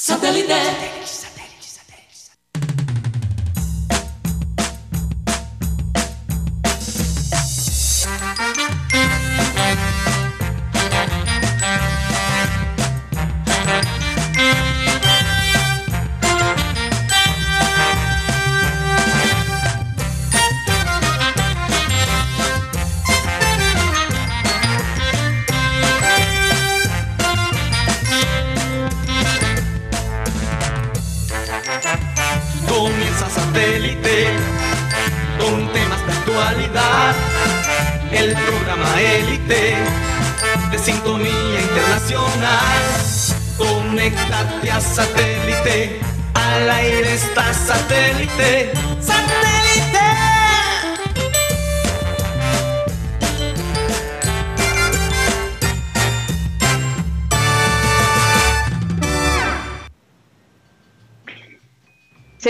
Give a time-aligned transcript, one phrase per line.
[0.00, 1.27] Satellite.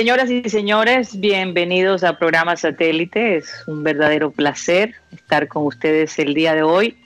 [0.08, 3.36] Señoras y señores, bienvenidos a programa Satélite.
[3.36, 6.96] Es un verdadero placer estar con ustedes el día de hoy.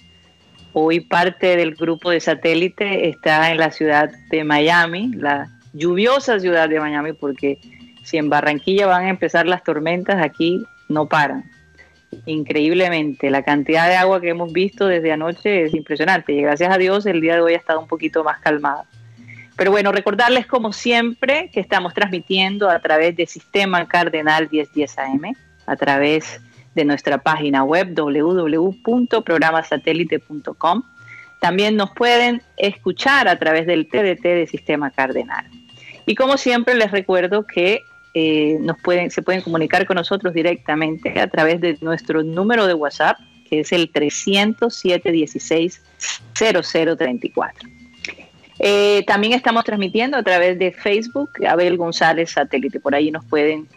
[0.72, 6.68] Hoy parte del grupo de Satélite está en la ciudad de Miami, la lluviosa ciudad
[6.68, 7.58] de Miami, porque
[8.04, 11.42] si en Barranquilla van a empezar las tormentas, aquí no paran.
[12.24, 16.78] Increíblemente, la cantidad de agua que hemos visto desde anoche es impresionante y gracias a
[16.78, 18.84] Dios el día de hoy ha estado un poquito más calmada.
[19.56, 25.36] Pero bueno, recordarles como siempre que estamos transmitiendo a través de Sistema Cardenal 1010 AM,
[25.66, 26.40] a través
[26.74, 30.82] de nuestra página web www.programasatélite.com.
[31.40, 35.44] También nos pueden escuchar a través del TDT de Sistema Cardenal.
[36.06, 37.82] Y como siempre les recuerdo que
[38.14, 42.74] eh, nos pueden, se pueden comunicar con nosotros directamente a través de nuestro número de
[42.74, 45.82] WhatsApp, que es el 307 16
[46.34, 47.81] 0034.
[48.58, 53.68] Eh, también estamos transmitiendo a través de Facebook, Abel González Satélite, por ahí nos pueden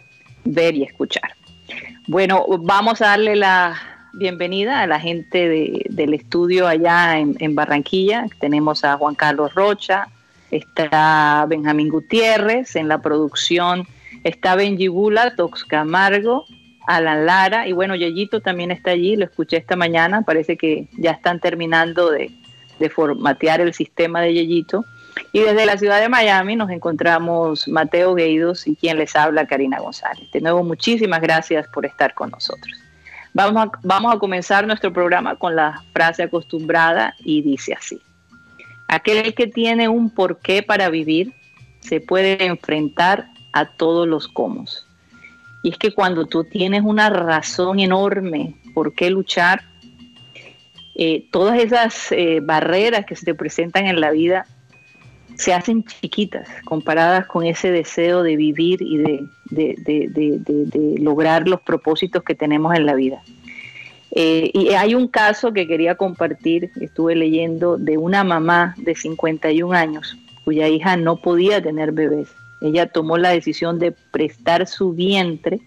[0.44, 1.34] ver y escuchar.
[2.06, 3.76] Bueno, vamos a darle la
[4.12, 8.26] bienvenida a la gente del estudio allá en, Barranquilla.
[8.38, 10.08] Tenemos a Juan Carlos Rocha,
[10.50, 13.86] está Benjamín Gutiérrez en la producción,
[14.24, 16.44] está Benji Bula, Tox Camargo,
[16.86, 21.10] Alan Lara y bueno, Yeyito también está allí, lo escuché esta mañana, parece que ya
[21.10, 22.30] están terminando de,
[22.78, 24.84] de formatear el sistema de Yeyito.
[25.32, 29.78] Y desde la ciudad de Miami nos encontramos Mateo Gueidos y quien les habla, Karina
[29.78, 30.30] González.
[30.30, 32.76] De nuevo, muchísimas gracias por estar con nosotros.
[33.32, 38.00] Vamos a, vamos a comenzar nuestro programa con la frase acostumbrada y dice así.
[38.88, 41.34] Aquel que tiene un porqué para vivir
[41.80, 44.64] se puede enfrentar a todos los cómo.
[45.62, 49.62] Y es que cuando tú tienes una razón enorme por qué luchar,
[50.98, 54.46] eh, todas esas eh, barreras que se te presentan en la vida
[55.34, 59.28] se hacen chiquitas comparadas con ese deseo de vivir y de,
[60.98, 63.20] lograr los propósitos que tenemos en la vida.
[64.12, 69.76] Eh, y hay un caso que quería compartir, estuve leyendo, de una mamá de 51
[69.76, 72.28] años cuya hija no podía tener bebés.
[72.62, 75.60] Ella tomó la decisión de prestar su vientre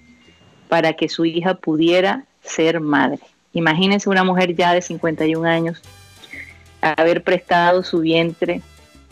[0.70, 3.20] para que su hija pudiera ser madre.
[3.54, 5.82] Imagínense una mujer ya de 51 años
[6.82, 8.62] haber prestado su vientre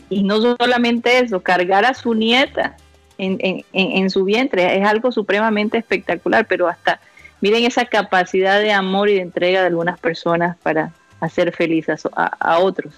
[0.08, 2.76] y no solamente eso, cargar a su nieta
[3.18, 7.00] en, su vientre es algo supremamente espectacular, pero hasta
[7.40, 12.58] miren esa capacidad de amor y de entrega de algunas personas para hacer felices a,
[12.60, 12.94] otros.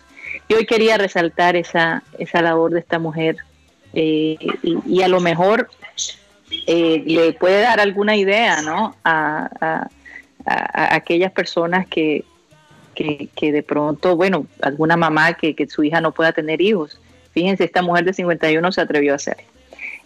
[0.46, 3.38] Y hoy quería resaltar esa, esa labor de esta mujer
[3.94, 5.70] eh, y, a lo mejor
[6.66, 8.94] eh, le puede dar alguna idea ¿no?
[10.50, 12.24] Aquellas personas que,
[12.94, 17.00] que, de pronto, bueno, alguna mamá que, su hija no pueda tener hijos.
[17.32, 19.38] Fíjense, esta mujer de 51 se atrevió a hacer.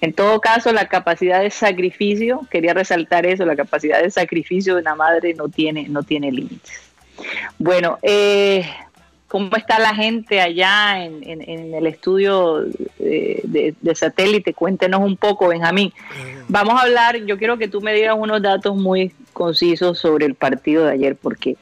[0.01, 4.83] En todo caso, la capacidad de sacrificio, quería resaltar eso, la capacidad de sacrificio de
[4.83, 6.81] una madre no tiene, no tiene límites.
[7.59, 8.67] Bueno, eh,
[9.35, 12.67] ¿cómo está la gente allá en, el estudio
[13.01, 14.55] de, de, satélite?
[14.55, 15.93] Cuéntenos un poco, Benjamín.
[16.47, 20.37] Vamos a hablar, yo quiero que tú me digas unos datos muy conciso sobre el
[20.37, 21.57] partido de ayer, porque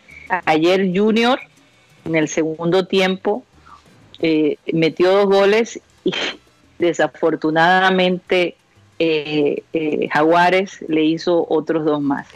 [0.45, 1.41] ayer Junior
[2.05, 3.43] en el segundo tiempo
[4.21, 6.13] eh, metió dos goles y
[6.79, 8.55] desafortunadamente
[8.99, 12.29] eh, eh, Jaguares le hizo otros dos más.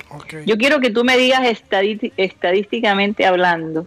[0.47, 1.43] Yo quiero que tú me digas
[2.17, 3.87] estadísticamente hablando,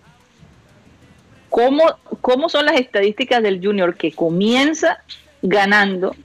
[1.49, 1.83] ¿cómo,
[2.21, 5.03] ¿cómo son las estadísticas del Junior que comienza
[5.41, 6.15] ganando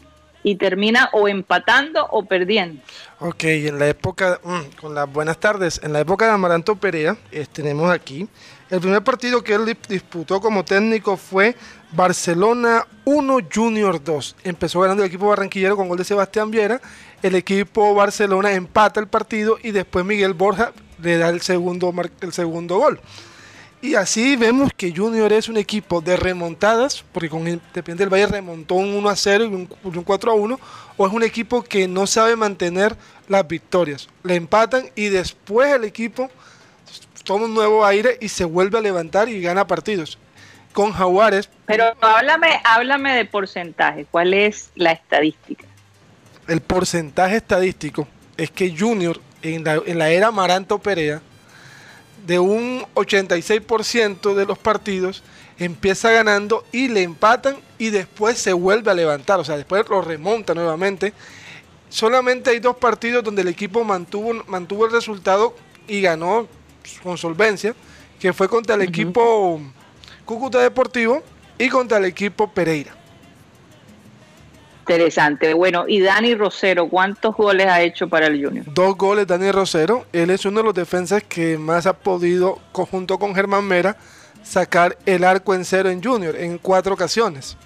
[0.44, 2.80] y termina o empatando o perdiendo.
[3.18, 7.16] Ok, en la época, mm, con las buenas tardes, en la época de Amaranto Perea,
[7.52, 8.28] tenemos aquí
[8.70, 11.54] El primer partido que él disputó como técnico fue
[11.92, 14.36] Barcelona 1 Junior 2.
[14.42, 16.80] Empezó ganando el equipo barranquillero con gol de Sebastián Viera.
[17.22, 22.32] El equipo Barcelona empata el partido y después Miguel Borja le da el segundo, el
[22.32, 22.98] segundo gol.
[23.84, 28.28] Y así vemos que Junior es un equipo de remontadas, porque con Independiente del Valle
[28.28, 30.60] remontó un 1 a 0 y un, 4 a 1,
[30.96, 32.96] o es un equipo que no sabe mantener
[33.28, 34.08] las victorias.
[34.22, 36.30] Le empatan y después el equipo
[37.24, 40.18] toma un nuevo aire y se vuelve a levantar y gana partidos.
[40.72, 41.50] Con Jaguares.
[41.66, 44.06] Pero háblame, háblame de porcentaje.
[44.10, 45.66] ¿Cuál es la estadística?
[46.48, 48.08] El porcentaje estadístico
[48.38, 51.20] es que Junior en la, en la era Maranto Perea,
[52.26, 55.22] de un 86% de los partidos,
[55.58, 59.40] empieza ganando y le empatan y después se vuelve a levantar.
[59.40, 61.12] O sea, después lo remonta nuevamente.
[61.88, 65.54] Solamente hay dos partidos donde el equipo mantuvo, mantuvo el resultado
[65.86, 66.48] y ganó
[67.02, 67.74] con solvencia,
[68.18, 69.60] que fue contra el equipo
[70.24, 71.22] Cúcuta Deportivo
[71.58, 73.03] y contra el equipo Pereira.
[74.84, 75.54] Interesante.
[75.54, 78.66] Bueno, y Dani Rosero, ¿cuántos goles ha hecho para el Junior?
[78.74, 80.04] Dos goles, Dani Rosero.
[80.12, 83.96] Él es uno de los defensas que más ha podido, junto con Germán Mera,
[84.42, 87.56] sacar el arco en cero en Junior en cuatro ocasiones.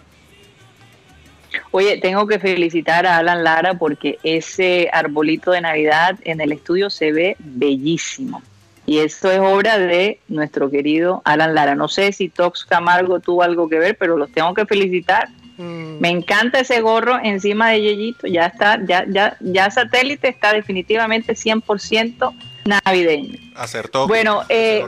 [1.72, 6.88] Oye, tengo que felicitar a Alan Lara porque ese arbolito de Navidad en el estudio
[6.88, 8.42] se ve bellísimo.
[8.86, 11.74] Y esto es obra de nuestro querido Alan Lara.
[11.74, 15.28] No sé si Tox Camargo tuvo algo que ver, pero los tengo que felicitar.
[15.58, 16.00] Mm.
[16.00, 18.26] Me encanta ese gorro encima de Yeyito.
[18.26, 22.34] Ya está, ya, ya, ya satélite está definitivamente 100%
[22.64, 23.38] navideño.
[23.54, 24.06] Acertó.
[24.06, 24.84] Bueno, eh,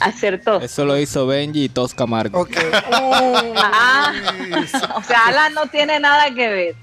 [0.00, 0.60] acertó.
[0.60, 2.48] Eso lo hizo Benji y Tox Camargo.
[3.58, 4.12] Ah,
[4.94, 6.74] o sea, Alan no tiene nada que ver.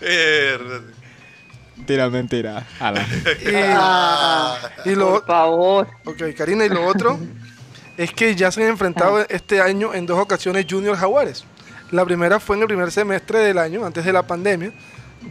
[0.00, 0.58] Eh,
[1.76, 2.66] Mentira, mentira.
[4.86, 5.88] y, lo, Por favor.
[6.04, 7.18] Ok, Karina, y lo otro
[7.96, 11.44] es que ya se han enfrentado este año en dos ocasiones Junior Jaguares.
[11.94, 14.72] La primera fue en el primer semestre del año, antes de la pandemia.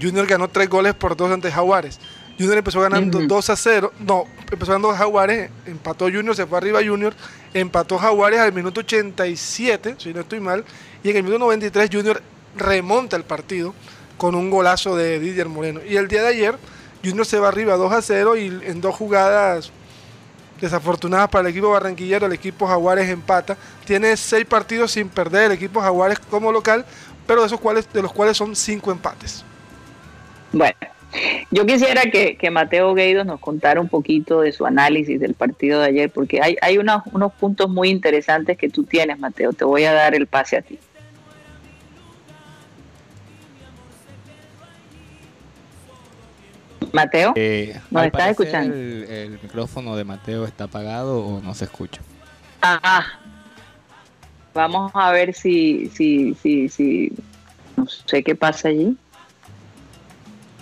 [0.02, 2.00] Junior ganó tres goles por dos ante Jaguares.
[2.40, 3.92] Junior empezó ganando 2 a 0.
[4.00, 7.14] No, empezó ganando Jaguares, empató Junior, se fue arriba Junior,
[7.54, 10.64] empató Jaguares al minuto 87, si no estoy mal,
[11.04, 12.22] y en el minuto 93 Junior
[12.56, 13.76] remonta el partido
[14.16, 15.82] con un golazo de Didier Moreno.
[15.86, 16.56] Y el día de ayer,
[17.04, 19.74] Junior se va arriba 2 a 0 y en dos jugadas
[20.64, 23.58] desafortunadas para el equipo barranquillero, el equipo Jaguares empata.
[23.86, 26.86] Tiene seis partidos sin perder el equipo Jaguares como local,
[27.28, 29.44] pero de, esos cuales, de los cuales son cinco empates.
[30.54, 30.76] Bueno,
[31.52, 35.88] yo quisiera que, Mateo Gueidos nos contara un poquito de su análisis del partido de
[35.88, 39.52] ayer, porque hay, unos, unos puntos muy interesantes que tú tienes, Mateo.
[39.52, 40.80] Te voy a dar el pase a ti.
[46.94, 48.76] Mateo, eh, ¿nos estás escuchando?
[48.76, 52.00] El, micrófono de Mateo está apagado o no se escucha?
[52.62, 53.04] Ah,
[54.54, 57.12] vamos a ver si, si, si, si,
[57.76, 58.96] no sé qué pasa allí.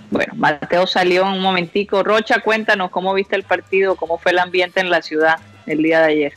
[0.10, 2.01] Bueno, Mateo salió un momentico.
[2.01, 5.36] Rocha, cuéntanos cómo viste el partido, cómo fue el ambiente en la ciudad
[5.66, 6.34] el día de ayer.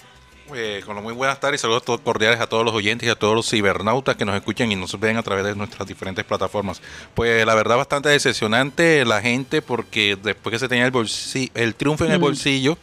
[0.53, 3.15] Eh, con muy buenas tardes y saludos todos cordiales a todos los oyentes y a
[3.15, 6.83] todos los cibernautas que nos escuchan y nos ven a través de nuestras diferentes plataformas.
[7.15, 11.75] Pues la verdad bastante decepcionante la gente porque después que se tenía el, bolsillo, el
[11.75, 12.77] triunfo en el bolsillo,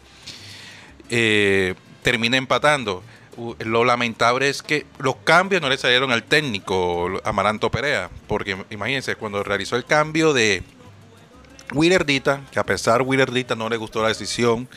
[1.09, 3.03] eh, termina empatando.
[3.59, 9.15] Lo lamentable es que los cambios no le salieron al técnico Amaranto Perea, porque imagínense,
[9.15, 10.63] cuando realizó el cambio de
[11.74, 14.67] Willerdita, que a pesar Willerdita no le gustó la decisión,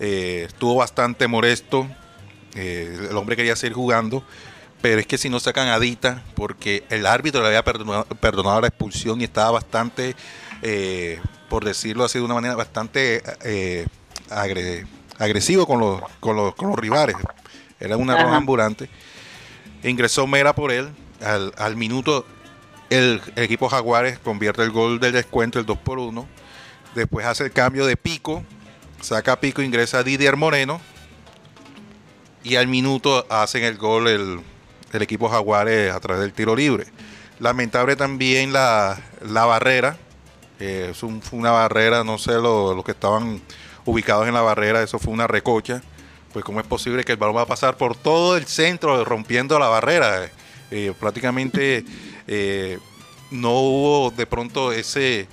[0.00, 1.86] eh, estuvo bastante molesto
[2.54, 4.24] eh, el hombre quería seguir jugando,
[4.80, 8.68] pero es que si no sacan a Dita, porque el árbitro le había perdonado, la
[8.68, 10.16] expulsión y estaba bastante,
[10.62, 13.86] eh, por decirlo así de una manera, bastante eh,
[15.18, 17.16] agresivo con los, con, los, con los rivales.
[17.78, 18.88] Era un arroz ambulante.
[19.82, 20.90] Ingresó Mera por él.
[21.22, 22.26] Al, minuto,
[22.88, 26.26] el, equipo Jaguares convierte el gol del descuento, el 2 por 1.
[26.94, 28.42] Después hace el cambio de Pico.
[29.02, 30.80] Saca Pico, ingresa Didier Moreno
[32.42, 34.40] y al minuto hacen el gol el,
[35.00, 36.86] equipo Jaguares a través del tiro libre.
[37.38, 39.96] Lamentable también la, barrera,
[40.58, 43.40] es fue una barrera, no sé, los que estaban
[43.84, 45.82] ubicados en la barrera, eso fue una recocha.
[46.32, 49.58] Pues cómo es posible que el balón va a pasar por todo el centro rompiendo
[49.58, 50.30] la barrera.
[50.70, 51.84] Eh, prácticamente
[52.28, 52.78] eh,
[53.32, 55.26] no hubo de pronto ese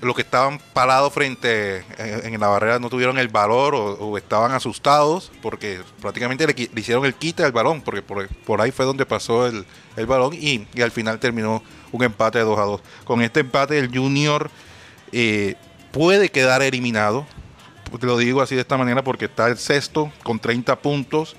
[0.00, 4.52] los que estaban parados frente eh, en, la barrera no tuvieron el valor o, estaban
[4.52, 9.46] asustados porque prácticamente le, hicieron el quite al balón, porque por, ahí fue donde pasó
[9.46, 9.64] el,
[10.06, 12.80] balón y, al final terminó un empate de 2 a 2.
[13.04, 14.50] Con este empate el Junior
[15.12, 15.54] eh,
[15.92, 17.26] puede quedar eliminado
[18.02, 21.36] lo digo así de esta manera porque está el sexto con 30 puntos.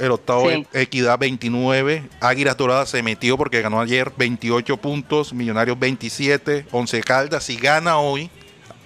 [0.00, 0.66] El, octavo Sí.
[0.72, 2.02] es Equidad 29.
[2.20, 5.32] Águilas Doradas se metió porque ganó ayer 28 puntos.
[5.32, 6.66] Millonarios 27.
[6.72, 8.28] Once Caldas, si gana hoy,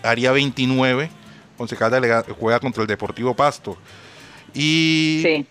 [0.03, 1.11] haría 29.
[1.57, 3.79] Once Caldas juega contra el Deportivo Pasto.
[4.55, 5.47] Y, Sí.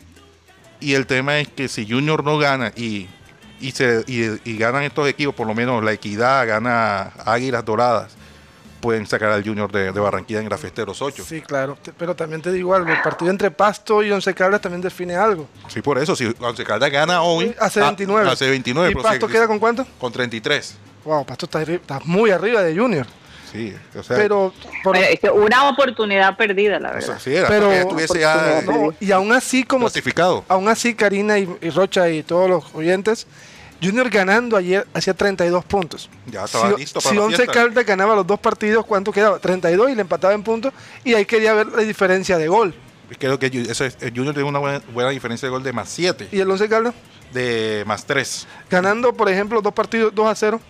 [0.79, 3.07] y el tema es que si Junior no gana y,
[3.59, 8.15] y, se, y, y ganan estos equipos, por lo menos la Equidad gana Águilas Doradas,
[8.81, 11.23] pueden sacar al Junior de, de Barranquilla en Grafesteros 8.
[11.25, 11.77] Sí, claro.
[11.97, 15.47] Pero también te digo algo, el partido entre Pasto y Once Caldas también define algo.
[15.69, 18.29] Sí, por eso, si Once Caldas gana hoy, Hace ah, 29.
[18.29, 18.91] hace 29.
[18.91, 19.85] ¿Y Pasto queda con cuánto?
[19.99, 20.75] con 33.
[21.05, 23.05] Wow, Pasto está, está muy arriba de Junior.
[23.51, 27.19] Sí, o sea, Pero, por- Bueno, es que una oportunidad perdida, la o sea, verdad.
[27.21, 27.69] sí, era pero
[28.17, 30.45] ya no, y aún así como clasificado.
[30.47, 33.27] aún así Karina y, y Rocha y todos los oyentes,
[33.81, 36.09] Junior ganando ayer hacía 32 puntos.
[36.27, 37.47] Ya estaba si, listo para si Once.
[37.47, 39.39] Caldas ganaba los dos partidos, ¿cuánto quedaba?
[39.39, 40.71] 32 y le empataba en puntos.
[41.03, 42.73] Y ahí quería ver la diferencia de gol.
[43.19, 45.73] Creo que Ju- eso es- el Junior tiene una buena, buena diferencia de gol de
[45.73, 46.93] más 7, Y el Once Caldas
[47.33, 48.47] de más 3.
[48.69, 50.61] ganando, por ejemplo, dos partidos 2 a 0,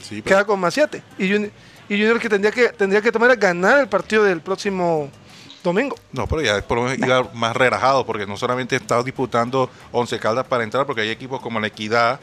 [0.00, 1.02] Sí, pero- queda con más 7.
[1.18, 1.50] Y Junior,
[1.88, 5.10] y Junior que tendría que tendría que tomar a ganar el partido del próximo
[5.62, 5.96] domingo.
[6.12, 10.18] No, pero ya por lo menos iba más relajado, porque no solamente estaba disputando 11
[10.18, 12.20] caldas para entrar, porque hay equipos como la Equidad,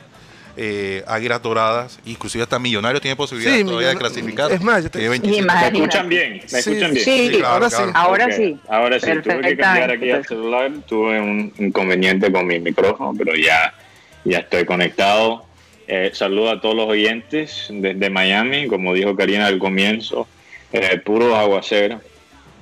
[0.58, 4.52] eh, Águilas Doradas, inclusive hasta Millonario tiene posibilidad Sí, todavía de clasificar.
[4.54, 5.72] es más, yo te- Tiene 27 Imagínate.
[5.72, 6.34] ¿Me escuchan bien?
[6.34, 7.06] ¿Me Sí, escuchan bien?
[7.06, 7.86] Sí, Sí, claro, ahora claro.
[7.88, 7.92] sí.
[7.94, 8.60] ahora sí.
[8.70, 13.36] Ahora sí, tuve que cambiar aquí al celular, tuve un inconveniente con mi micrófono, pero
[13.36, 13.74] ya,
[14.24, 15.46] ya estoy conectado.
[15.88, 20.26] Eh, saludo a todos los oyentes desde Miami, como dijo Karina al comienzo,
[20.72, 22.00] eh, puro aguacero.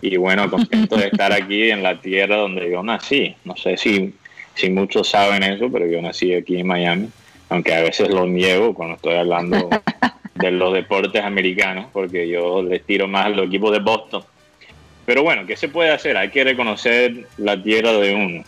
[0.05, 3.33] Y bueno, contento de estar aquí en la tierra donde yo nací.
[3.45, 4.13] No sé si,
[4.53, 7.07] si muchos saben eso, pero yo nací aquí en Miami,
[7.48, 9.69] aunque a veces lo niego cuando estoy hablando
[10.36, 14.24] de los deportes americanos, porque yo les tiro más a los equipos de Boston.
[15.05, 16.17] Pero bueno, ¿qué se puede hacer?
[16.17, 18.43] Hay que reconocer la tierra de uno.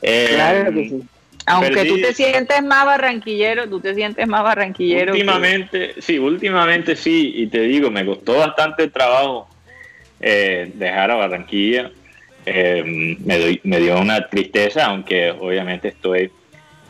[0.00, 1.00] Eh, Claro que sí.
[1.46, 5.12] Aunque perdí- tú te sientes más barranquillero, tú te sientes más barranquillero.
[5.12, 9.48] que- Últimamente, sí, últimamente sí, y te digo, me costó bastante trabajo
[10.26, 11.90] eh, dejar a Barranquilla.
[12.46, 16.30] Eh, me, doy- me dio una tristeza, aunque obviamente estoy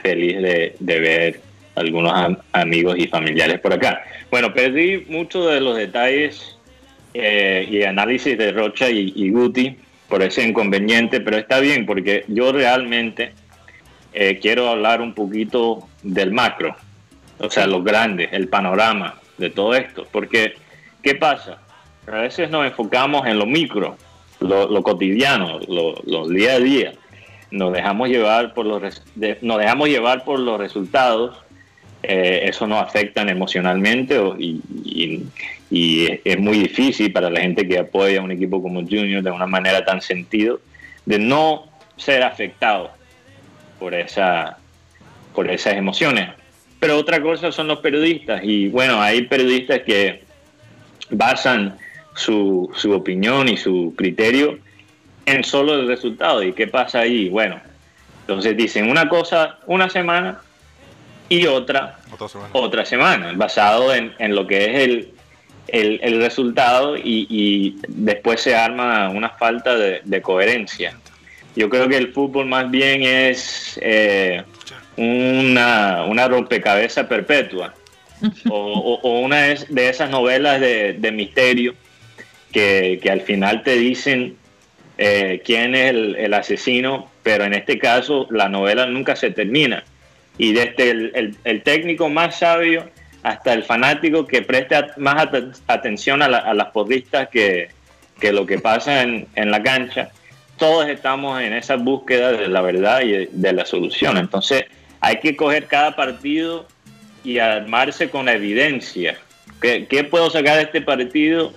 [0.03, 1.41] feliz de, ver
[1.75, 4.03] algunos am- amigos y familiares por acá.
[4.31, 6.57] Bueno, perdí muchos de los detalles
[7.12, 9.76] eh, y análisis de Rocha y, y Guti
[10.09, 13.33] por ese inconveniente, pero está bien porque yo realmente
[14.12, 16.76] eh, quiero hablar un poquito del macro,
[17.38, 20.55] o sea, lo grande, el panorama de todo esto, porque
[21.03, 21.59] ¿qué pasa?
[22.06, 23.96] A veces nos enfocamos en lo micro,
[24.40, 26.92] lo, lo cotidiano, lo, lo día a día,
[27.50, 31.37] nos dejamos llevar por los de- nos dejamos llevar por los resultados,
[32.02, 35.23] eh, eso nos afecta emocionalmente y, y-
[35.70, 39.30] y es muy difícil para la gente que apoya a un equipo como Junior de
[39.30, 40.61] una manera tan sentido
[41.06, 42.90] de no ser afectado
[43.80, 44.58] por esa
[45.34, 46.28] por esas emociones.
[46.78, 50.23] Pero otra cosa son los periodistas y bueno, hay periodistas que
[51.11, 51.76] basan
[52.14, 54.59] su, su opinión y su criterio
[55.26, 56.42] en solo el resultado.
[56.42, 57.28] ¿Y qué pasa ahí?
[57.28, 57.61] Bueno,
[58.21, 60.40] entonces dicen una cosa una semana
[61.28, 62.50] y otra Otra semana.
[62.52, 65.09] otra semana, basado en, en lo que es el,
[65.68, 70.94] el, el resultado y, y después se arma una falta de, de coherencia.
[71.56, 74.42] Yo creo que el fútbol más bien es eh,
[74.97, 77.75] una, una rompecabezas perpetua
[78.49, 81.75] o, o- o una de- de esas novelas de, de misterio
[82.54, 84.37] que, al final te dicen
[84.96, 89.82] eh, quién es el, asesino, pero en este caso la novela nunca se termina.
[90.38, 92.88] Y desde el, técnico más sabio
[93.25, 97.70] hasta el fanático que presta más at- atención a, la- las porristas que,
[98.20, 100.11] que lo que pasa en, la cancha,
[100.56, 104.16] todos estamos en esa búsqueda de la verdad y de, la solución.
[104.16, 104.66] Entonces
[105.00, 106.68] hay que coger cada partido
[107.25, 109.18] y armarse con evidencia.
[109.61, 111.52] ¿Qué, qué puedo sacar de este partido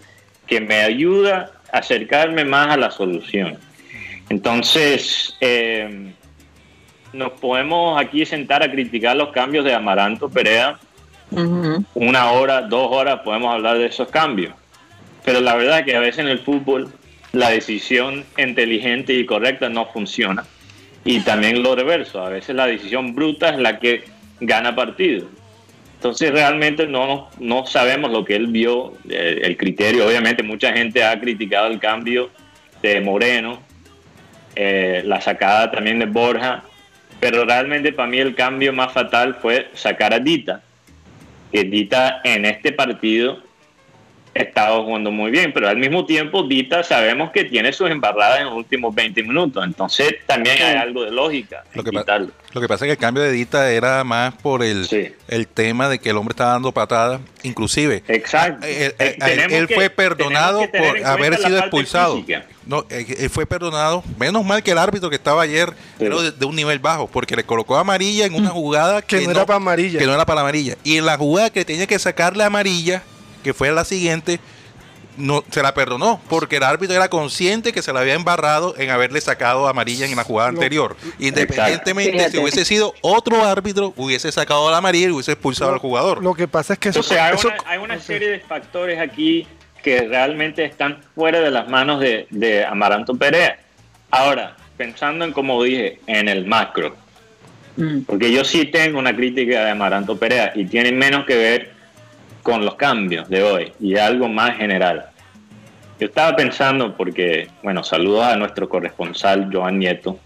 [0.48, 3.58] que me ayuda a acercarme más a la solución?
[4.30, 6.14] Entonces, eh,
[7.14, 10.78] nos podemos aquí sentar a criticar los cambios de Amaranto Perea.
[11.94, 14.54] Una hora, dos horas podemos hablar de esos cambios.
[15.26, 16.90] Pero la verdad es que a veces en el fútbol
[17.34, 20.46] la decisión inteligente y correcta no funciona.
[21.04, 22.22] Y también lo reverso.
[22.22, 24.06] A veces la decisión bruta es la que
[24.40, 25.28] gana partido.
[25.98, 30.08] Entonces realmente no, no sabemos lo que él vio, eh, el criterio.
[30.08, 32.30] Obviamente mucha gente ha criticado el cambio
[32.84, 33.60] de Moreno,
[34.56, 36.64] eh, la sacada también de Borja,
[37.20, 40.62] pero realmente para mí el cambio más fatal fue sacar a Dita.
[41.52, 43.42] Que Dita en este partido
[44.42, 48.46] estado jugando muy bien, pero al mismo tiempo Dita sabemos que tiene sus embarradas en
[48.46, 51.64] los últimos 20 minutos, entonces también hay algo de lógica.
[51.74, 54.88] Lo que, lo que pasa es que el cambio de Dita era más por el,
[55.28, 58.04] el tema de que el hombre estaba dando patadas, inclusive.
[58.08, 58.66] Exacto.
[58.66, 62.24] Eh, eh, eh, él, fue perdonado por haber sido expulsado.
[62.66, 66.56] No, él fue perdonado, menos mal que el árbitro que estaba ayer era de, un
[66.56, 68.54] nivel bajo, porque le colocó amarilla en una mm.
[68.54, 70.00] jugada que, no, era para amarilla.
[70.00, 70.76] Que no era para amarilla.
[70.84, 73.04] Y en la jugada que tenía que sacarle amarilla,
[73.48, 74.42] que fue la siguiente,
[75.16, 78.90] no se la perdonó porque el árbitro era consciente que se la había embarrado en
[78.90, 80.98] haberle sacado amarilla en la jugada anterior.
[81.18, 86.22] Independientemente, si hubiese sido otro árbitro, hubiese sacado la amarilla y hubiese expulsado al jugador.
[86.22, 87.02] Lo que pasa es que eso,
[87.66, 89.48] hay, una, serie de factores aquí
[89.82, 93.58] que realmente están fuera de las manos de, de Amaranto Perea.
[94.12, 96.98] Ahora, pensando en como dije, en el macro,
[97.78, 98.02] mm.
[98.02, 101.77] porque yo sí tengo una crítica de Amaranto Perea y tiene menos que ver
[102.48, 105.08] con los cambios de hoy y algo más general.
[106.00, 110.18] Yo estaba pensando, porque, bueno, saludos a nuestro corresponsal Joan Nieto,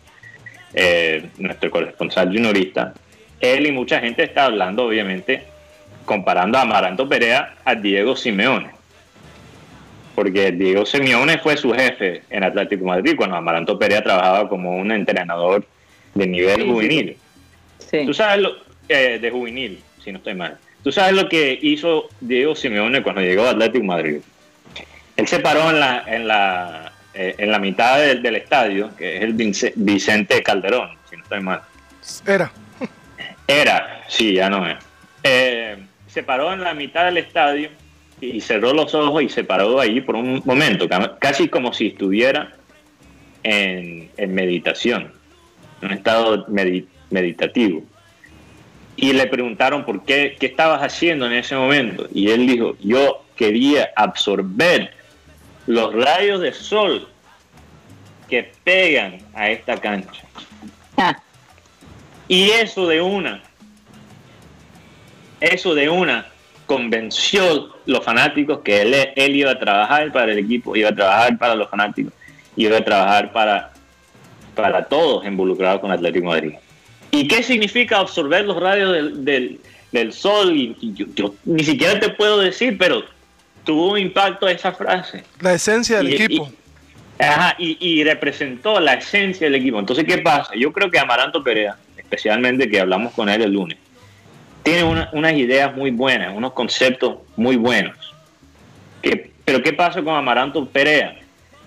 [0.72, 2.94] eh, nuestro corresponsal juniorista.
[3.40, 5.46] Él y mucha gente está hablando, obviamente,
[6.06, 8.70] comparando a Amaranto Perea a Diego Simeone.
[10.14, 14.92] Porque Diego Simeone fue su jefe en Atlético Madrid cuando Amaranto Perea trabajaba como un
[14.92, 15.66] entrenador
[16.14, 17.18] de nivel juvenil.
[18.06, 20.60] Tú sabes lo, eh, de juvenil, si no estoy mal.
[20.84, 24.22] Tú sabes lo que hizo Diego Simeone cuando llegó a Atlético Madrid.
[25.16, 29.24] Él se paró en la, en la, eh, en la mitad del, estadio, que es
[29.24, 29.34] el
[29.76, 31.62] Vicente Calderón, si no estoy mal.
[32.26, 32.52] Era.
[33.48, 34.78] Era, sí, ya no es.
[35.24, 37.70] Eh, se paró en la mitad del estadio
[38.20, 40.88] y cerró los ojos y se paró ahí por un momento,
[41.20, 42.54] casi como si estuviera
[43.44, 45.12] en, en meditación,
[45.82, 46.48] en un estado
[47.10, 47.84] meditativo
[49.02, 52.08] y le preguntaron por qué, qué estabas haciendo en ese momento.
[52.14, 54.94] Y él dijo, yo quería absorber
[55.66, 57.08] los rayos de sol
[58.30, 60.22] que pegan a esta cancha.
[60.98, 61.20] Ah.
[62.28, 63.42] Y eso de una,
[65.40, 66.28] eso de una
[66.68, 71.40] convenció los fanáticos que él, él iba a trabajar para el equipo, iba a trabajar
[71.40, 72.14] para los fanáticos,
[72.56, 73.74] iba a trabajar para,
[74.54, 76.54] para todos involucrados con Atlético Madrid.
[77.12, 78.94] ¿Y qué significa absorber los rayos
[79.24, 79.60] del,
[79.92, 80.56] del, sol?
[80.56, 80.76] Y,
[81.14, 83.04] yo, ni siquiera te puedo decir, pero
[83.66, 85.24] tuvo un impacto esa frase.
[85.42, 86.50] La esencia del equipo.
[87.20, 89.78] Y, ajá, y, representó la esencia del equipo.
[89.78, 90.54] Entonces, ¿qué pasa?
[90.56, 93.78] Yo creo que Amaranto Perea, especialmente que hablamos con él el lunes,
[94.64, 97.98] tiene unas ideas muy buenas, unos conceptos muy buenos.
[99.44, 101.18] pero ¿qué pasa con Amaranto Perea?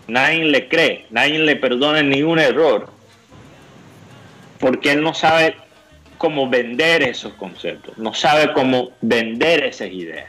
[0.07, 2.93] Nadie le cree, nadie le perdona ningún error
[4.58, 5.56] porque él no sabe
[6.18, 10.28] cómo vender esos conceptos, no sabe cómo vender esas ideas.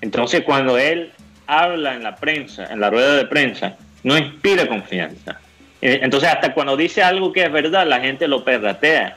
[0.00, 1.12] Entonces cuando él
[1.46, 5.40] habla en la prensa, en la rueda de prensa, no inspira confianza.
[5.80, 9.16] Eh, entonces hasta cuando dice algo que es verdad, la gente lo perratea.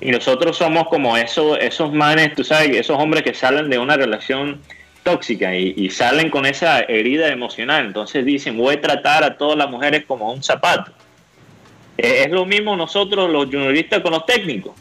[0.00, 3.96] Y nosotros somos como esos, esos manes, tú sabes, esos hombres que salen de una
[3.96, 4.60] relación
[5.04, 7.86] tóxica y, y salen con esa herida emocional.
[7.86, 10.92] Entonces dicen, voy a tratar a todas las mujeres como un zapato.
[12.02, 14.72] Es lo mismo nosotros los junioristas con los técnicos.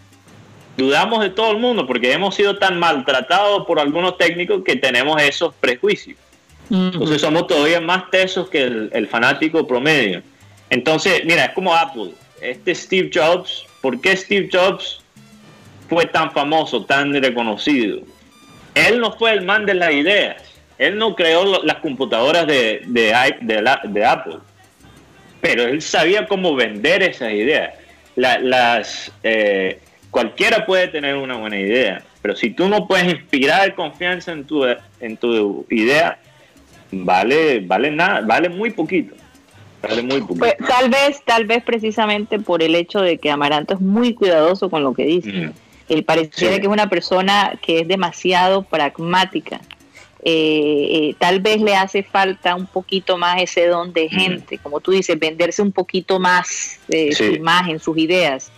[0.75, 5.21] Dudamos de todo el mundo porque hemos sido tan maltratados por algunos técnicos que tenemos
[5.21, 6.17] esos prejuicios.
[6.71, 10.23] Entonces somos todavía más tesos que el, fanático promedio.
[10.71, 12.12] Entonces, mira, es como Apple.
[12.41, 15.01] Este Steve Jobs, ¿por qué Steve Jobs
[15.89, 17.99] fue tan famoso, tan reconocido?
[18.73, 20.41] Él no fue el man de las ideas.
[20.79, 23.13] Él no creó las computadoras de, de,
[23.84, 24.38] de Apple
[25.41, 27.73] pero él sabía cómo vender esas ideas.
[28.15, 29.80] las, eh,
[30.12, 34.63] cualquiera puede tener una buena idea, pero si tú no puedes inspirar confianza en tu,
[34.99, 36.19] en tu idea,
[36.91, 39.15] vale, vale nada, vale muy poquito.
[39.82, 40.39] Vale muy poquito.
[40.39, 44.69] Pues, tal vez, tal vez precisamente por el hecho de que Amaranto es muy cuidadoso
[44.69, 45.51] con lo que dice.
[45.89, 49.60] Él pareciera que es una persona que es demasiado pragmática
[50.23, 54.79] eh, eh, tal vez le hace falta un poquito más ese don de gente, como
[54.79, 58.51] tú dices, venderse un poquito más eh, su imagen, sus ideas,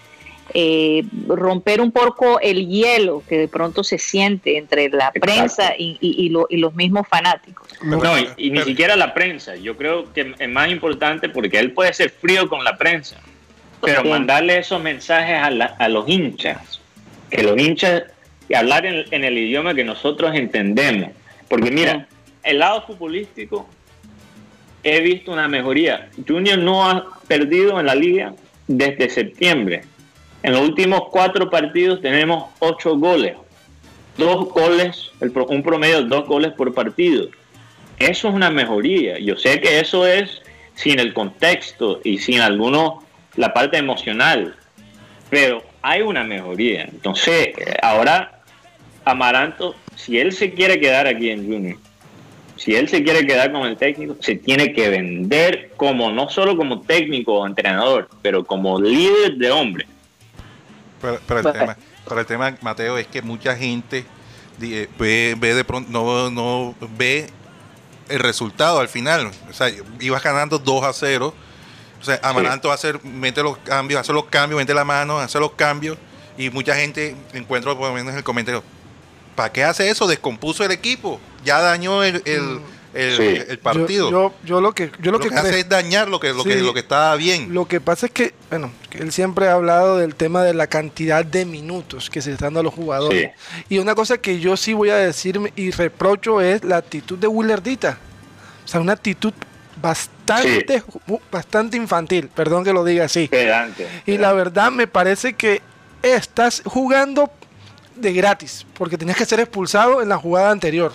[0.53, 6.29] eh, romper un poco el hielo que de pronto se siente entre la prensa y,
[6.29, 7.65] los mismos fanáticos.
[7.81, 8.01] No,
[8.37, 12.09] y, ni siquiera la prensa, yo creo que es más importante porque él puede ser
[12.09, 13.21] frío con la prensa,
[13.81, 15.37] pero mandarle esos mensajes
[15.79, 16.81] a, los hinchas,
[17.29, 18.03] que los hinchas,
[18.53, 21.11] hablar en el idioma que nosotros entendemos
[21.53, 22.07] porque mira,
[22.41, 23.69] el lado futbolístico
[24.81, 26.09] he visto una mejoría.
[26.27, 28.33] Junior no ha perdido en la liga
[28.67, 29.83] desde septiembre.
[30.41, 33.35] En los últimos cuatro partidos tenemos ocho goles.
[34.17, 37.27] Dos goles, un promedio de dos goles por partido.
[37.99, 39.19] eso es una mejoría.
[39.19, 40.41] Yo sé que eso es
[40.73, 43.03] sin el contexto y sin alguno
[43.35, 44.55] la parte emocional,
[45.29, 46.85] pero hay una mejoría.
[46.85, 47.49] Entonces,
[47.83, 48.41] ahora
[49.05, 51.77] Amaranto, si él se quiere quedar aquí en Junior,
[52.55, 56.55] si él se quiere quedar con el técnico, se tiene que vender como no solo
[56.55, 59.87] como técnico o entrenador, pero como líder de hombre.
[61.01, 61.77] Pero, el, tema,
[62.07, 64.05] pero el tema, Mateo, es que mucha gente
[64.61, 67.27] eh, ve, ve de pronto, no, no ve
[68.09, 69.31] el resultado al final.
[69.49, 71.33] O sea, ibas ganando 2 a 0.
[71.99, 75.19] O sea, Amaranto va a hacer, mete los cambios, hace los cambios, mete la mano,
[75.19, 75.97] hace los cambios.
[76.37, 78.63] Y mucha gente encuentro por lo menos en el comentario,
[79.35, 80.07] ¿para qué hace eso?
[80.07, 82.21] Descompuso el equipo, ya dañó el,
[82.93, 84.11] el, partido.
[84.11, 86.73] Yo, yo, lo que, yo lo, que, hace es dañar lo que, lo, que, lo
[86.73, 87.53] que está bien.
[87.53, 91.25] Lo que pasa es que, bueno, él siempre ha hablado del tema de la cantidad
[91.25, 93.31] de minutos que se están dando a los jugadores.
[93.69, 97.27] Y una cosa que yo sí voy a decir y reprocho es la actitud de
[97.27, 97.97] Willardita.
[98.63, 99.33] O sea, una actitud
[99.81, 100.83] bastante,
[101.31, 103.29] bastante infantil, perdón que lo diga así.
[104.05, 105.61] Y la verdad me parece que
[106.01, 107.31] estás jugando
[107.95, 110.93] de gratis, porque tenías que ser expulsado en la jugada anterior.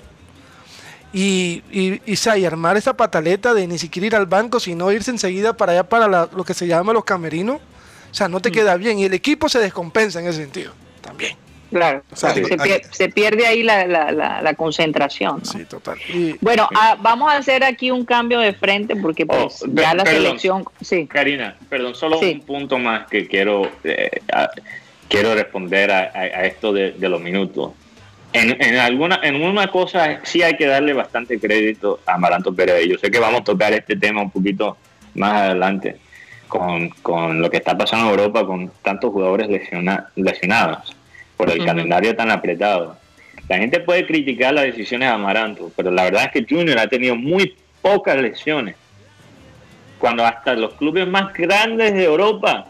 [1.13, 5.57] Y, y, y, armar esa pataleta de ni siquiera ir al banco, sino irse enseguida
[5.57, 7.61] para allá, para lo que se llama los camerinos,
[8.11, 8.53] o sea, no te mm.
[8.53, 8.99] queda bien.
[8.99, 11.37] Y el equipo se descompensa en ese sentido, también.
[11.71, 15.45] Claro, se, pierde, ahí la, la, concentración.
[15.45, 15.99] Sí, total.
[16.41, 20.07] bueno, ah, vamos a hacer aquí un cambio de frente porque pues oh, ya la
[20.07, 20.65] selección...
[20.81, 21.07] Sí.
[21.07, 23.71] Karina, perdón, solo un punto más que quiero...
[23.85, 24.23] Eh,
[25.09, 27.73] quiero responder a, esto de, los minutos.
[28.33, 32.87] En, alguna, en una cosa sí hay que darle bastante crédito a Amaranto Pérez.
[32.87, 34.77] Yo sé que vamos a tocar este tema un poquito
[35.15, 35.97] más adelante
[36.47, 39.49] con, lo que está pasando en Europa con tantos jugadores
[40.17, 40.97] lesionados
[41.37, 42.97] por el calendario tan apretado.
[43.49, 46.87] La gente puede criticar las decisiones de Amaranto, pero la verdad es que Junior ha
[46.87, 48.77] tenido muy pocas lesiones.
[49.99, 52.67] Cuando hasta los clubes más grandes de Europa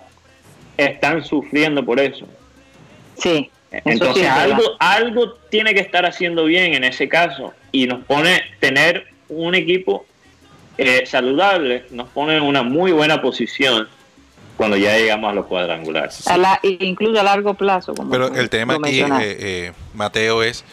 [0.78, 2.26] están sufriendo por eso.
[3.18, 3.50] Sí.
[3.70, 9.08] Entonces algo, algo tiene que estar haciendo bien en ese caso y nos pone tener
[9.28, 10.06] un equipo
[10.78, 13.86] eh, saludable, nos pone en una muy buena posición
[14.56, 16.24] cuando ya llegamos a los cuadrangulares.
[16.62, 17.92] incluso a largo plazo.
[18.10, 20.64] Pero el tema aquí, eh, eh, Mateo, es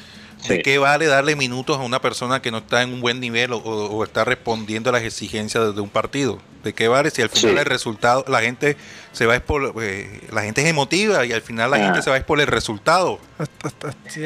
[0.47, 3.51] ¿De qué vale darle minutos a una persona que no está en un buen nivel
[3.53, 6.39] o, está respondiendo a las exigencias de, un partido?
[6.63, 8.75] ¿De qué vale si al final el resultado, la gente
[9.11, 12.01] se va por, eh, la gente es emotiva y al final la gente ah.
[12.01, 13.19] se va por el resultado?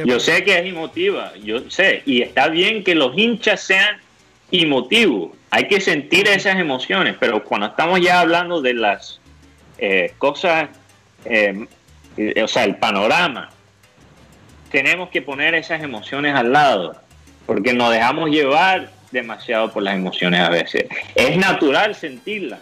[0.06, 3.98] Yo sé que es emotiva, yo sé, y está bien que los hinchas sean
[4.52, 9.20] emotivos, hay que sentir esas emociones, pero cuando estamos ya hablando de las
[9.78, 10.70] eh, cosas,
[11.26, 11.66] eh,
[12.42, 13.50] o sea, el panorama,
[14.72, 16.96] tenemos que poner esas emociones al lado,
[17.46, 20.86] porque nos dejamos llevar demasiado por las emociones a veces.
[21.16, 22.60] Es natural sentirlas,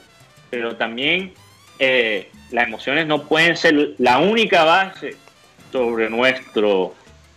[0.50, 1.34] pero también
[1.80, 5.16] eh, las emociones no pueden ser la única base
[5.72, 6.96] sobre nuestro,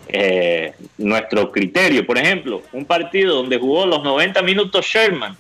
[0.09, 2.07] eh, nuestro criterio.
[2.07, 5.37] Por ejemplo, un partido donde jugó los 90 minutos Sherman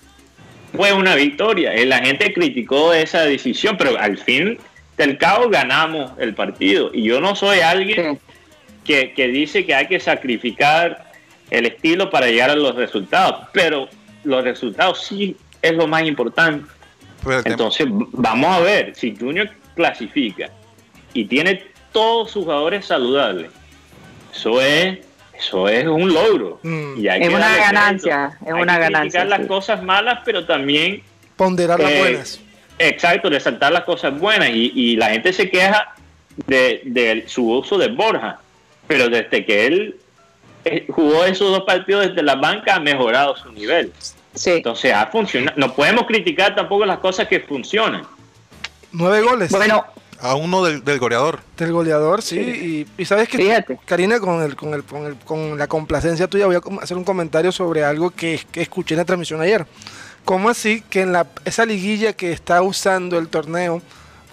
[0.74, 1.72] fue una victoria.
[1.86, 4.58] La gente criticó esa decisión, pero al fin
[4.96, 6.90] del cabo ganamos el partido.
[6.92, 8.18] Y yo no soy alguien
[8.84, 11.10] que, dice que hay que sacrificar
[11.50, 13.88] el estilo para llegar a los resultados, pero
[14.24, 16.66] los resultados sí es lo más importante.
[17.22, 20.50] Pues Entonces, vamos a ver, si Junior clasifica
[21.12, 23.50] y tiene todos sus jugadores saludables,
[24.32, 24.98] eso es
[25.40, 26.60] eso es un logro.
[26.62, 26.98] Mm.
[26.98, 29.24] Y es una ganancia, es una que ganancia.
[29.24, 31.02] las cosas malas, pero también
[31.36, 32.40] ponderar las eh, buenas.
[32.78, 34.50] Exacto, resaltar las cosas buenas.
[34.52, 35.94] Y, la gente se queja
[36.46, 38.38] de, de, su uso de Borja
[38.90, 40.00] pero desde que él
[40.64, 43.92] eh, jugó esos dos partidos desde la banca ha mejorado su nivel.
[44.34, 44.50] Sí.
[44.50, 45.56] Entonces ha funcionado.
[45.56, 48.02] No podemos criticar tampoco las cosas que funcionan.
[48.90, 49.52] Nueve goles.
[49.52, 49.84] Bueno.
[50.18, 51.38] A uno del, goleador.
[51.56, 52.84] Del goleador, sí.
[52.98, 54.84] Y, sabes que, Karina, con, el, con, el,
[55.24, 58.98] con, la complacencia tuya, voy a hacer un comentario sobre algo que, que escuché en
[58.98, 59.66] la transmisión ayer.
[60.26, 63.80] ¿Cómo así que en la, esa liguilla que está usando el torneo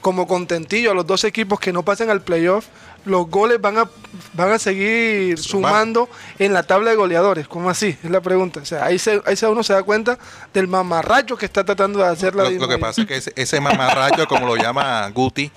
[0.01, 2.67] como contentillo a los dos equipos que no pasen al playoff,
[3.07, 3.89] los goles van a,
[4.33, 7.47] van a seguir sumando en la tabla de goleadores.
[7.47, 7.97] ¿Cómo así?
[8.03, 8.59] Es la pregunta.
[8.59, 10.17] O sea, ahí, se, ahí uno se da cuenta
[10.53, 13.61] del mamarracho que está tratando de hacer la Lo, lo que pasa es que ese,
[13.61, 15.51] mamarracho, como lo llama Guti,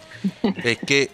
[0.64, 1.10] es que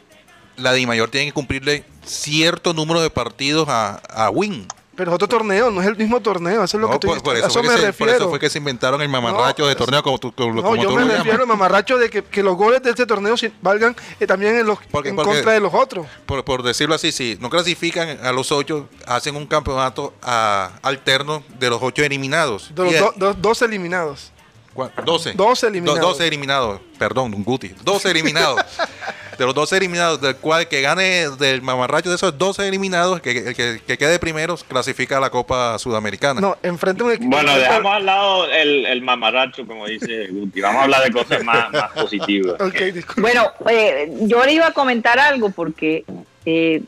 [0.57, 4.66] la Di Mayor tiene que cumplirle cierto número de partidos a, a Win.
[4.97, 7.09] Pero es otro torneo, no es el mismo torneo, eso es lo No, que tú
[7.09, 7.97] por, por A eso me se, refiero.
[7.99, 10.63] por eso fue que se inventaron el mamarracho No, de torneo como tú, como, No,
[10.63, 13.05] como yo tú me lo refiero al mamarracho de que, que los goles de este
[13.05, 16.07] torneo valgan eh, también en, los, Porque- en porque- contra de los otros.
[16.25, 21.43] Por, por decirlo así, si no clasifican a los ocho, hacen un campeonato ah, alterno
[21.59, 22.75] de los ocho eliminados.
[22.75, 24.33] De los do- do- dos eliminados.
[24.73, 24.93] ¿cuál?
[25.05, 25.35] 12.
[25.35, 26.01] 12 eliminados.
[26.01, 26.81] Do- 12 eliminados.
[26.99, 27.75] Perdón, un Guti.
[27.85, 28.61] 12 eliminados.
[29.38, 33.31] de los 12 eliminados, del cual que gane del mamarracho de esos 12 eliminados, que,
[33.49, 36.40] el que, que quede primero, clasifica a la Copa Sudamericana.
[36.40, 37.31] No, enfrente un equipo.
[37.31, 40.61] Bueno, dejamos al lado el, el mamarracho, como dice Guti.
[40.61, 42.57] Vamos a hablar de cosas más, más positivas.
[43.16, 46.05] Bueno, eh, yo le iba a comentar algo porque
[46.44, 46.83] eh,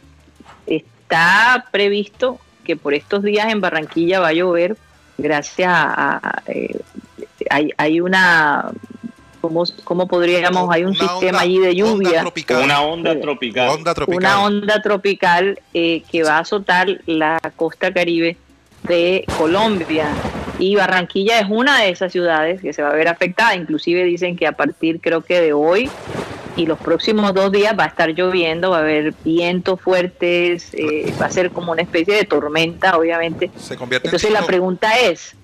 [0.67, 4.77] está previsto que por estos días en Barranquilla va a llover
[5.17, 6.17] gracias a...
[6.23, 6.81] a- eh,
[7.51, 8.71] hay, hay una...
[9.41, 10.69] ¿cómo, ¿Cómo podríamos?
[10.71, 12.21] Hay un Una sistema onda- allí de lluvia.
[12.21, 12.63] tropical.
[12.65, 13.69] Una onda tropical.
[13.71, 14.19] Onda tropical.
[14.19, 18.37] una onda tropical eh, que va a azotar la costa caribe
[18.85, 20.07] de Colombia
[20.59, 23.55] y Barranquilla es una de esas ciudades que se va a ver afectada.
[23.55, 25.91] Inclusive dicen que a partir creo que de hoy
[26.57, 31.15] y los próximos dos días va a estar lloviendo, va a haber vientos fuertes, eh,
[31.21, 33.51] va a ser como una especie de tormenta, obviamente.
[33.57, 35.37] Se convierte Entonces en la pregunta es,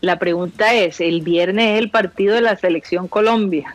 [0.00, 3.74] la pregunta es, el viernes es el partido de la selección Colombia.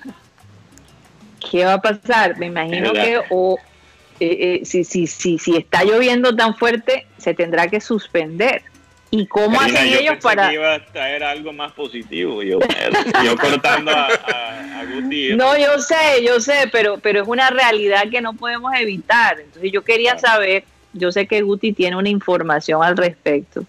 [1.51, 2.37] ¿Qué va a pasar?
[2.37, 3.57] Me imagino que o
[4.19, 8.63] eh, eh, si, si, si, si está lloviendo tan fuerte, se tendrá que suspender.
[9.11, 10.47] ¿Y cómo Karina, hacen yo ellos pensé para...?
[10.49, 12.41] que iba a traer algo más positivo.
[12.41, 12.59] Yo,
[13.23, 15.35] yo cortando a, a, a Guti.
[15.35, 19.39] No, yo sé, yo sé, pero, pero es una realidad que no podemos evitar.
[19.39, 23.63] Entonces yo quería saber, yo sé que Guti tiene una información al respecto.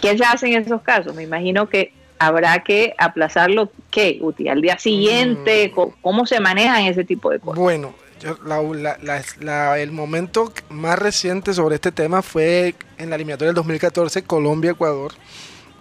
[0.00, 1.14] ¿Qué se hace en esos casos?
[1.14, 4.48] Me imagino que habrá que aplazarlo, ¿qué, Guti?
[4.48, 5.68] ¿Al día siguiente?
[5.68, 5.74] Mm.
[5.74, 7.58] ¿Cómo- ¿Cómo se manejan ese tipo de cosas?
[7.58, 13.08] Bueno, yo- la- la- la- la- el momento más reciente sobre este tema fue en
[13.10, 15.12] la eliminatoria del 2014, Colombia-Ecuador.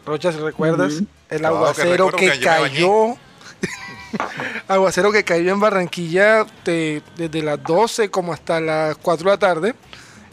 [0.05, 3.15] Rocha, si recuerdas, el que aguacero que, cayó.
[4.67, 9.39] aguacero que cayó en Barranquilla de- desde las 12 como hasta las 4 de la
[9.39, 9.75] tarde.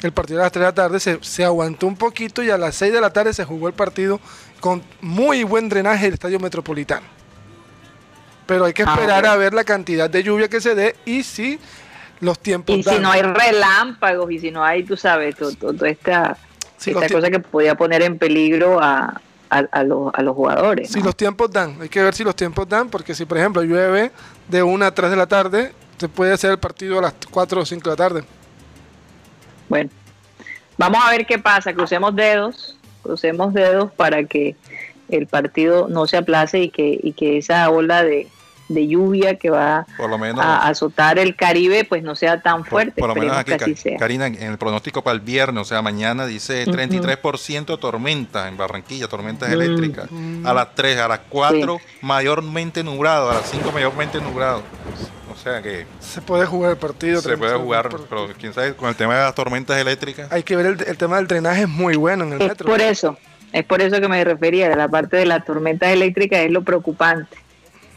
[0.03, 2.59] El partido a las 3 de la tarde se, se aguantó un poquito y a
[2.59, 4.21] las 6 de la tarde se jugó el partido
[4.61, 7.07] con muy buen drenaje del Estadio Metropolitano.
[8.47, 11.23] Pero hay que Ah, esperar a ver la cantidad de lluvia que se dé y
[11.23, 11.59] si
[12.21, 15.73] los tiempos Y si no hay relámpagos y si no hay, tú sabes, to- to-
[15.75, 16.37] toda esta,
[16.77, 20.91] Si cosa que podía poner en peligro a, a, a los, a los jugadores.
[20.91, 21.07] si ¿no?
[21.07, 24.13] los tiempos dan, hay que ver si los tiempos dan, porque si por ejemplo llueve
[24.49, 27.61] de 1 a 3 de la tarde, se puede hacer el partido a las 4
[27.63, 28.25] o 5 de la tarde.
[29.69, 29.91] Bueno,
[30.79, 31.73] vamos a ver qué pasa.
[31.75, 34.57] Crucemos dedos, crucemos dedos para que
[35.09, 38.27] el partido no se aplace y que, y que esa ola de,
[38.69, 40.45] de lluvia que va Por lo menos.
[40.45, 43.01] a azotar el Caribe pues no sea tan fuerte.
[43.01, 43.53] por lo menos aquí.
[43.97, 46.73] Karina, en el pronóstico para el viernes, o sea, mañana dice Ujú.
[46.77, 49.53] 33% tormenta en Barranquilla, tormentas Mm.
[49.53, 50.09] eléctricas.
[50.45, 54.63] A las 3, a las 4 mayormente nublado, a las 5 mayormente nublado.
[55.47, 57.21] Sea que Se puede jugar el partido.
[57.21, 60.33] se puede jugar, por- pero quién sabe, con el tema de las tormentas eléctricas.
[60.33, 62.67] Hay que ver el, el tema del drenaje, es muy bueno en el Es metro.
[62.67, 63.17] por eso,
[63.53, 66.63] es por eso que me refería, de la parte de las tormentas eléctricas es lo
[66.65, 67.37] preocupante.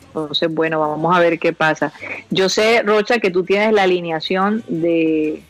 [0.09, 1.91] Entonces, bueno, vamos a ver qué pasa.
[2.29, 5.41] Yo sé, Rocha, que tú tienes la alineación de,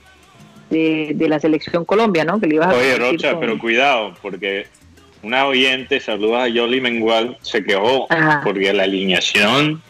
[0.69, 2.39] de, de la selección Colombia, ¿no?
[2.39, 4.67] Que le ibas a Oye, compartir Rocha, con- pero cuidado, porque
[5.21, 8.39] una oyente, saludos a Yoli Mengual, se quejó Ajá.
[8.41, 9.81] porque la alineación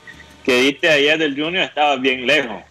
[0.43, 2.61] que diste ayer del Junior estaba bien lejos.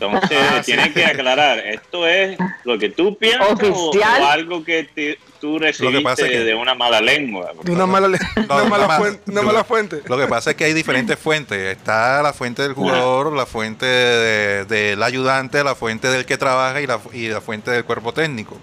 [0.00, 0.72] Entonces, Ah, sí.
[0.72, 3.92] tienes que aclarar, ¿esto es lo que tú piensas o-
[4.28, 7.52] algo que te- tú recibiste pasa es que- de una mala lengua?
[7.62, 9.46] De una mala, le- No, una mala fuente, una no.
[9.46, 10.02] mala fuente.
[10.08, 11.76] Lo que pasa es que hay diferentes fuentes.
[11.76, 16.80] Está la fuente del jugador, la fuente de- del ayudante, la fuente del que trabaja
[16.82, 18.58] y la, y la fuente del cuerpo técnico.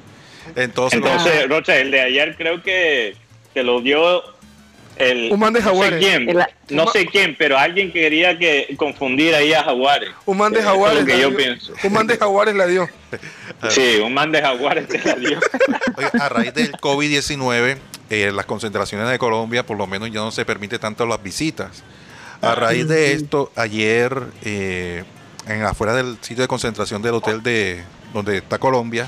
[0.56, 3.16] Entonces, lo- Entonces, Rocha, el de ayer creo que
[3.54, 4.22] te lo dio
[5.02, 5.32] el...
[5.32, 6.00] Un man de no sé Jaguares.
[6.00, 10.10] quién, El- no sé quién, pero alguien quería que confundir ahí a Jaguares.
[10.26, 11.00] Un man de Eso es jaguares.
[11.02, 11.38] lo que yo dio.
[11.38, 11.74] pienso.
[11.84, 12.88] Un man de jaguares la dio.
[13.70, 15.40] Sí, un man de Jaguares te la dio.
[15.98, 17.78] Oye, a raíz del COVID-19,
[18.10, 21.84] eh, las concentraciones de Colombia, por lo menos ya no se permite tanto las visitas.
[22.42, 25.04] A raíz de esto, ayer, eh,
[25.48, 27.84] en afuera del sitio de concentración del hotel de
[28.14, 29.08] donde está Colombia,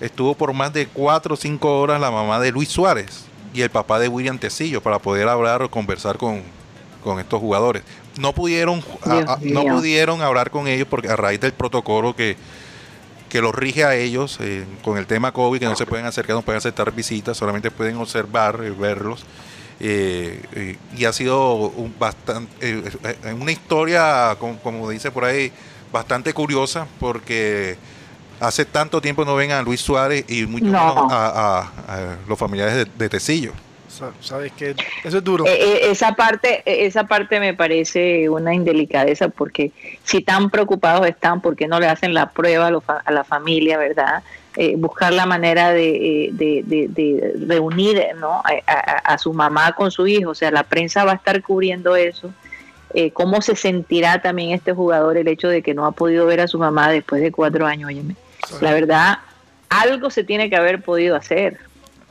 [0.00, 3.70] estuvo por más de cuatro o cinco horas la mamá de Luis Suárez y el
[3.70, 6.42] papá de William Tecillo para poder hablar o conversar con,
[7.02, 7.82] con estos jugadores.
[8.18, 12.14] No pudieron, a- Dios a- no pudieron hablar con ellos porque a raíz del protocolo
[12.14, 12.36] que,
[13.28, 16.36] que los rige a ellos eh, con el tema COVID, que no se pueden acercar,
[16.36, 19.24] no pueden aceptar visitas, solamente pueden observar y verlos.
[19.82, 22.82] Eh, eh, y ha sido un bastante, eh,
[23.24, 25.50] eh, una historia, como, como dice por ahí,
[25.90, 27.76] bastante curiosa, porque
[28.40, 30.94] hace tanto tiempo no ven a Luis Suárez y mucho No.
[30.94, 31.26] menos a,
[31.58, 33.52] a- a los familiares de, de Tecillo.
[33.88, 34.74] Sa- Sabes que
[35.04, 35.44] eso es duro.
[35.46, 39.72] Eh, eh, esa parte eh, esa parte me parece una indelicadeza porque
[40.04, 43.24] si tan preocupados están porque no le hacen la prueba a, lo fa- a la
[43.24, 44.22] familia verdad
[44.56, 48.42] Eh, buscar la manera de, de- de- de reunir ¿no?
[48.44, 51.40] a, a- a su mamá con su hijo o sea la prensa va a estar
[51.42, 52.30] cubriendo eso
[52.94, 56.40] Eh, cómo se sentirá también este jugador el hecho de que no ha podido ver
[56.40, 58.16] a su mamá después de cuatro años óyeme.
[58.60, 59.18] La verdad
[59.68, 61.58] algo se tiene que haber podido hacer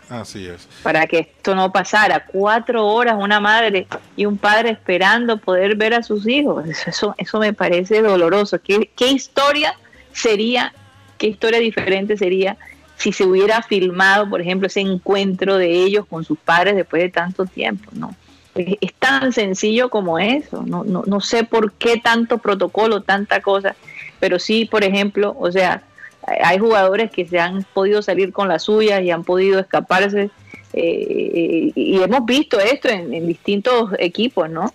[0.09, 0.67] Así es.
[0.81, 2.25] para que esto no pasara.
[2.25, 6.67] Cuatro horas una madre y un padre esperando poder ver a sus hijos.
[6.67, 8.59] Eso, eso, eso me parece doloroso.
[8.59, 9.75] ¿Qué, ¿Qué historia
[10.11, 10.73] sería,
[11.17, 12.57] qué historia diferente sería
[12.97, 17.09] si se hubiera filmado, por ejemplo, ese encuentro de ellos con sus padres después de
[17.09, 17.91] tanto tiempo?
[17.93, 18.15] No.
[18.55, 20.63] Es, es tan sencillo como eso.
[20.65, 23.75] No, no, no sé por qué tanto protocolo, tanta cosa,
[24.19, 25.83] pero sí, por ejemplo, o sea,
[26.25, 30.29] hay jugadores que se han podido salir con las suyas y han podido escaparse
[30.73, 34.73] eh, y hemos visto esto en, en distintos equipos, ¿no?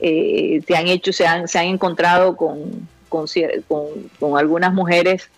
[0.00, 4.72] Eh, se han hecho, se han, se han encontrado con, con, cier- con- con algunas
[4.72, 5.28] mujeres,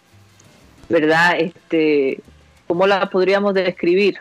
[0.88, 1.38] ¿verdad?
[1.40, 2.20] Este,
[2.66, 4.18] ¿Cómo las podríamos describir?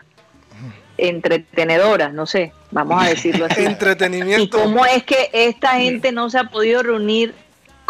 [0.96, 3.60] Entretenedoras, no sé, vamos a decirlo así.
[3.62, 4.60] ¿Y Entretenimiento.
[4.60, 7.34] cómo es que esta gente no se ha podido reunir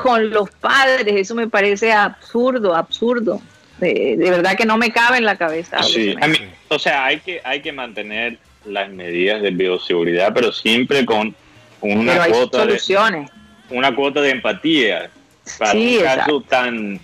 [0.00, 1.12] con los padres?
[1.16, 3.40] Eso me parece absurdo, absurdo.
[3.80, 5.82] De, de verdad que no me cabe en la cabeza.
[5.82, 10.52] Sí, a mí- o sea, hay que, hay que mantener las medidas de bioseguridad, pero
[10.52, 11.34] siempre con
[11.80, 13.30] una pero hay cuota de, soluciones.
[13.70, 15.10] una cuota de empatía
[15.58, 16.40] para Sí, un caso exacto.
[16.48, 17.00] tan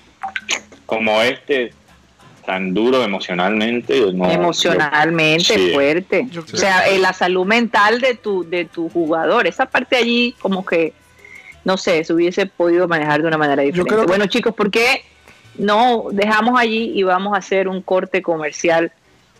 [0.87, 1.73] como este,
[2.47, 4.01] tan duro emocionalmente.
[4.13, 5.71] no- emocionalmente Sí.
[5.73, 6.27] fuerte.
[6.53, 10.65] O sea, eh, la salud mental de tu, de tu jugador, esa parte allí como
[10.67, 10.93] que,
[11.65, 13.95] no sé, se hubiese podido manejar de una manera diferente.
[13.97, 15.03] que- Bueno chicos, ¿por qué
[15.57, 18.93] no dejamos allí y vamos a hacer un corte comercial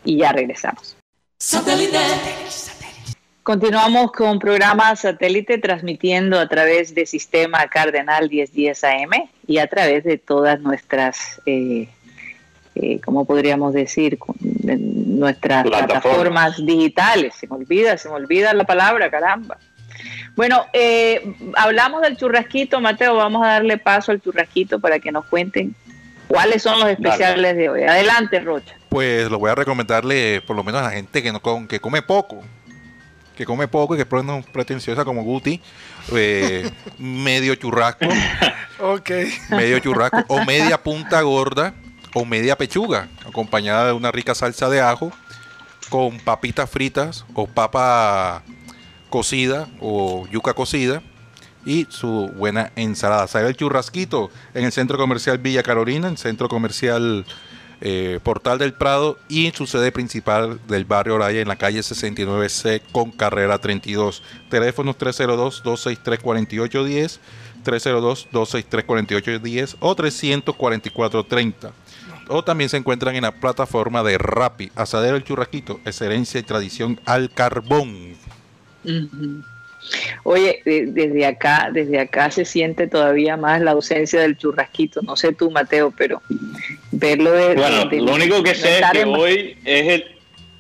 [0.05, 0.97] y ya regresamos?
[3.43, 10.03] Continuamos con programa satélite transmitiendo a través de sistema Cardenal 1010 AM y a través
[10.05, 11.89] de todas nuestras, eh,
[12.75, 14.19] eh, ¿cómo podríamos decir?
[14.41, 16.03] Nuestras Plataformas.
[16.03, 17.35] plataformas digitales.
[17.35, 19.59] Se me olvida, se me olvida la palabra, caramba.
[20.37, 25.25] Bueno, eh, hablamos del churrasquito, Mateo, vamos a darle paso al churrasquito para que nos
[25.27, 25.75] cuenten
[26.29, 27.83] cuáles son los especiales de hoy.
[27.83, 28.75] Adelante, Rocha.
[28.89, 32.03] Pues lo voy a recomendarle por lo menos a la gente que no que come
[32.03, 32.43] poco.
[33.37, 35.61] Que come poco y que es no pretenciosa como Guti.
[36.15, 38.07] eh, medio churrasco,
[38.79, 39.11] Ok.
[39.51, 41.75] medio churrasco, o media punta gorda,
[42.15, 45.11] o media pechuga, acompañada de una rica salsa de ajo,
[45.89, 48.43] con papitas fritas, o papa
[49.15, 51.01] cocida, o yuca cocida,
[51.65, 53.29] y su buena ensalada.
[53.29, 57.25] Sale el churrasquito en el centro comercial Villa Carolina, en el centro comercial
[57.81, 62.83] eh, Portal del Prado y su sede principal del barrio Oraya en la calle 69C
[62.91, 64.21] con carrera 32.
[64.51, 67.21] Teléfonos 302-263-4810,
[67.65, 71.71] 302-263-4810 o 344-30.
[72.31, 77.01] O también se encuentran en la plataforma de Rappi, Asadero El Churrasquito, excelencia y tradición
[77.05, 78.24] al carbón.
[80.23, 85.03] Oye, de- desde acá, desde acá se siente todavía más la ausencia del churrasquito.
[85.03, 86.23] No sé tú, Mateo, pero
[86.93, 87.55] verlo de.
[87.55, 90.05] Bueno, de- lo único que de sé es que en- hoy es el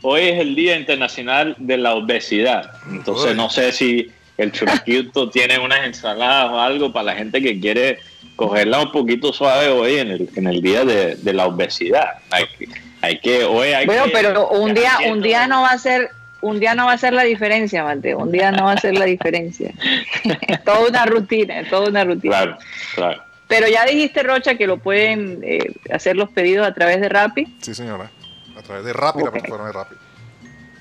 [0.03, 2.73] hoy es el Día Internacional de la Obesidad.
[2.91, 3.37] Entonces Uy.
[3.37, 7.99] no sé si el churrasquito tiene unas ensaladas o algo para la gente que quiere
[8.37, 12.19] cogerla un poquito suave hoy en el, en el Día de, de la Obesidad.
[12.31, 12.69] Hay que,
[13.01, 16.11] hay que hoy hay Bueno, que- pero un día, un día no va a ser,
[16.44, 18.18] un día no va a ser la diferencia, Mateo.
[18.18, 19.72] Un día no va a ser la diferencia.
[20.48, 22.37] es toda una rutina, es toda una rutina.
[22.37, 22.59] Claro,
[22.94, 23.22] claro.
[23.48, 25.59] Pero ya dijiste, Rocha, que lo pueden eh,
[25.92, 27.46] hacer los pedidos a través de Rappi.
[27.61, 28.11] Sí, señora.
[28.59, 29.94] A través de Rappi, la plataforma de Rappi.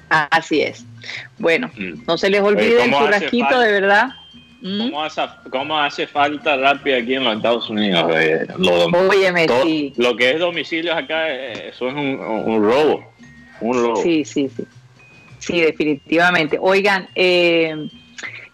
[0.10, 0.86] Ah, Así es.
[1.39, 2.04] Bueno, Mm.
[2.08, 4.08] no se les Oye, olvide el ¿cómo hace churrasquito, de verdad.
[4.62, 4.80] Mm.
[4.80, 8.10] ¿Cómo hace, ¿Cómo hace falta rápido aquí en los Estados Unidos?
[8.15, 9.93] Eh, lo, Óyeme, todo- sí.
[9.97, 13.12] lo que es domicilios acá, eh, eso es un, un robo.
[13.60, 13.95] Un robo.
[14.04, 14.63] Sí, sí, sí.
[15.46, 16.58] Sí, definitivamente.
[16.60, 17.76] Oigan, eh,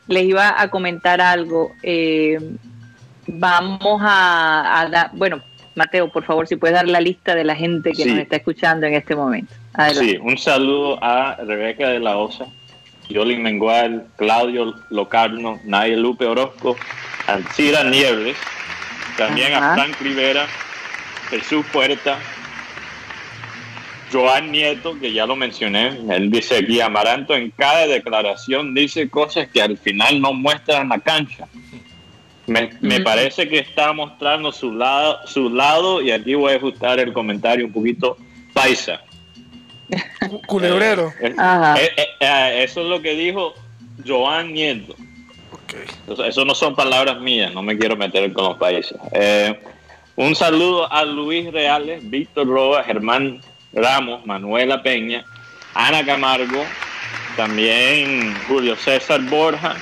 [0.07, 1.71] les iba a comentar algo.
[1.83, 2.39] Eh,
[3.27, 5.41] vamos a, a dar, bueno,
[5.75, 8.09] Mateo, por favor, si puedes dar la lista de la gente que Sí.
[8.09, 9.53] nos está escuchando en este momento.
[9.73, 10.11] Adelante.
[10.13, 12.47] Sí, un saludo a Rebeca de la Osa,
[13.07, 16.75] Yolín Mengual, Claudio Locarno, Nadia Lupe Orozco,
[17.27, 18.35] Alcira Nieves,
[19.15, 19.73] también Ajá.
[19.73, 20.47] a Frank Rivera,
[21.29, 22.17] Jesús Puerta,
[24.11, 29.47] Joan Nieto, que ya lo mencioné, él dice aquí, Amaranto en cada declaración dice cosas
[29.49, 31.47] que al final no muestran la cancha.
[32.47, 36.99] Me, me parece que está mostrando su lado, su lado y aquí voy a ajustar
[36.99, 38.17] el comentario un poquito
[38.53, 39.01] paisa.
[40.27, 41.13] Cu- Culebrero.
[41.21, 43.53] Eh, eh, eh, eh, eso es lo que dijo
[44.07, 44.93] Joan Nieto.
[45.51, 45.73] Ok.
[46.01, 48.97] Entonces, eso no son palabras mías, no me quiero meter con los países.
[49.11, 49.59] Eh,
[50.15, 53.41] un saludo a Luis Reales, Víctor Roa, Germán
[53.73, 55.25] Ramos, Manuela Peña,
[55.73, 56.63] Ana Camargo,
[57.37, 59.75] también Julio César Borja,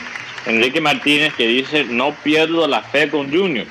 [0.46, 3.66] Enrique Martínez que dice no pierdo la fe con Junior.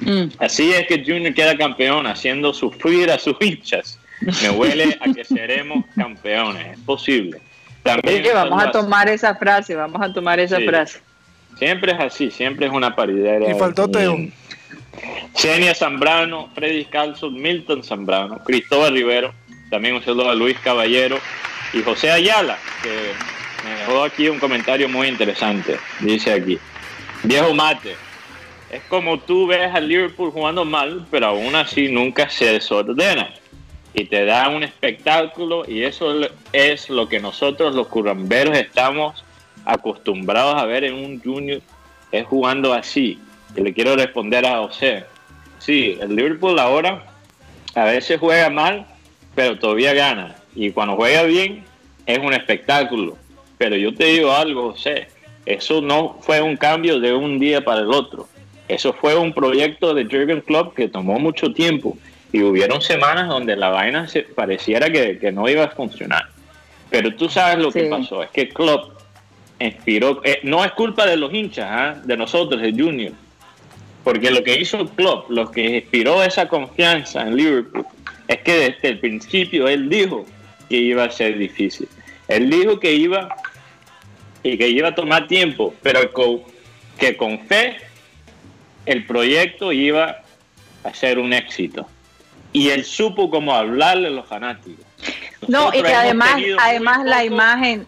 [0.00, 0.24] Mm.
[0.38, 3.98] Así es que Junior queda campeón, haciendo sufrir a sus hinchas.
[4.42, 7.40] Me huele a que seremos campeones, es posible.
[7.82, 10.66] También Oye, vamos a tomar esa frase, vamos a tomar esa Sí.
[10.66, 11.00] frase.
[11.58, 13.50] Siempre es así, siempre es una paridera.
[13.50, 14.16] Y faltó Teo.
[15.34, 19.32] Xenia Zambrano, Freddy Calzo, Milton Zambrano, Cristóbal Rivero,
[19.70, 21.18] también un saludo a Luis Caballero
[21.72, 23.12] y José Ayala, que
[23.64, 25.78] me dejó aquí un comentario muy interesante.
[26.00, 26.58] Dice aquí,
[27.22, 27.96] viejo mate,
[28.70, 33.34] es como tú ves al Liverpool jugando mal, pero aún así nunca se desordena.
[33.94, 36.14] Y te da un espectáculo y eso
[36.52, 39.24] es lo que nosotros los curramberos estamos
[39.64, 41.60] acostumbrados a ver en un junior,
[42.12, 43.18] es jugando así.
[43.56, 45.04] Y le quiero responder a José.
[45.58, 47.04] Sí, el Liverpool ahora
[47.74, 48.86] a veces juega mal,
[49.38, 50.34] pero todavía gana.
[50.56, 51.62] Y cuando juega bien,
[52.06, 53.16] es un espectáculo.
[53.56, 55.06] Pero yo te digo algo, José,
[55.46, 58.26] eso no fue un cambio de un día para el otro.
[58.66, 61.96] Eso fue un proyecto de Jürgen Klopp que tomó mucho tiempo.
[62.32, 66.24] Y hubieron semanas donde la vaina se pareciera que, que no iba a funcionar.
[66.90, 69.00] Pero tú sabes lo que pasó, es que Klopp
[69.60, 71.96] inspiró, eh, no es culpa de los hinchas, ¿ah?
[72.04, 73.12] de nosotros, de Junior,
[74.02, 77.86] porque lo que hizo Klopp, lo que inspiró esa confianza en Liverpool,
[78.28, 80.26] es que desde el principio él dijo
[80.68, 81.88] que iba a ser difícil.
[82.28, 83.34] Él dijo que iba
[84.42, 86.42] y que iba a tomar tiempo, pero con-
[86.98, 87.76] que con fe
[88.86, 90.22] el proyecto iba
[90.84, 91.88] a ser un éxito.
[92.52, 94.84] Y él supo cómo hablarle a los fanáticos.
[95.46, 97.86] No, y que además, además la imagen,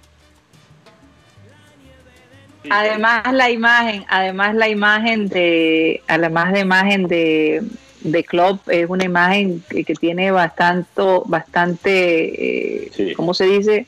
[2.68, 7.62] además la imagen, además la imagen de, además la imagen de,
[8.00, 10.88] de Klopp es una imagen que, que tiene bastante,
[11.26, 13.12] bastante, eh, Sí.
[13.14, 13.86] ¿cómo se dice?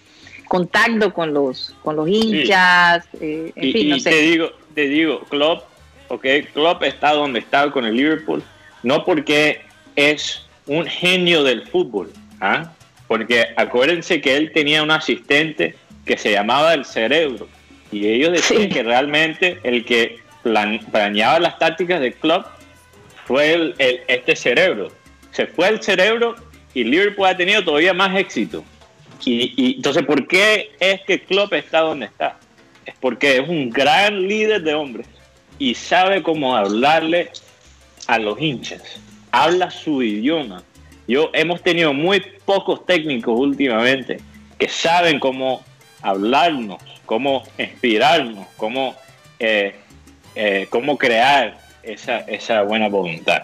[0.48, 4.10] Contacto con los, con los hinchas, eh, en y, fin, no y sé.
[4.10, 5.64] te digo, te digo, Klopp,
[6.08, 8.42] ok, Klopp está donde está con el Liverpool,
[8.82, 9.60] no porque
[9.96, 12.70] es un genio del fútbol, ¿ah?
[13.08, 17.48] porque acuérdense que él tenía un asistente que se llamaba el cerebro,
[17.90, 18.68] y ellos decían Sí.
[18.68, 22.46] que realmente el que plan- planeaba las tácticas de Klopp
[23.26, 23.74] fue el,
[24.08, 24.88] este cerebro.
[25.30, 26.34] Se fue el cerebro
[26.74, 28.64] y Liverpool ha tenido todavía más éxito.
[29.24, 32.38] Y, y entonces, ¿por qué es que Klopp está donde está?
[32.84, 35.06] Es porque es un gran líder de hombres
[35.58, 37.30] y sabe cómo hablarle
[38.06, 38.82] a los hinchas.
[39.30, 40.62] Habla su idioma.
[41.06, 44.18] Yo hemos tenido muy pocos técnicos últimamente
[44.58, 45.62] que saben cómo
[46.00, 48.94] hablarnos, cómo inspirarnos, cómo,
[49.38, 49.76] eh,
[50.34, 53.42] eh, cómo crear esa, esa buena voluntad.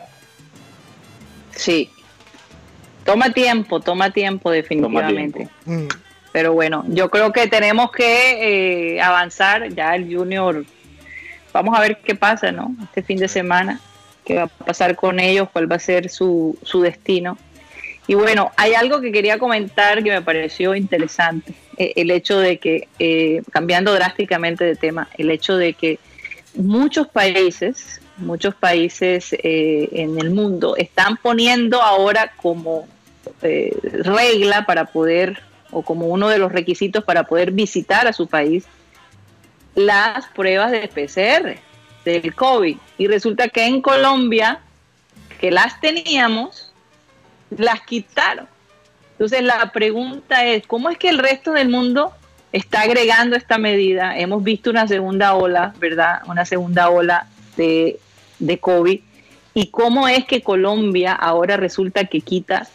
[1.55, 1.91] Sí.
[3.05, 5.39] Toma tiempo, toma tiempo definitivamente.
[5.39, 5.55] tiempo.
[5.65, 5.89] Mm.
[6.33, 9.69] Pero bueno, yo creo que tenemos que eh, avanzar.
[9.75, 10.65] Ya el Junior,
[11.53, 12.75] vamos a ver qué pasa, ¿no?
[12.85, 13.81] Este fin de semana,
[14.25, 17.39] qué va a pasar con ellos, cuál va a ser su, su destino.
[18.07, 21.55] Y bueno, hay algo que quería comentar que me pareció interesante.
[21.79, 25.99] eh, el hecho de que, eh, cambiando drásticamente de tema, el hecho de que
[26.55, 32.89] muchos países, muchos países eh, en el mundo están poniendo ahora como
[33.43, 38.27] eh, regla para poder, o como uno de los requisitos para poder visitar a su
[38.27, 38.65] país,
[39.75, 41.59] las pruebas de PCR
[42.05, 42.77] del COVID.
[42.97, 44.61] Y resulta que en Colombia,
[45.41, 46.73] que las teníamos,
[47.51, 48.49] las quitaron.
[49.13, 52.13] Entonces la pregunta es, ¿cómo es que el resto del mundo
[52.53, 54.17] está agregando esta medida?
[54.17, 56.23] Hemos visto una segunda ola, ¿verdad?
[56.27, 57.99] Una segunda ola de,
[58.39, 59.01] de COVID.
[59.55, 62.69] ¿Y cómo es que Colombia ahora resulta que quita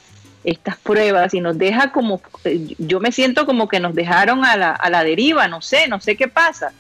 [0.43, 4.57] estas pruebas y nos deja como, eh, yo me siento como que nos dejaron a
[4.57, 6.74] la, a la deriva, no sé, no sé qué pasa.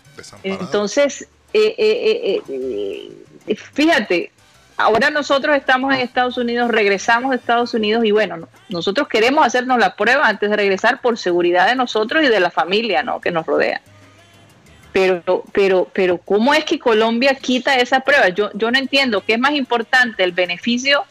[0.43, 3.11] Entonces, eh, eh, eh,
[3.47, 4.31] eh, fíjate,
[4.75, 9.45] ahora nosotros estamos en Estados Unidos, regresamos de Estados Unidos y bueno, no- nosotros queremos
[9.45, 13.21] hacernos la prueba antes de regresar por seguridad de nosotros y de la familia ¿no?
[13.21, 13.81] que nos rodea.
[14.93, 18.29] Pero, pero, pero, ¿cómo es que Colombia quita esa prueba?
[18.29, 21.03] Yo, yo no entiendo qué es más importante, el beneficio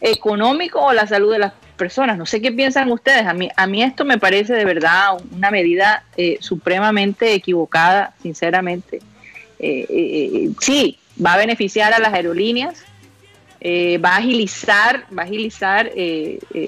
[0.00, 2.16] económico o la salud de las personas.
[2.16, 3.26] No sé qué piensan ustedes.
[3.26, 9.00] A mí, a mí esto me parece de verdad una medida eh, supremamente equivocada, sinceramente.
[9.58, 12.84] Eh, eh, eh, sí, va a beneficiar a las aerolíneas,
[13.64, 15.90] va a agilizar, va a agilizar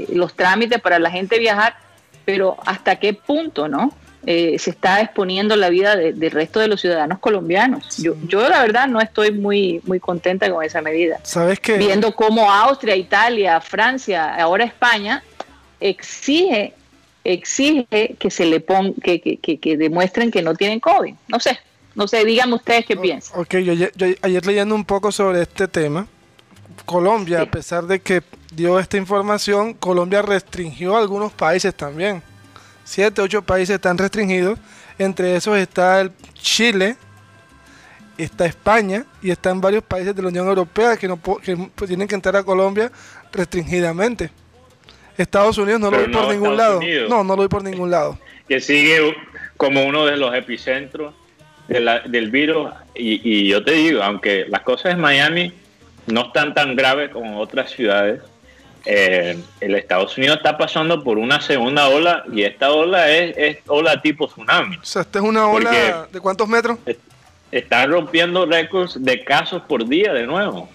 [0.09, 1.77] los trámites para la gente viajar,
[2.25, 3.93] pero hasta qué punto, ¿no?
[4.25, 7.97] Se está exponiendo la vida del resto de los ciudadanos colombianos.
[7.99, 11.19] Yo, yo la verdad no estoy muy, muy contenta con esa medida.
[11.23, 11.79] ¿Sabes qué?
[11.79, 15.23] Viendo cómo Austria, Italia, Francia, ahora España
[15.81, 16.75] exige
[17.25, 21.15] exige que se le ponga, que, que, que, demuestren que no tienen COVID.
[21.29, 21.59] No sé,
[21.95, 23.41] no sé, díganme ustedes qué piensan.
[23.41, 23.87] Ok, yo,
[24.23, 26.07] ayer leyendo un poco sobre este tema,
[26.87, 32.23] Colombia, a pesar de que dio esta información, Colombia restringió a algunos países también.
[32.89, 34.59] Siete, ocho países están restringidos.
[34.99, 36.97] Entre esos está el Chile,
[38.17, 42.15] está España y están varios países de la Unión Europea que, no que tienen que
[42.15, 42.91] entrar a Colombia
[43.31, 44.31] restringidamente.
[45.19, 46.81] Estados Unidos no lo vi por ningún lado.
[47.11, 48.19] No, no lo vi por ningún lado.
[48.49, 49.15] Que sigue
[49.59, 51.13] como uno de los epicentros
[51.69, 52.71] del virus.
[52.95, 55.53] Y, yo te digo, aunque las cosas en Miami
[56.07, 58.23] no están tan graves como otras ciudades,
[58.91, 64.01] eh, el Estados Unidos está pasando por una segunda ola y esta ola es, ola
[64.01, 64.77] tipo tsunami.
[64.77, 66.79] O sea, esta es una ola de cuántos metros?
[67.53, 70.71] Están rompiendo récords de casos por día de nuevo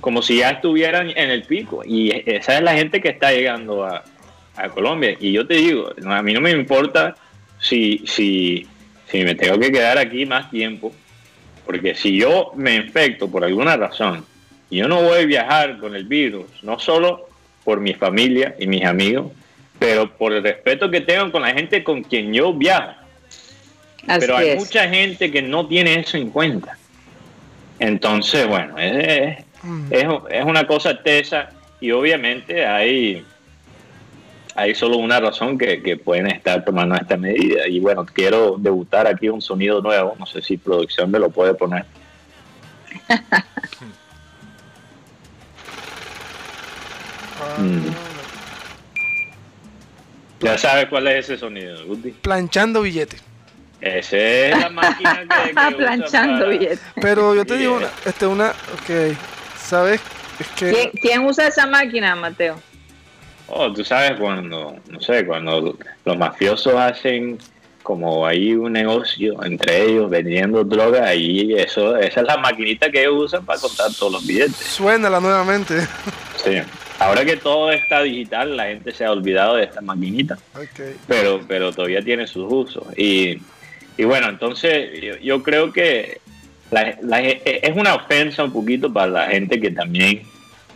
[0.00, 1.82] como si ya estuvieran en el pico.
[1.84, 4.04] Y esa es la gente que está llegando a,
[4.72, 5.16] Colombia.
[5.18, 7.16] Y yo te digo, a mí no me importa
[7.58, 8.68] si, si,
[9.10, 10.92] si me tengo que quedar aquí más tiempo,
[11.66, 14.24] porque si yo me infecto por alguna razón
[14.74, 17.28] y yo no voy a viajar con el virus, no solo
[17.64, 19.32] por mi familia y mis amigos,
[19.78, 22.94] pero por el respeto que tengo con la gente con quien yo viajo.
[24.06, 26.76] pero hay mucha gente que no tiene eso en cuenta.
[27.78, 29.86] Entonces, bueno, es, Mm.
[30.30, 31.48] Es, una cosa tesa
[31.80, 33.24] y obviamente hay,
[34.54, 37.66] hay solo una razón que, pueden estar tomando esta medida.
[37.66, 41.54] Y bueno, quiero debutar aquí un sonido nuevo, no sé si producción me lo puede
[41.54, 41.86] poner.
[47.58, 47.88] Mm.
[50.40, 51.78] Ya sabes cuál es ese sonido,
[52.20, 53.22] Planchando billetes.
[53.80, 56.80] Esa es la máquina que, Planchando billetes.
[57.00, 59.16] Pero yo te digo una, este, una, ok,
[59.64, 60.00] ¿Sabes?
[60.38, 60.90] Es que...
[61.00, 62.56] ¿Quién, usa esa máquina, Mateo?
[63.46, 67.38] Oh, tú sabes cuando, no sé, cuando los mafiosos hacen
[67.82, 73.02] como ahí un negocio entre ellos vendiendo droga, ahí eso, esa es la maquinita que
[73.02, 74.56] ellos usan para contar todos los billetes.
[74.56, 75.80] Suénala nuevamente.
[76.42, 76.62] Sí.
[76.98, 80.38] Ahora que todo está digital, la gente se ha olvidado de esta maquinita.
[81.08, 82.86] Pero, pero todavía tiene sus usos.
[82.96, 83.38] Y,
[83.96, 86.20] y bueno, entonces yo, yo creo que
[86.72, 90.22] es una ofensa un poquito para la gente que también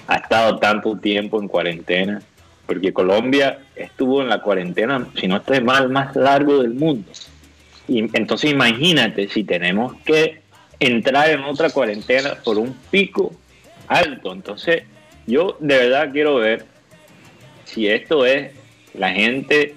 [0.06, 2.22] ha estado tanto tiempo en cuarentena,
[2.66, 7.10] porque Colombia estuvo en la cuarentena, si no estoy mal, más largo del mundo.
[7.86, 10.42] Y entonces imagínate si tenemos que
[10.78, 13.32] entrar en otra cuarentena por un pico
[13.86, 14.32] alto.
[14.32, 14.82] Entonces
[15.28, 16.64] yo de verdad quiero ver
[17.64, 18.52] si esto es
[18.94, 19.76] la gente,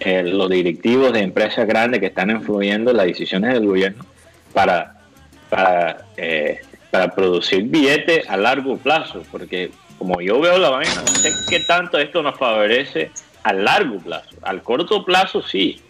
[0.00, 4.06] eh, los directivos de empresas grandes que están influyendo las decisiones del gobierno
[4.54, 4.96] para
[5.48, 6.60] para, eh,
[6.90, 11.60] para producir billetes a largo plazo, porque como yo veo la vaina, no sé qué
[11.60, 13.10] tanto esto nos favorece
[13.42, 14.36] a largo plazo.
[14.42, 15.80] Al corto plazo sí,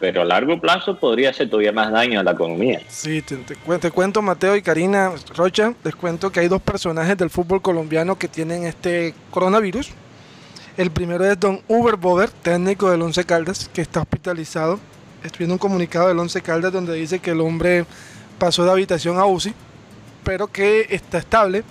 [0.00, 2.80] pero a largo plazo podría hacer todavía más daño a la economía.
[2.88, 7.30] Sí, te, te, cuento Mateo y Karina Rocha, les cuento que hay dos personajes del
[7.30, 9.90] fútbol colombiano que tienen este coronavirus.
[10.76, 14.78] El primero es don Uber Bover, técnico del Once Caldas, que está hospitalizado.
[15.24, 17.84] Estoy viendo un comunicado del Once Caldas donde dice que el hombre
[18.38, 19.52] pasó de habitación a UCI,
[20.22, 21.64] pero que está estable.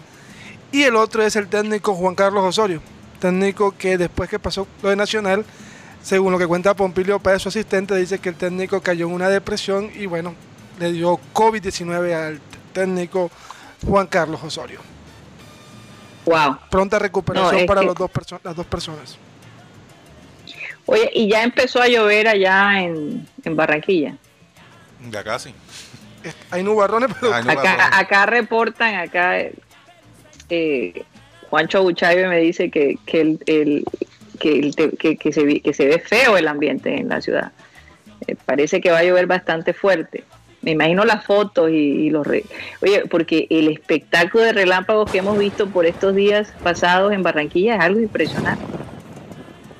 [0.73, 2.81] Y el otro es el técnico Juan Carlos Osorio,
[3.21, 5.45] técnico que después que pasó lo de Nacional,
[6.07, 9.27] según lo que cuenta Pompilio Pérez, su asistente, dice que el técnico cayó en una
[9.27, 10.35] depresión y bueno,
[10.79, 12.39] le dio COVID-19 al
[12.71, 13.29] técnico
[13.85, 14.79] Juan Carlos Osorio.
[16.23, 16.59] Wow.
[16.71, 18.09] Pronta recuperación para los dos
[18.41, 19.17] las dos personas.
[20.85, 24.15] Oye, y ya empezó a llover allá en, en Barranquilla.
[25.11, 25.53] Ya casi
[26.51, 27.33] hay nubarrones, pero...
[27.33, 29.39] acá, reportan, acá
[30.49, 31.03] eh,
[31.49, 33.85] Juancho Buchaibe me dice que, que, el,
[34.37, 34.71] que,
[35.19, 37.51] que, se, que se ve feo el ambiente en la ciudad.
[38.27, 40.23] Eh, parece que va a llover bastante fuerte.
[40.61, 42.27] Me imagino las fotos y, los...
[42.27, 47.75] Oye, porque el espectáculo de relámpagos que hemos visto por estos días pasados en Barranquilla
[47.75, 48.65] es algo impresionante.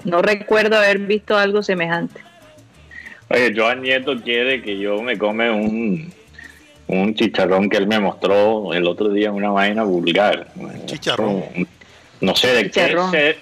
[0.04, 2.22] No recuerdo haber visto algo semejante.
[3.30, 6.14] Oye, Joan Nieto quiere que yo me come un,
[6.88, 10.48] un chicharrón que él me mostró el otro día, una vaina vulgar.
[10.86, 11.44] Chicharrón.
[12.22, 13.36] No sé de qué,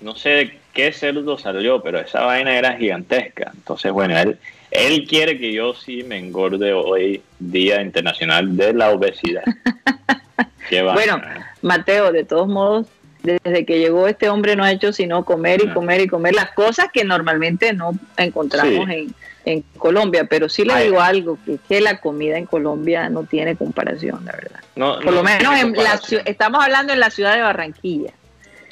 [0.00, 3.50] no sé qué cerdo salió, pero esa vaina era gigantesca.
[3.54, 4.38] Entonces, bueno, él,
[4.70, 9.44] él quiere que yo sí me engorde hoy, Día Internacional de la Obesidad.
[10.94, 11.20] bueno,
[11.60, 12.86] Mateo, de todos modos,
[13.22, 16.50] desde que llegó este hombre no ha hecho sino comer y comer y comer las
[16.52, 19.14] cosas que normalmente no encontramos en,
[19.44, 20.26] en, Colombia.
[20.28, 24.32] Pero sí le digo algo, que, que la comida en Colombia no tiene comparación, la
[24.32, 24.60] verdad.
[24.74, 28.12] Por lo menos en la, estamos hablando en la ciudad de Barranquilla.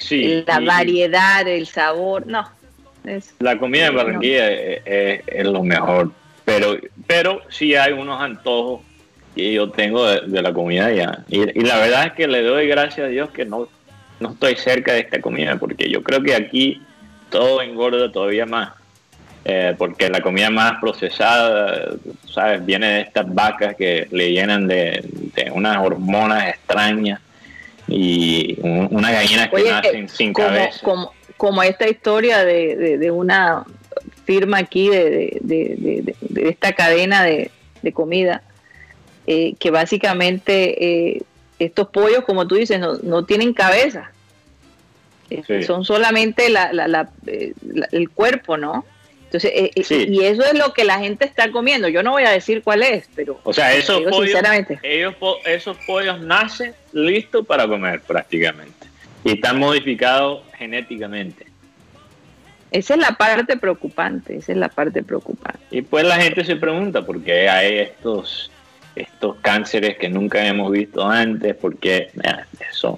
[0.01, 2.51] Sí, la variedad, el sabor, no.
[3.39, 6.11] la comida en Barranquilla es, lo mejor,
[6.45, 6.77] pero,
[7.07, 8.83] pero sí hay unos antojos
[9.35, 11.25] que yo tengo de, la comida allá.
[11.29, 13.69] Y, y, la verdad es que le doy gracias a Dios que no
[14.21, 16.81] no estoy cerca de esta comida, porque yo creo que aquí
[17.31, 18.73] todo engorda todavía más.
[19.43, 21.95] Eh, porque la comida más procesada,
[22.31, 22.65] ¿sabes?
[22.65, 25.03] Viene de estas vacas que le llenan de,
[25.53, 27.21] unas hormonas extrañas
[27.91, 30.81] y una gallinas que nacen sin cabeza.
[30.83, 33.65] Como, como, esta historia de, una
[34.25, 37.51] firma aquí de, esta cadena de,
[37.93, 38.43] comida,
[39.27, 41.23] eh, que básicamente eh,
[41.59, 44.13] estos pollos, como tú dices, no, no tienen cabeza.
[45.31, 46.49] Eh, son solamente
[47.27, 47.55] eh,
[47.93, 48.85] el cuerpo, ¿no?
[49.33, 49.71] Entonces, eh,
[50.09, 51.89] y eso es lo que la gente está comiendo.
[51.89, 53.41] Yo no voy a decir cuál es, pero.
[53.45, 54.43] O sea, esos, pollos,
[54.83, 55.15] ellos,
[55.45, 58.89] esos pollos nacen listos para comer prácticamente.
[59.23, 61.47] Y están modificados genéticamente.
[62.73, 65.61] Esa es la parte preocupante, esa es la parte preocupante.
[65.71, 68.51] Y pues la gente se pregunta por qué hay estos
[68.97, 72.11] estos cánceres que nunca hemos visto antes, porque
[72.73, 72.97] son,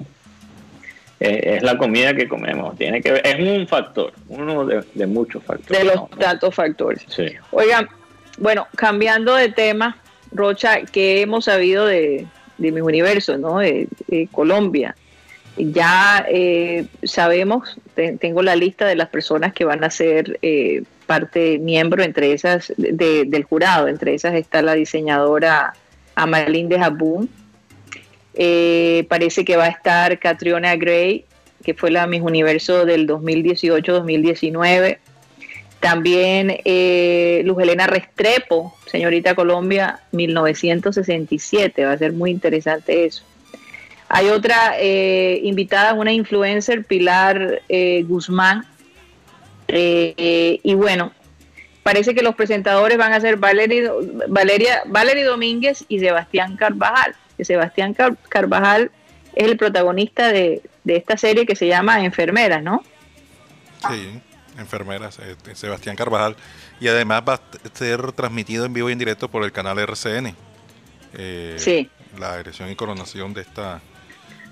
[1.23, 5.79] es la comida que comemos, tiene que ver, es un factor, uno de, muchos factores.
[5.79, 7.05] De los tantos factores.
[7.09, 7.27] Sí.
[7.51, 7.89] Oigan,
[8.39, 9.99] bueno, cambiando de tema,
[10.33, 12.27] Rocha, ¿qué hemos sabido de,
[12.59, 13.59] de mis universos, ¿no?
[13.59, 13.89] De,
[14.31, 14.95] Colombia.
[15.57, 17.77] Ya eh, sabemos,
[18.21, 22.73] tengo la lista de las personas que van a ser eh, parte, miembro entre esas,
[22.79, 25.75] del jurado, entre esas está la diseñadora
[26.15, 27.29] Amalinde Jabún.
[28.35, 31.25] Eh, parece que va a estar Catriona Gray,
[31.63, 34.99] que fue la Miss Universo del 2018-2019.
[35.81, 41.85] También eh, Luz Helena Restrepo, señorita Colombia, 1967.
[41.85, 43.25] Va a ser muy interesante eso.
[44.09, 47.63] Hay otra eh, invitada, una influencer, Pilar
[48.07, 48.67] Guzmán.
[49.69, 51.13] y bueno,
[51.83, 53.91] parece que los presentadores van a ser Valeria,
[54.87, 57.17] Valeria Domínguez y Sebastián Carvajal.
[57.45, 57.95] Sebastián
[58.29, 58.91] Carvajal
[59.35, 62.83] es el protagonista de, esta serie que se llama Enfermeras, ¿no?
[63.89, 64.21] Sí,
[64.59, 66.37] Enfermeras, este, Sebastián Carvajal.
[66.81, 67.41] Y además va a
[67.73, 70.35] ser transmitido en vivo y en directo por el canal RCN.
[71.15, 71.91] Eh, sí.
[72.19, 73.81] La elección y coronación de esta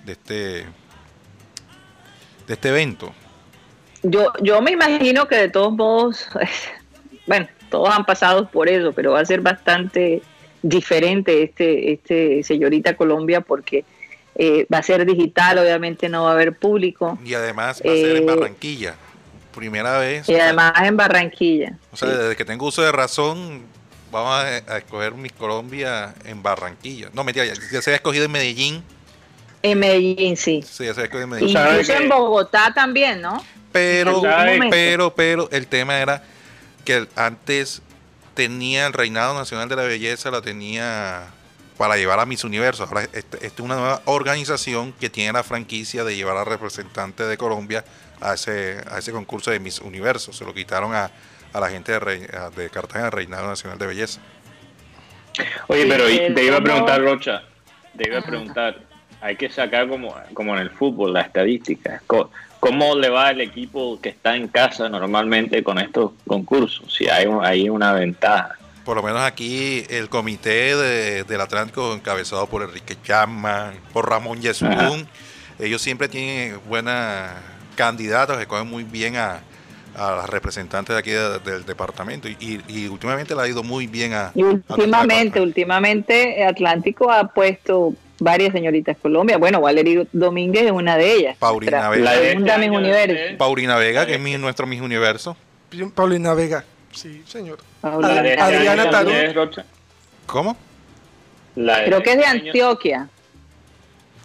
[0.05, 0.67] de este
[2.47, 3.13] de este evento.
[4.03, 6.27] Yo, yo me imagino que de todos modos
[7.27, 10.23] bueno, todos han pasado por eso, pero va a ser bastante
[10.63, 13.85] diferente este, este señorita Colombia porque
[14.35, 17.19] eh, va a ser digital, obviamente no va a haber público.
[17.25, 18.95] Y además va a ser en eh, Barranquilla,
[19.55, 20.29] primera vez.
[20.29, 21.79] Y además en Barranquilla.
[21.93, 23.63] O sea, desde que tengo uso de razón,
[24.11, 27.11] vamos a, escoger mi Colombia en Barranquilla.
[27.13, 28.83] No, mentira, ya, se ha escogido en Medellín.
[29.63, 30.63] En Medellín, sí.
[30.63, 31.57] Sí, ya se ha escogido en Medellín.
[31.57, 33.45] Incluso en Bogotá también, ¿no?
[33.73, 34.23] Pero,
[34.71, 36.25] pero, pero, el tema era
[36.85, 37.83] que antes
[38.41, 41.27] tenía el Reinado Nacional de la Belleza, la tenía
[41.77, 42.85] para llevar a Miss Universo.
[42.85, 47.37] Ahora esta es una nueva organización que tiene la franquicia de llevar a representantes de
[47.37, 47.85] Colombia
[48.19, 50.33] a ese, a ese concurso de Miss Universo.
[50.33, 51.11] Se lo quitaron a,
[51.53, 54.23] a la gente de, de Cartagena, Reinado Nacional de Belleza.
[55.69, 57.43] Oye, pero te iba a preguntar, Rocha,
[57.95, 58.79] te iba a preguntar,
[59.21, 62.03] hay que sacar como, como en el fútbol la estadística.
[62.61, 66.95] ¿Cómo le va el equipo que está en casa normalmente con estos concursos?
[66.95, 68.57] Si hay, hay una ventaja.
[68.85, 70.77] Por lo menos aquí el comité
[71.25, 75.07] del Atlántico encabezado por Enrique Chapman, por Ramón Yesurún,
[75.59, 77.31] ellos siempre tienen buenas
[77.77, 79.41] candidatos, que cogen muy bien a,
[79.95, 84.33] a las representantes de aquí del departamento y, últimamente le ha ido muy bien a...
[84.35, 89.39] Y últimamente, últimamente Atlántico ha puesto varias señoritas Colombia.
[89.39, 91.37] Bueno, Valeria Domínguez es una de ellas.
[91.39, 92.05] Paulina Vega.
[92.05, 93.39] La segunda Miss Universo.
[93.39, 95.37] Paulina Vega, que es nuestro Miss Universo.
[95.95, 97.59] Paulina Vega, sí, señor.
[97.83, 99.11] Adriana Tarú.
[100.27, 100.57] ¿Cómo?
[101.55, 103.09] Creo que es de Antioquia.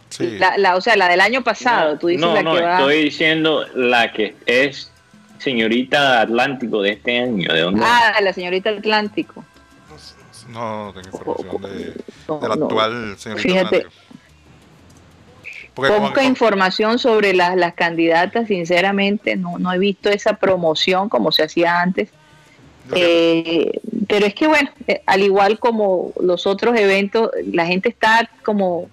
[0.10, 0.38] Sí.
[0.58, 2.78] La, o sea, la del año pasado, tú dices no, la no, que va...
[2.78, 4.92] estoy diciendo la que es
[5.40, 7.54] señorita Atlántico de este año.
[7.54, 7.82] ¿De dónde?
[7.84, 9.44] Ah, la señorita Atlántico.
[10.50, 13.86] No, tengo información de, la actual señorita Fíjate.
[15.74, 21.10] Porque como- Poca información sobre las, las candidatas, sinceramente, no, no he visto esa promoción
[21.10, 22.10] como se hacía antes.
[22.94, 28.30] Eh, pero es que bueno, eh, al igual como los otros eventos, la gente está
[28.44, 28.90] como,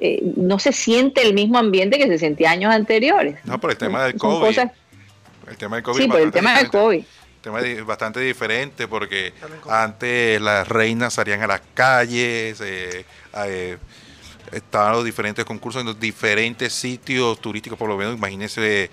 [0.00, 3.36] eh, no se siente el mismo ambiente que se sentía años anteriores.
[3.44, 4.40] No, por el tema del COVID.
[4.40, 4.72] cosas-
[5.48, 6.68] el tema del COVID sí, por el tema del.
[6.70, 7.04] COVID.
[7.40, 9.32] Tema bastante diferente porque
[9.68, 13.04] antes las reinas salían a las calles, eh,
[13.46, 13.78] eh,
[14.52, 18.90] estaban los diferentes concursos en los diferentes sitios turísticos, por lo menos imagínense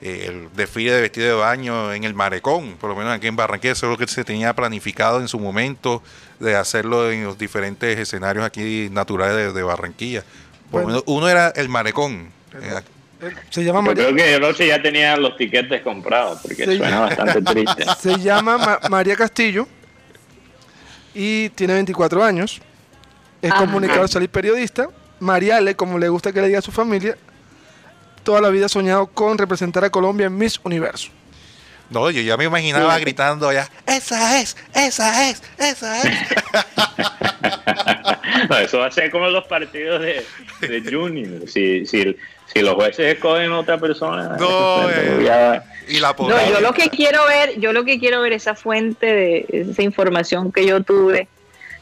[0.00, 3.36] eh, el desfile de vestido de baño en el marecón, por lo menos aquí en
[3.36, 6.02] Barranquilla, eso es lo que se tenía planificado en su momento
[6.38, 10.24] de hacerlo en los diferentes escenarios aquí naturales de, de Barranquilla.
[10.70, 12.30] Por lo menos uno era el marecón.
[13.50, 16.76] Se llama Yo María, creo que Rossi ya tenía los tiquetes comprados, porque Sí.
[16.76, 17.84] suena bastante triste.
[18.00, 19.66] se llama Ma- María Castillo
[21.14, 22.60] y tiene 24 años.
[23.42, 23.60] Es Ajá.
[23.60, 24.88] comunicador y periodista.
[25.20, 27.16] Mariale, como le gusta que le diga a su familia,
[28.22, 31.08] toda la vida ha soñado con representar a Colombia en Miss Universo.
[31.88, 33.00] No, yo ya me imaginaba Sí.
[33.02, 36.18] gritando allá, esa es, esa es, esa es.
[38.50, 40.22] No, eso va a ser como los partidos de,
[40.66, 41.48] de Junior.
[41.48, 42.16] Si, si,
[42.52, 45.22] si los jueces escogen a otra persona, No, eh.
[45.24, 48.54] ya- Y la No, yo lo que quiero ver, yo lo que quiero ver esa
[48.54, 51.28] fuente de esa información que yo tuve.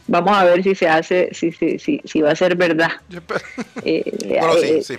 [0.07, 2.90] Vamos a ver si se hace, si, si, si, si va a ser verdad.
[3.84, 4.97] Eh, Bueno, eh, sí,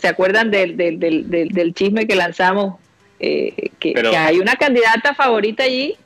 [0.00, 2.80] ¿se, acuerdan del, del, del, del, del chisme que lanzamos?
[3.20, 5.96] Eh, que, Pero- que hay una candidata favorita allí.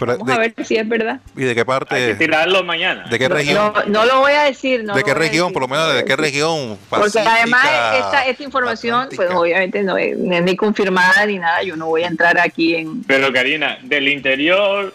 [0.00, 1.20] Pero Vamos de- a ver si es verdad.
[1.36, 2.14] ¿Y de qué hay que parte?
[2.14, 3.04] tirarlo mañana.
[3.10, 3.72] ¿De qué No, región?
[3.74, 4.82] no, no lo voy a decir.
[4.82, 5.48] No ¿De qué región?
[5.48, 6.78] decir, Por lo menos, no ¿de qué región?
[6.88, 7.66] Porque además
[7.98, 11.62] esta, esta información, pues obviamente no es, ni confirmada ni nada.
[11.62, 14.94] Yo no voy a entrar aquí en, Pero Karina, ¿del interior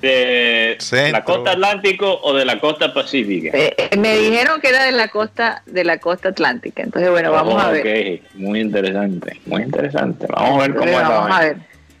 [0.00, 1.12] de Centro.
[1.12, 3.50] la costa atlántico o de la costa pacífica?
[3.56, 6.82] Eh, eh, me dijeron que era de la costa de la costa atlántica.
[6.82, 8.20] Entonces, bueno, vamos Oh, a ver.
[8.22, 10.26] ok, Muy interesante, muy interesante.
[10.30, 11.56] Vamos a ver cómo Entonces, es la vamos a ver.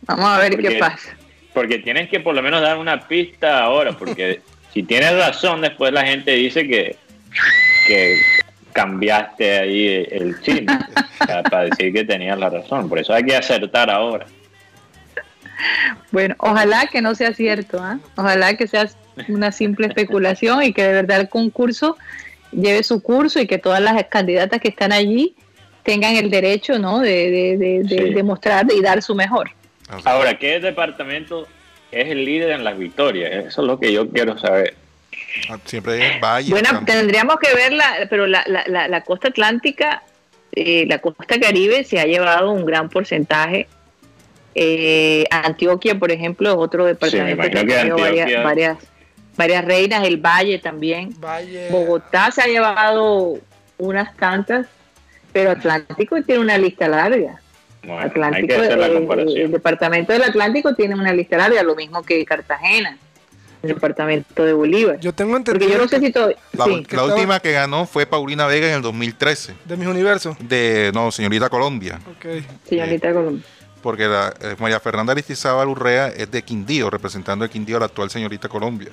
[0.06, 1.08] Vamos a ver Porque- qué pasa.
[1.58, 4.40] Porque tienes que por lo menos dar una pista ahora, porque
[4.72, 6.96] si tienes razón, después la gente dice que,
[7.88, 8.14] que
[8.72, 12.88] cambiaste ahí el sea, para decir que tenías la razón.
[12.88, 14.26] Por eso hay que acertar ahora.
[16.12, 17.98] Bueno, ojalá que no sea cierto, ¿ah?
[18.16, 18.88] ojalá que sea
[19.26, 21.96] una simple especulación y que de verdad el concurso
[22.52, 25.34] lleve su curso y que todas las candidatas que están allí
[25.82, 27.00] tengan el derecho, ¿no?
[27.00, 28.14] De, de, de, de- Sí.
[28.14, 29.50] de mostrar y dar su mejor.
[30.04, 31.46] Ahora, ¿qué departamento
[31.90, 33.30] es el líder en las victorias?
[33.46, 34.74] Eso es lo que yo quiero saber.
[35.64, 36.50] Siempre es Valle.
[36.50, 36.86] Bueno, Campo.
[36.92, 40.02] tendríamos que ver, la, pero la, la, la, la costa atlántica,
[40.52, 43.66] eh, la costa caribe se ha llevado un gran porcentaje.
[44.54, 48.78] Eh, Antioquia, por ejemplo, es otro departamento imagino que que ha tenido varias, Antioquia- varias,
[49.36, 51.14] varias reinas, el Valle también.
[51.20, 51.68] Valle.
[51.70, 53.38] Bogotá se ha llevado
[53.78, 54.66] unas tantas,
[55.32, 57.40] pero Atlántico tiene una lista larga.
[57.82, 61.62] Bueno, hay Atlántico, que hacer la eh, el departamento del Atlántico tiene una lista larga,
[61.62, 62.98] lo mismo que Cartagena,
[63.62, 65.00] el departamento de Bolívar.
[65.00, 66.32] Yo tengo Porque entendido yo no sé si todo.
[66.52, 66.84] La, sí.
[66.96, 69.54] última que ganó fue Paulina Vega en el 2013.
[69.64, 70.36] de mis universos.
[70.40, 71.98] De, no, señorita Colombia.
[72.16, 72.44] Ok.
[72.68, 73.42] Señorita Colón.
[73.82, 77.86] Porque la, eh, María Fernanda Aristizábal Urrea es de Quindío, representando a Quindío a la
[77.86, 78.90] actual señorita Colombia.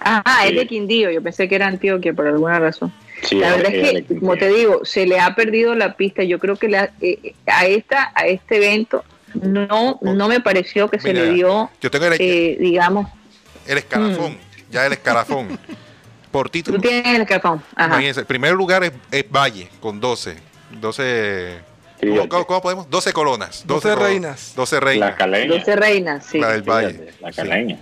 [0.00, 2.92] Ah, es de Quindío, yo pensé que era Antioquia por alguna razón.
[3.22, 6.22] Sí, la verdad es que, como te digo, se le ha perdido la pista.
[6.24, 9.04] Yo creo que la- eh, a esta a este evento
[9.34, 13.08] no no me pareció que se le dio, Yo tengo el, eh, digamos,
[13.66, 14.36] el escalafón,
[14.70, 15.58] ya el escalafón.
[16.30, 16.80] Por tú título.
[16.80, 17.62] tienes el escafón.
[17.76, 17.86] Ajá.
[17.88, 20.34] Imagínense, el primer lugar es, es Valle, con 12.
[20.80, 21.58] 12
[22.00, 22.28] Sí, ¿cómo, ok.
[22.28, 22.90] cómo- cómo podemos?
[22.90, 23.64] 12 colonas.
[23.66, 24.52] 12 colo- reinas.
[24.56, 25.14] 12 La reinas.
[25.16, 25.54] caleña.
[25.54, 26.38] 12 reinas, sí.
[26.40, 26.92] La del Valle.
[26.94, 27.36] Fíjate, La Sí.
[27.36, 27.78] caleña.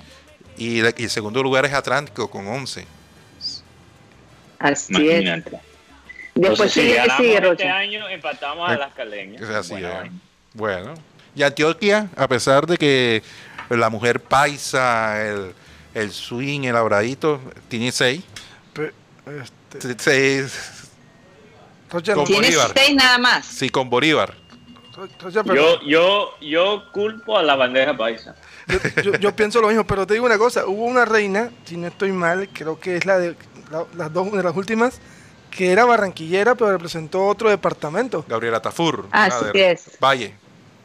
[0.58, 2.84] Y el segundo lugar es Atlántico, con 11.
[4.60, 5.24] Así es.
[5.24, 5.60] Después
[6.36, 7.76] Entonces, si sigue, ganamos sigue, este Rocha.
[7.76, 9.42] año, empatamos a las caleñas.
[9.42, 10.10] Es así, Bueno, eh.
[10.54, 10.94] bueno.
[11.34, 13.22] Y Antioquia, a pesar de que
[13.68, 15.52] la mujer paisa, el,
[15.94, 18.22] el swing, el abradito, tiene 6.
[18.72, 18.92] Pe-
[19.76, 20.86] este, 6
[21.90, 22.72] Rocha, Con no- Tiene Bolívar.
[22.76, 23.44] seis nada más.
[23.46, 24.34] sí, con Bolívar.
[25.20, 28.36] Rocha, pero- Yo, yo, yo culpo a la bandeja paisa.
[28.68, 31.76] yo, yo- yo pienso lo mismo, pero te digo una cosa, hubo una reina, si
[31.76, 33.34] no estoy mal, creo que es la de
[33.70, 35.00] la- las dos de las últimas,
[35.50, 38.24] que era barranquillera, pero representó otro departamento.
[38.28, 39.06] Gabriela Tafur.
[39.10, 39.90] Así de es.
[40.02, 40.34] Valle.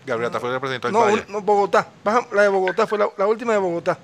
[0.05, 1.25] Gabriela Tafur representó el No, Valle.
[1.29, 1.87] no, Bogotá.
[2.31, 3.97] La de Bogotá fue la, la última de Bogotá.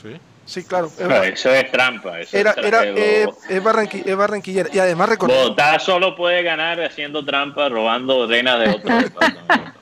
[0.00, 0.18] Sí.
[0.46, 0.90] Sí, claro.
[1.24, 2.20] eso es trampa.
[2.20, 4.70] Eso era, es era, eh, es, barranqui- es barranquillera.
[4.72, 9.72] Y además recordemos, Bogotá solo puede ganar haciendo trampa, robando reinas de otro departamento.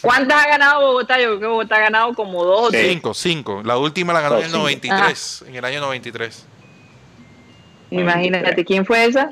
[0.00, 1.18] ¿Cuántas ha ganado Bogotá?
[1.20, 2.88] Yo creo que Bogotá ha ganado como dos Sí.
[2.88, 3.62] Cinco, cinco.
[3.64, 4.58] La última la ganó en el Cinco.
[4.64, 5.44] 93.
[5.46, 6.44] En el año 93.
[7.90, 9.30] Imagínate, ¿quién fue esa?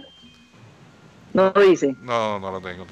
[1.33, 1.95] No lo dice.
[2.03, 2.87] No, no lo tengo.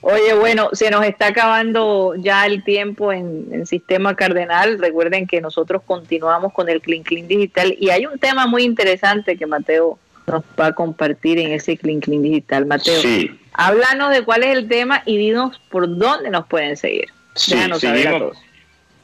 [0.00, 4.78] Oye, bueno, se nos está acabando ya el tiempo en, en Sistema Cardenal.
[4.78, 9.36] Recuerden que nosotros continuamos con el Clean Clean Digital y hay un tema muy interesante
[9.38, 12.66] que Mateo nos va a compartir en ese Clean Clean Digital.
[12.66, 17.06] Mateo, Sí, háblanos de cuál es el tema y dinos por dónde nos pueden seguir.
[17.34, 18.42] sí, Déjanos saber a seguimos, todos.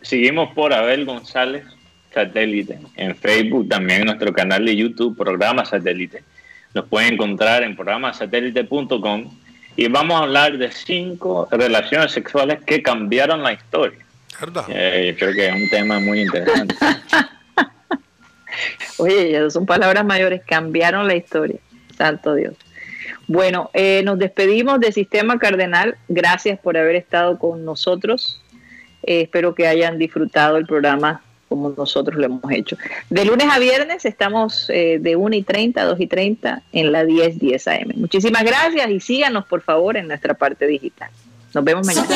[0.02, 1.64] seguimos por Abel González
[2.12, 6.22] Satélite en Facebook, también en nuestro canal de YouTube, Programa Satélite.
[6.74, 9.30] Nos pueden encontrar en programasatélite.com
[9.76, 13.98] y vamos a hablar de cinco relaciones sexuales que cambiaron la historia.
[14.68, 16.74] Eh, creo que es un tema muy interesante.
[18.98, 21.58] Oye, ya son palabras mayores, cambiaron la historia.
[21.96, 22.54] Santo Dios.
[23.26, 25.96] Bueno, eh, nos despedimos de Sistema Cardenal.
[26.08, 28.42] Gracias por haber estado con nosotros.
[29.02, 32.76] Eh, espero que hayan disfrutado el programa como nosotros lo hemos hecho.
[33.10, 36.92] De lunes a viernes estamos eh, de 1 y 30 a 2 y 30 en
[36.92, 37.92] la 10 10 AM.
[37.96, 41.10] Muchísimas gracias y síganos por favor en nuestra parte digital.
[41.52, 42.06] Nos vemos mañana.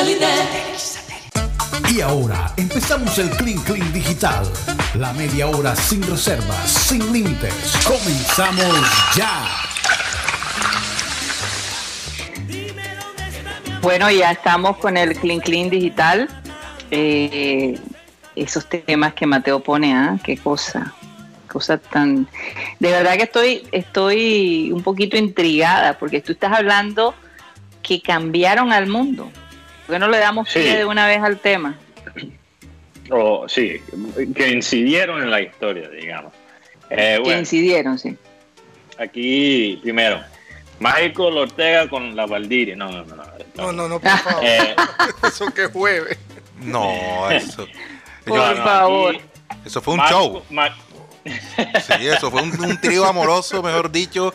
[1.93, 4.45] Y ahora empezamos el Clean Clean Digital.
[4.97, 7.53] La media hora sin reservas, sin límites.
[7.85, 9.47] Comenzamos ya.
[13.81, 16.29] Bueno, ya estamos con el Clean Clean Digital.
[16.89, 17.77] Eh,
[18.35, 20.17] esos temas que Mateo pone, ¿ah?
[20.23, 20.93] Qué cosa.
[21.47, 22.27] Cosa tan.
[22.79, 27.15] De verdad que estoy, estoy un poquito intrigada porque tú estás hablando
[27.81, 29.31] que cambiaron al mundo.
[29.85, 30.59] ¿Por qué no le damos Sí.
[30.59, 31.77] pie de una vez al tema?
[33.11, 33.79] O sí,
[34.35, 36.33] que incidieron en la historia, digamos.
[36.89, 38.17] Eh, Que bueno, incidieron, sí.
[38.97, 40.21] aquí primero,
[40.79, 42.75] Michael Ortega con la Valdiria.
[42.75, 43.15] No, no, no.
[43.15, 43.23] no.
[43.55, 44.43] No, no, no, por favor.
[44.43, 44.75] Eh,
[45.27, 46.17] Eso que jueves.
[46.61, 47.67] No, eso.
[48.25, 49.17] Por no, favor.
[49.65, 50.43] eso fue un Marco- show.
[50.49, 50.73] Mar-
[51.25, 54.31] Sí, eso fue un, un trío amoroso, mejor dicho.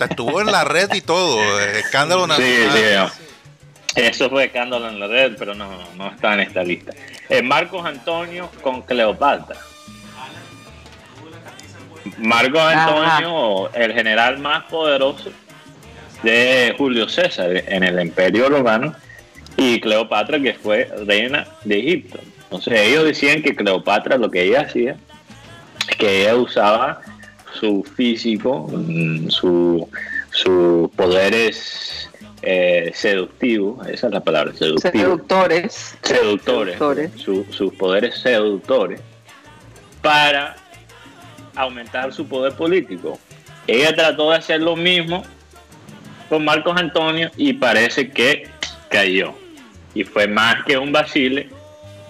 [0.00, 1.38] Estuvo en la red y todo.
[1.60, 2.72] Escándalo Sí, nacional.
[2.72, 3.28] sí, no.
[4.02, 6.92] Eso fue escándalo en la red, pero no, no está en esta lista.
[7.28, 9.56] Eh, Marcos Antonio con Cleopatra.
[12.18, 13.16] Marcos Ajá.
[13.18, 15.30] Antonio, el general más poderoso
[16.22, 18.94] de Julio César en el Imperio Romano,
[19.56, 22.18] y Cleopatra, que fue reina de Egipto.
[22.50, 24.96] Entonces ellos decían que Cleopatra lo que ella hacía
[25.88, 27.02] es que ella usaba
[27.60, 29.88] su físico, mm, su,
[30.30, 32.08] sus poderes
[32.42, 35.96] eh, seductivos, esa es la palabra, seductivos, Seductores.
[36.02, 37.10] seductores, Seductores.
[37.16, 39.00] su- sus poderes seductores,
[40.00, 40.56] para
[41.56, 43.18] aumentar su poder político.
[43.66, 45.24] Ella trató de hacer lo mismo
[46.28, 48.46] con Marcos Antonio y parece que
[48.88, 49.34] cayó.
[49.94, 51.50] Y fue más que un vacile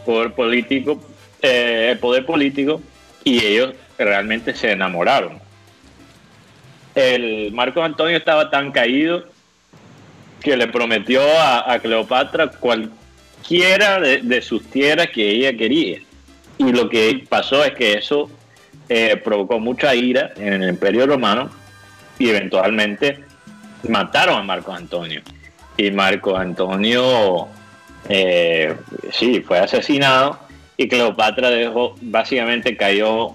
[0.09, 0.99] por político,
[1.43, 2.81] eh, el poder político,
[3.25, 5.39] y ellos realmente se enamoraron.
[6.95, 9.27] El Marcos Antonio estaba tan caído
[10.41, 15.99] que le prometió a, Cleopatra cualquiera de, sus tierras que ella quería.
[16.57, 18.31] Y lo que pasó es que eso
[18.89, 21.51] eh, provocó mucha ira en el Imperio Romano
[22.19, 23.19] y eventualmente
[23.87, 25.21] mataron a Marco Antonio.
[25.77, 27.49] Y Marco Antonio,
[28.09, 28.75] eh,
[29.13, 30.39] sí, fue asesinado
[30.77, 33.33] y Cleopatra dejó, básicamente cayó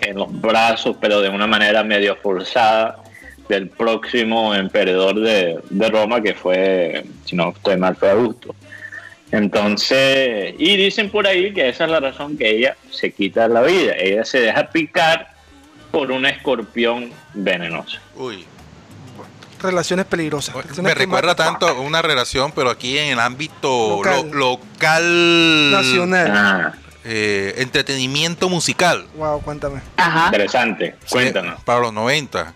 [0.00, 3.02] en los brazos, pero de una manera medio forzada,
[3.48, 8.54] del próximo emperador de, de Roma, que fue, si no estoy mal, fue Augusto.
[9.32, 13.62] Entonces, y dicen por ahí que esa es la razón que ella se quita la
[13.62, 13.94] vida.
[13.98, 15.28] Ella se deja picar
[15.90, 17.98] por un escorpión venenoso.
[18.16, 18.44] Uy.
[19.60, 20.54] Relaciones peligrosas.
[20.82, 24.30] Me recuerda tanto a una relación, pero aquí en el ámbito Local.
[24.30, 26.30] lo- local, Nacional.
[26.34, 26.72] Ah,
[27.04, 29.06] eh, entretenimiento musical.
[29.16, 29.80] Wow, cuéntame.
[29.96, 30.26] Ajá.
[30.26, 30.96] interesante.
[31.10, 31.56] Cuéntanos.
[31.56, 32.52] Sí, Para los 90.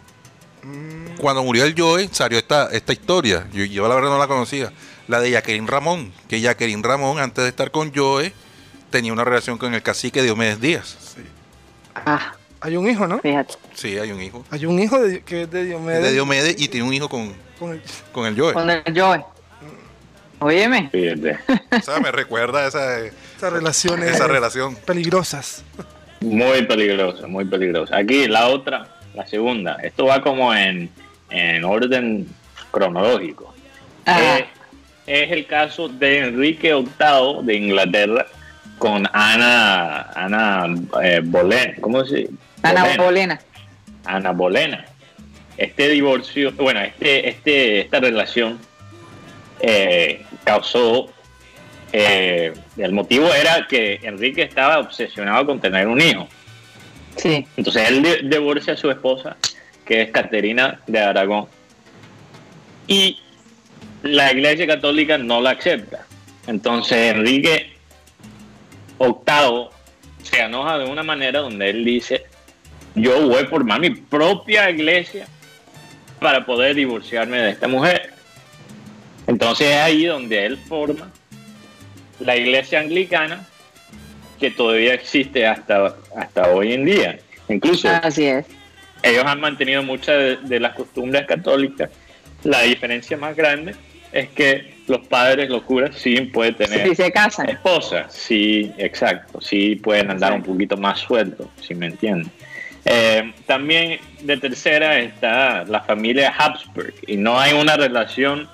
[1.19, 3.47] Cuando murió el Joe, salió esta, esta historia.
[3.53, 4.71] Yo, yo la verdad no la conocía.
[5.09, 6.13] La de Jacqueline Ramón.
[6.29, 8.33] Que Jacqueline Ramón, antes de estar con Joe,
[8.91, 10.97] tenía una relación con el cacique Diomedes Díaz.
[11.95, 12.33] Ah,
[12.63, 13.19] Hay un hijo, ¿no?
[13.21, 13.55] fíjate.
[13.75, 14.45] Sí, hay un hijo.
[14.51, 16.03] Hay un hijo de- que es de Es Diomedes.
[16.03, 17.83] de Diomedes y tiene un hijo con, con el-
[18.13, 18.53] con el Joe.
[18.53, 19.23] Con el Joe.
[20.39, 20.89] Óyeme.
[20.91, 21.39] Fíjate.
[21.79, 24.75] O sea, me recuerda esa, esas relaciones esa relación.
[24.77, 25.63] peligrosas.
[26.21, 27.95] Muy peligroso, muy peligroso.
[27.95, 29.77] Aquí la otra, la segunda.
[29.83, 30.91] Esto va como en,
[31.31, 32.27] en orden
[32.71, 33.55] cronológico.
[34.07, 34.39] Ajá.
[34.39, 34.47] Eh,
[35.07, 38.27] es el caso de Enrique VIII de Inglaterra
[38.79, 40.67] con Ana Ana
[41.03, 41.23] eh.
[41.81, 42.31] ¿Cómo se dice?
[42.63, 43.03] Ana Bolena.
[43.05, 43.41] Bolena.
[44.05, 44.85] Ana Bolena.
[45.57, 48.59] Este divorcio, bueno, este, este, esta relación
[49.61, 51.13] eh, causó.
[51.93, 56.29] eh, el motivo era que Enrique estaba obsesionado con tener un hijo.
[57.17, 57.47] Sí.
[57.57, 59.37] Entonces él di- divorcia a su esposa,
[59.85, 61.47] que es Caterina de Aragón,
[62.87, 63.19] y
[64.03, 66.07] la Iglesia Católica no la acepta.
[66.47, 67.73] Entonces Enrique
[68.99, 69.69] VIII
[70.23, 72.25] se enoja de una manera donde él dice,
[72.95, 75.27] yo voy a formar mi propia iglesia
[76.21, 78.13] para poder divorciarme de esta mujer.
[79.27, 81.11] Entonces es ahí donde él forma
[82.19, 83.47] la iglesia anglicana
[84.39, 87.19] que todavía existe hasta, hasta hoy en día.
[87.49, 88.47] Incluso Así es.
[89.03, 91.91] ellos han mantenido muchas de, de las costumbres católicas.
[92.43, 93.75] La diferencia más grande
[94.13, 97.49] es que los padres, los curas, sí pueden tener Si se casan.
[97.49, 102.31] esposa, sí, exacto, sí pueden andar un poquito más sueltos, si me entienden.
[102.85, 108.49] Eh, también de tercera está la familia Habsburg y no hay una relación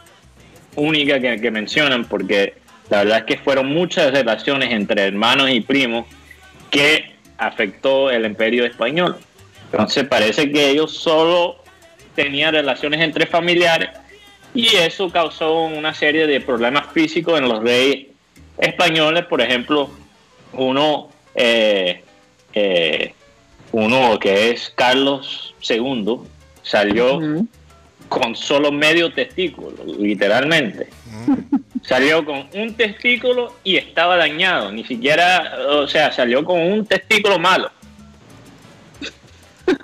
[0.74, 2.54] única que, mencionan porque
[2.90, 6.06] la verdad es que fueron muchas relaciones entre hermanos y primos
[6.70, 9.16] que afectó el imperio español.
[9.70, 11.62] Entonces parece que ellos solo
[12.14, 13.90] tenían relaciones entre familiares
[14.54, 18.06] y eso causó una serie de problemas físicos en los reyes
[18.58, 19.26] españoles.
[19.26, 19.90] Por ejemplo,
[20.52, 22.02] uno, eh,
[22.54, 23.12] eh,
[23.76, 26.16] uno que es Carlos II
[26.62, 27.20] salió
[28.08, 30.88] con solo medio testículo, literalmente.
[31.82, 37.38] Salió con un testículo y estaba dañado, ni siquiera, o sea, salió con un testículo
[37.38, 37.70] malo.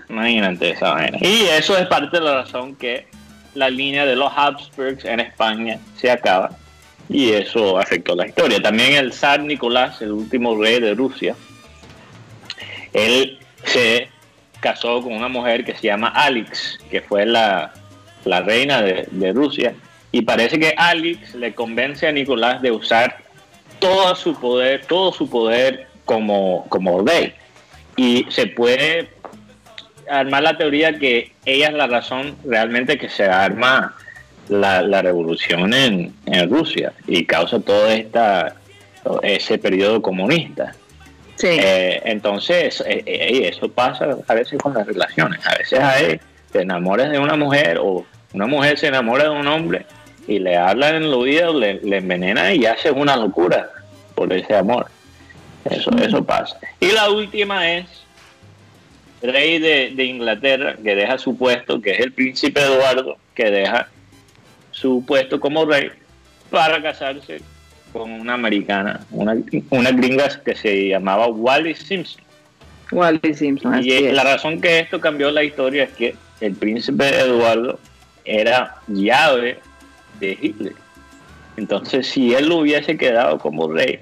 [0.09, 1.18] Imagínate esa vaina.
[1.20, 3.07] Y eso es parte de la razón que
[3.55, 6.57] la línea de los Habsburgs en España se acaba.
[7.11, 8.62] Y eso afectó la historia.
[8.62, 11.36] También el zar Nicolás, el último rey de Rusia,
[12.95, 14.09] él se
[14.61, 17.73] casó con una mujer que se llama Alix, que fue la,
[18.25, 19.75] la reina de, de Rusia.
[20.13, 23.19] Y parece que Alix le convence a Nicolás de usar
[23.79, 27.33] todo su poder, todo su poder como, como rey.
[27.97, 29.11] Y se puede
[30.09, 33.97] armar la teoría que ella es la razón realmente que se arma
[34.49, 38.57] la, la revolución en, en Rusia y causa todo esta,
[39.23, 40.75] ese periodo comunista.
[41.43, 41.49] Sí.
[41.49, 45.45] Eh, entonces, eh, eh, eso pasa a veces con las relaciones.
[45.45, 46.20] A veces hay,
[46.53, 49.84] te enamoras de una mujer o una mujer se enamora de un hombre
[50.28, 53.70] y le hablan en el oído, le, le envenena y hace una locura
[54.14, 54.86] por ese amor.
[55.64, 56.57] Eso, eso pasa.
[56.78, 57.86] Y la última es
[59.20, 63.88] rey de, de Inglaterra que deja su puesto, que es el príncipe Eduardo, que deja
[64.70, 65.90] su puesto como rey
[66.51, 67.40] para casarse
[67.93, 69.36] con una americana, una,
[69.70, 72.22] una gringa que se llamaba Wallis Simpson.
[72.90, 73.74] Wally Simpson.
[73.74, 74.14] así Y es.
[74.14, 77.78] la razón que esto cambió la historia es que el príncipe Eduardo
[78.24, 79.59] era llave
[80.20, 80.74] de Hitler.
[81.57, 84.01] Entonces, si él hubiese quedado como rey,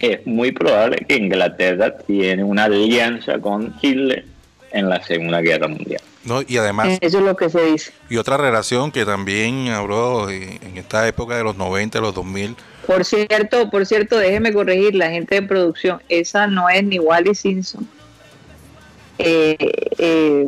[0.00, 4.24] es muy probable que Inglaterra tiene una alianza con Hitler
[4.72, 6.00] en la Segunda Guerra Mundial.
[6.24, 7.92] No, y además, Eso es lo que se dice.
[8.08, 12.56] y otra relación que también habló en en esta época de los 90, los 2000,
[12.86, 16.02] Por cierto, por cierto, déjeme corregir la gente de producción.
[16.08, 17.86] Esa no es ni Wally Simpson.
[19.18, 19.56] Eh,
[19.98, 20.46] eh,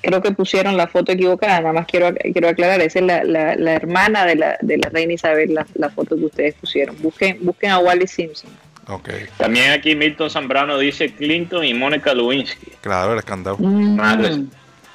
[0.00, 1.60] creo que pusieron la foto equivocada.
[1.60, 2.80] Nada más quiero quiero aclarar.
[2.80, 6.16] Esa es la, la, la hermana de la, de la reina Isabel, la, la foto
[6.16, 6.96] que ustedes pusieron.
[7.02, 8.50] Busquen busquen a Wally Simpson.
[8.88, 12.72] ok, También aquí Milton Zambrano dice Clinton y Mónica Lewinsky.
[12.80, 13.58] claro, el escándalo.
[13.58, 13.96] Mm,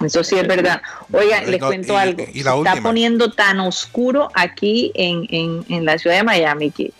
[0.03, 0.81] Eso sí es verdad.
[1.11, 2.23] Oigan, les No, cuento y- algo.
[2.33, 6.69] y Se la está poniendo tan oscuro aquí en, en, en la ciudad de Miami
[6.71, 6.91] que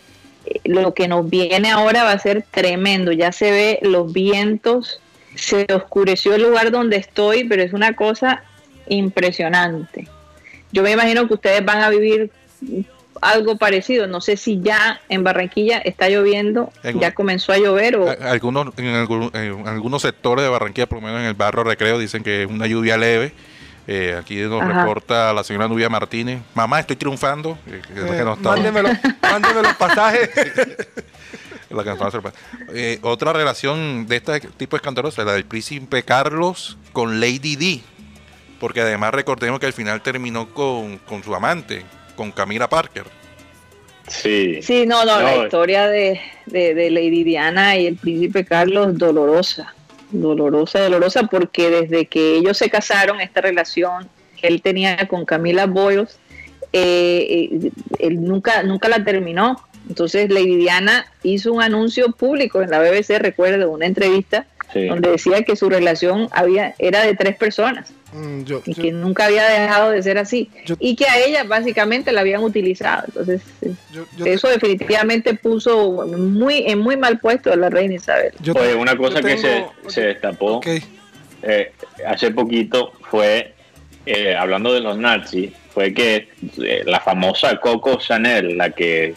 [0.46, 3.12] eh, lo que nos viene ahora va a ser tremendo.
[3.12, 5.00] Ya se ve los vientos,
[5.36, 8.44] se oscureció el lugar donde estoy, pero es una cosa
[8.88, 10.08] impresionante.
[10.72, 12.32] Yo me imagino que ustedes van a vivir
[13.22, 14.08] algo parecido.
[14.08, 18.10] No sé si ya en Barranquilla está lloviendo, En- ya comenzó a llover o...
[18.22, 21.98] Algunos, en, algún- en algunos sectores de Barranquilla, por lo menos en el barrio Recreo,
[22.00, 23.34] dicen que es una lluvia leve.
[23.90, 24.82] Eh, aquí nos Ajá.
[24.82, 26.42] reporta la señora Nubia Martínez.
[26.54, 27.58] Mamá, estoy triunfando.
[27.68, 28.92] Eh, es Eh, nos estaba- mándeme, los,
[29.22, 30.30] mándeme los pasajes.
[31.70, 32.34] la que nos estaba sorpre-
[32.74, 37.82] Eh, otra relación de este tipo escandalosa, la del príncipe Carlos con Lady D.
[38.60, 41.86] Porque además recordemos que al final terminó con, con su amante,
[42.18, 43.06] con Camila Parker.
[44.08, 44.62] Sí.
[44.62, 45.44] Sí, no, no, No, la eh.
[45.44, 49.74] historia de, de, de Lady Diana y el príncipe Carlos, dolorosa,
[50.12, 55.66] dolorosa, dolorosa, porque desde que ellos se casaron, esta relación que él tenía con Camila
[55.66, 56.20] Boyles,
[56.74, 59.62] eh, eh, él nunca, nunca la terminó.
[59.88, 64.88] Entonces Lady Diana hizo un anuncio público en la BBC, recuerdo, una entrevista, sí.
[64.88, 68.92] donde decía que su relación había, era de tres personas Mm, yo- y yo- que
[68.94, 70.50] nunca había dejado de ser así.
[70.66, 73.04] Yo- y que a ella básicamente la habían utilizado.
[73.08, 78.32] Entonces, te- eso definitivamente puso muy en muy mal puesto a la reina Isabel.
[78.40, 80.62] yo te- Oye, una cosa yo que tengo- se, se destapó
[81.44, 81.72] eh,
[82.08, 83.54] hace poquito fue
[84.06, 86.30] eh, hablando de los nazis, fue que
[86.64, 89.16] eh, la famosa Coco Chanel, la que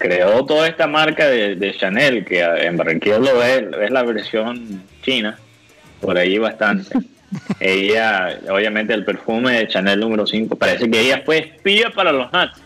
[0.00, 5.38] creó toda esta marca de, Chanel, que en Barranquilla lo ves, es la versión china,
[6.00, 6.98] por ahí bastante.
[7.60, 12.32] ella, obviamente el perfume de Chanel número 5, parece que ella fue espía para los
[12.32, 12.64] nazis.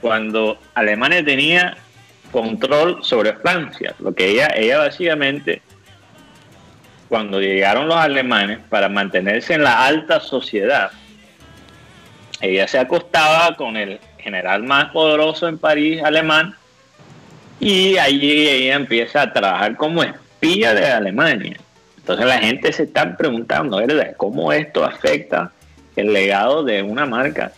[0.00, 1.76] Cuando Alemania tenía
[2.32, 5.62] control sobre Francia, lo que ella, ella básicamente,
[7.08, 10.90] cuando llegaron los alemanes para mantenerse en la alta sociedad,
[12.40, 16.56] ella se acostaba con el general más poderoso en París, alemán,
[17.60, 21.56] y allí ella empieza a trabajar como espía de Alemania.
[21.98, 24.14] Entonces la gente se está preguntando, ¿verdad?
[24.16, 25.52] ¿Cómo esto afecta
[25.94, 27.52] el legado de una marca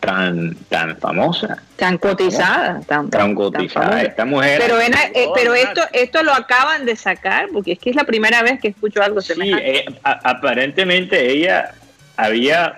[0.00, 1.62] tan tan famosa?
[1.76, 2.80] Tan cotizada.
[2.86, 4.02] Tan, tan cotizada.
[4.02, 4.60] Esta mujer...
[4.60, 8.42] Pero, eh, pero esto, esto lo acaban de sacar, porque es que es la primera
[8.42, 9.84] vez que escucho algo semejante.
[9.84, 11.74] Sí, eh, aparentemente ella
[12.16, 12.76] había...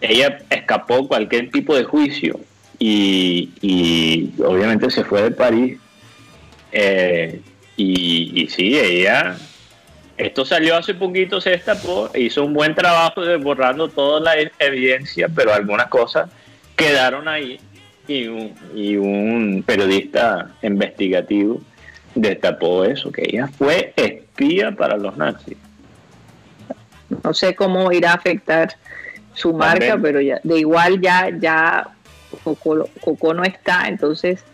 [0.00, 2.38] Ella escapó cualquier tipo de juicio
[2.78, 5.78] y, y obviamente se fue de París.
[6.72, 7.40] Eh,
[7.76, 9.36] y, y sí, ella
[10.18, 15.28] esto salió hace poquito, se destapó, hizo un buen trabajo de borrando toda la evidencia,
[15.28, 16.28] pero algunas cosas
[16.74, 17.60] quedaron ahí
[18.08, 21.60] y un, y un periodista investigativo
[22.16, 25.56] destapó eso, que ella fue espía para los nazis.
[27.22, 28.74] No sé cómo irá a afectar
[29.34, 31.94] su marca, pero ya de igual ya ya
[32.54, 34.44] Coco, no está, entonces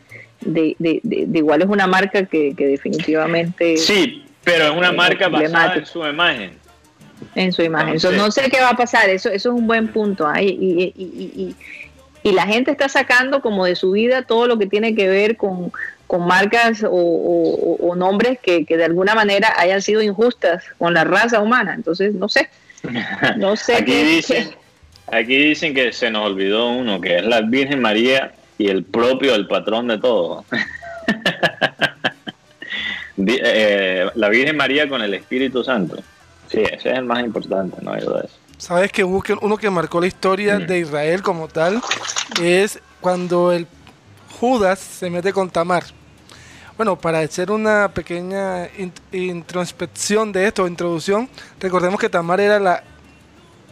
[0.41, 3.77] de, de, de, igual es una marca que, que definitivamente...
[3.77, 6.59] Sí, pero es una marca basada en su imagen.
[7.35, 7.99] En su imagen.
[8.17, 10.27] no sé qué va a pasar, eso, eso es un buen punto.
[10.27, 10.41] ¿ah?
[10.43, 11.57] Y,
[12.23, 15.73] la gente está sacando como de su vida todo lo que tiene que ver con,
[16.21, 21.75] marcas o, nombres que, de alguna manera hayan sido injustas con la raza humana.
[21.75, 22.49] Entonces, no sé.
[23.39, 24.55] No sé aquí, dicen,
[25.15, 29.35] aquí dicen que se nos olvidó uno, que es la Virgen María y el propio,
[29.35, 30.45] el patrón de todo.
[33.17, 36.03] Eh, la Virgen María con el Espíritu Santo.
[36.49, 38.37] Sí, ese es el más importante, no hay duda de eso.
[38.59, 41.81] Sabes que uno que marcó la historia de Israel como tal
[42.43, 43.69] es cuando el
[44.41, 45.85] Judas se mete con Tamar.
[46.77, 48.69] Bueno, para hacer una pequeña
[49.13, 51.29] introspección de esto, introducción,
[51.61, 52.83] recordemos que Tamar era la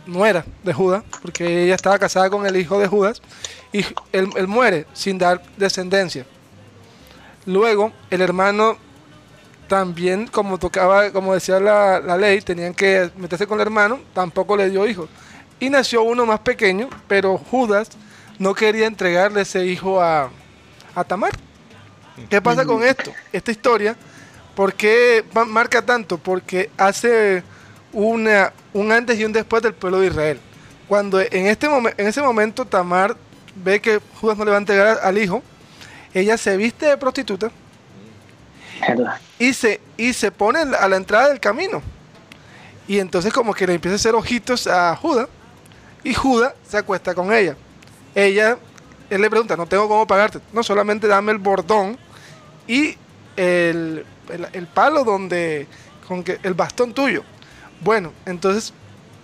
[0.07, 3.23] nuera de Judas, porque ella estaba casada con el hijo de Judas,
[3.73, 6.27] y él muere sin dar descendencia.
[7.47, 8.77] Luego, el hermano
[9.73, 14.69] también, como tocaba, como decía la, ley, tenían que meterse con el hermano, tampoco le
[14.69, 15.09] dio hijos.
[15.59, 17.89] Y nació uno más pequeño, pero Judas
[18.39, 20.31] no quería entregarle ese hijo a,
[20.95, 21.33] a Tamar.
[22.29, 23.13] ¿Qué pasa con esto?
[23.33, 23.97] Esta historia,
[24.55, 26.19] ¿por qué marca tanto?
[26.19, 27.43] Porque hace
[27.93, 30.41] una, un antes y un después del pueblo de Israel.
[30.89, 33.17] Cuando en, este en ese momento Tamar
[33.55, 35.43] ve que Judas no le va a entregar al hijo,
[36.15, 37.51] ella se viste de prostituta,
[39.39, 41.83] y se, y se pone a la entrada del camino.
[42.89, 45.29] Y entonces como que le empieza a hacer ojitos a Judas.
[46.05, 47.57] Y Judas se acuesta con ella.
[48.15, 48.59] Ella,
[49.09, 50.41] él le pregunta, no tengo cómo pagarte.
[50.53, 51.97] No, solamente dame el bordón
[52.67, 52.97] y
[53.37, 54.05] el,
[54.75, 55.67] palo donde,
[56.09, 57.23] con que, el bastón tuyo.
[57.83, 58.73] Bueno, entonces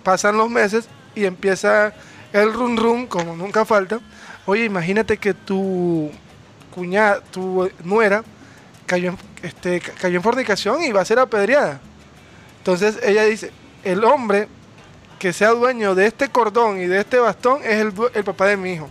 [0.03, 1.93] pasan los meses y empieza
[2.33, 3.99] el run run, como nunca falta.
[4.45, 6.11] Oye, imagínate que tu
[6.73, 8.23] cuñada, tu nuera,
[8.85, 11.79] cayó en, este, cayó en fornicación y va a ser apedreada.
[12.57, 13.51] Entonces ella dice,
[13.83, 14.47] el hombre
[15.19, 18.57] que sea dueño de este cordón y de este bastón es el, el papá de
[18.57, 18.89] mi hijo.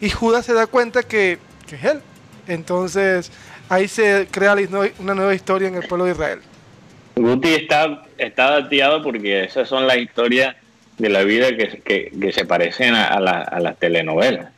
[0.00, 2.02] Y Judas se da cuenta que, que es él.
[2.46, 3.30] Entonces
[3.68, 4.56] ahí se crea
[4.98, 6.40] una nueva historia en el pueblo de Israel.
[7.16, 10.56] Guti está, está dateado porque esas son las historias
[10.98, 14.48] de la vida que, que, se parecen a, a las telenovelas.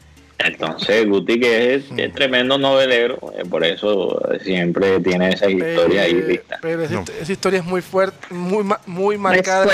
[0.44, 6.14] Entonces, Guti, que es, es tremendo novelero, eh, por eso siempre tiene esa historia ahí
[6.14, 6.58] lista.
[6.60, 9.66] Pero esa, historia es muy fuerte, muy, muy marcada.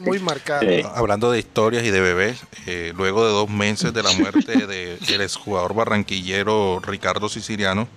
[0.00, 0.62] Muy marcada.
[0.94, 5.20] Hablando de historias y de bebés, eh, luego de dos meses de la muerte del
[5.20, 7.88] exjugador barranquillero Ricardo Siciliano,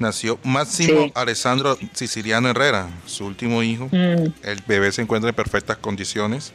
[0.00, 3.88] nació Máximo Alessandro Siciliano Herrera, su último hijo.
[3.92, 4.32] Mm.
[4.42, 6.52] El bebé se encuentra en perfectas condiciones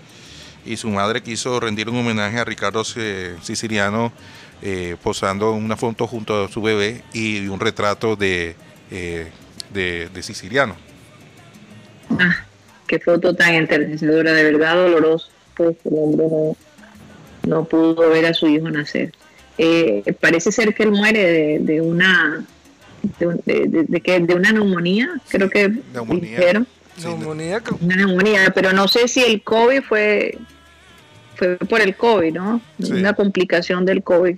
[0.65, 4.11] y su madre quiso rendir un homenaje a Ricardo Siciliano
[4.61, 8.55] eh, posando una foto junto a su bebé y un retrato de,
[8.91, 9.27] eh,
[9.73, 10.77] de, siciliano.
[12.17, 12.45] Ah,
[12.87, 15.27] qué foto tan enternecedora, de verdad doloroso.
[15.55, 16.55] Pues el hombre
[17.45, 19.11] no, pudo ver a su hijo nacer.
[19.57, 22.45] Eh, parece ser que él muere de, una
[23.19, 26.65] de, de, una neumonía, creo que neumonía.
[27.01, 27.61] Neumonía.
[27.81, 30.37] Una neumonía, pero no sé si el COVID fue
[31.35, 32.61] fue por el COVID, ¿no?
[32.81, 32.93] Sí.
[32.93, 34.37] Una complicación del COVID.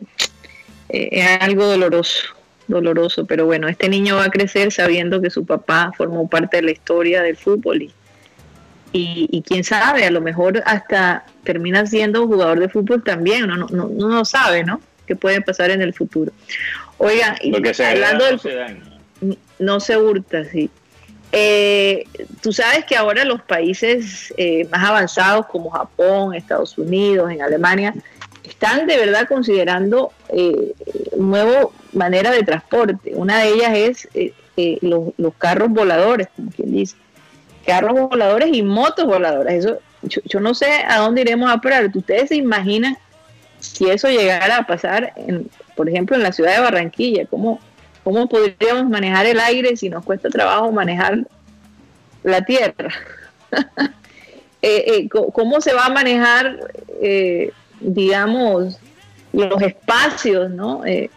[0.89, 2.35] Eh, es algo doloroso,
[2.67, 6.63] doloroso, pero bueno, este niño va a crecer sabiendo que su papá formó parte de
[6.63, 7.93] la historia del fútbol y,
[8.93, 13.57] y, y quién sabe, a lo mejor hasta termina siendo jugador de fútbol también, uno
[13.57, 14.79] no, no, uno no sabe, ¿no?
[15.05, 16.31] ¿Qué puede pasar en el futuro?
[16.97, 18.83] Oiga, y Lo que se hablando del no se daña.
[19.59, 20.69] no se hurta, sí.
[21.31, 22.05] Eh,
[22.41, 27.93] tú sabes que ahora los países eh, más avanzados como Japón, Estados Unidos, en Alemania,
[28.43, 30.73] están de verdad considerando eh,
[31.17, 33.13] nueva manera de transporte.
[33.13, 36.95] Una de ellas es eh, eh, los, los carros voladores, como quien dice.
[37.65, 39.53] Carros voladores y motos voladoras.
[39.53, 41.89] Eso, yo, yo no sé a dónde iremos a parar.
[41.93, 42.97] ¿Ustedes se imaginan
[43.73, 47.25] si eso llegara a pasar, en, por ejemplo, en la ciudad de Barranquilla?
[47.25, 47.59] ¿Cómo,
[48.03, 51.27] ¿Cómo podríamos manejar el aire si nos cuesta trabajo manejar
[52.23, 52.89] la tierra?
[54.67, 56.57] Eh, eh, ¿Cómo se va a manejar,
[56.99, 57.51] eh,
[57.81, 58.79] digamos,
[59.31, 60.49] los espacios?
[60.49, 60.83] ¿no?
[60.85, 61.11] Eh,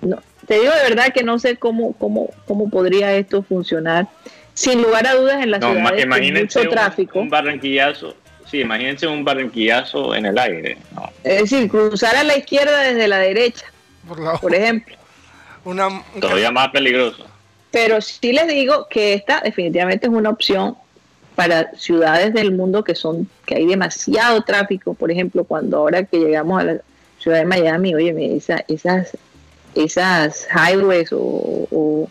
[0.00, 4.08] no, Te digo de verdad que no sé cómo, cómo, cómo podría esto funcionar.
[4.54, 7.20] Sin lugar a dudas, en las No, con imagínense mucho un, tráfico.
[7.20, 8.14] un barranquillazo.
[8.50, 10.76] Sí, imagínense un barranquillazo en el aire.
[10.94, 11.08] No.
[11.22, 13.64] Es decir, cruzar a la izquierda desde la derecha,
[14.08, 14.96] Por la- por ejemplo.
[15.64, 17.26] una, un Todavía más peligroso.
[17.70, 20.76] Pero sí les digo que esta definitivamente es una opción
[21.36, 24.94] para ciudades del mundo que son que hay demasiado tráfico.
[24.94, 26.76] Por ejemplo, cuando ahora que llegamos a la
[27.20, 29.16] ciudad de Miami, oye, esa, esas
[29.76, 31.18] esas highways o,
[31.70, 32.10] o-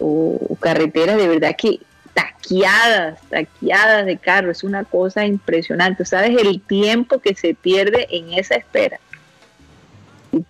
[0.00, 1.80] o carreteras de verdad que
[2.18, 6.04] taqueadas, taqueadas de carro, es una cosa impresionante.
[6.04, 8.98] ¿Sabes el tiempo que se pierde en esa espera?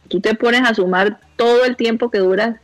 [0.09, 2.57] Tú te pones a sumar todo el tiempo que duras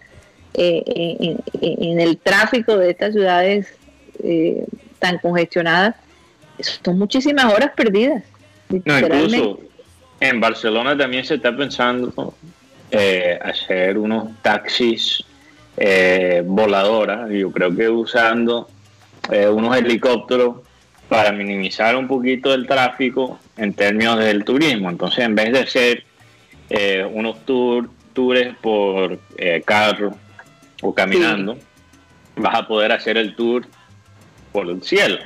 [0.55, 3.75] eh, en, el tráfico de estas ciudades
[4.23, 4.65] eh,
[4.99, 5.97] tan congestionadas,
[6.83, 8.25] son muchísimas horas perdidas.
[8.71, 9.61] No, incluso
[10.21, 12.35] en Barcelona también se está pensando
[12.91, 15.23] eh, hacer unos taxis
[15.77, 18.69] eh, voladoras, yo creo que usando
[19.31, 20.57] eh, unos helicópteros
[21.09, 24.89] para minimizar un poquito el tráfico en términos del turismo.
[24.91, 26.05] Entonces, en vez de hacer
[26.71, 30.15] eh, unos tour, tours por eh, carro
[30.83, 31.59] o caminando,
[32.37, 33.67] vas a poder hacer el tour
[34.53, 35.19] por el cielo.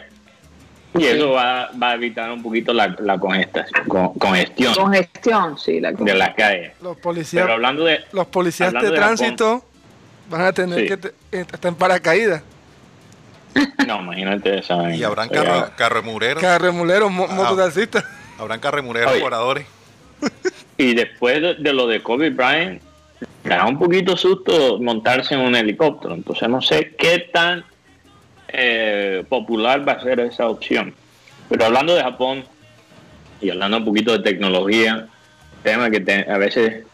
[0.99, 5.81] Y eso va, va a evitar un poquito la, la congestación- con- congestión Congestión, sí,
[5.81, 6.73] la de las calles.
[6.83, 8.01] los policías, Pero hablando de...
[8.13, 9.65] los policías de, hablando de tránsito
[10.31, 10.87] van a tener Sí.
[10.87, 12.43] que te- eh, estar en paracaídas.
[13.87, 14.95] No, imagínate esa.
[14.95, 17.35] Y habrán carro, carremuleros, Carremuleros, mo- Ah.
[17.35, 18.05] mototaxistas.
[18.39, 19.67] habrán carremuleros Oye.
[20.77, 22.81] Y después de, de lo de Kobe Bryant,
[23.45, 26.15] me da un poquito susto montarse en un helicóptero.
[26.15, 27.65] Entonces no sé qué tan
[28.49, 30.95] eh, popular va a ser esa opción.
[31.49, 32.45] Pero hablando de Japón
[33.41, 35.07] y hablando un poquito de tecnología,
[35.63, 36.85] tema que te- a veces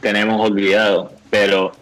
[0.00, 1.72] tenemos olvidado, pero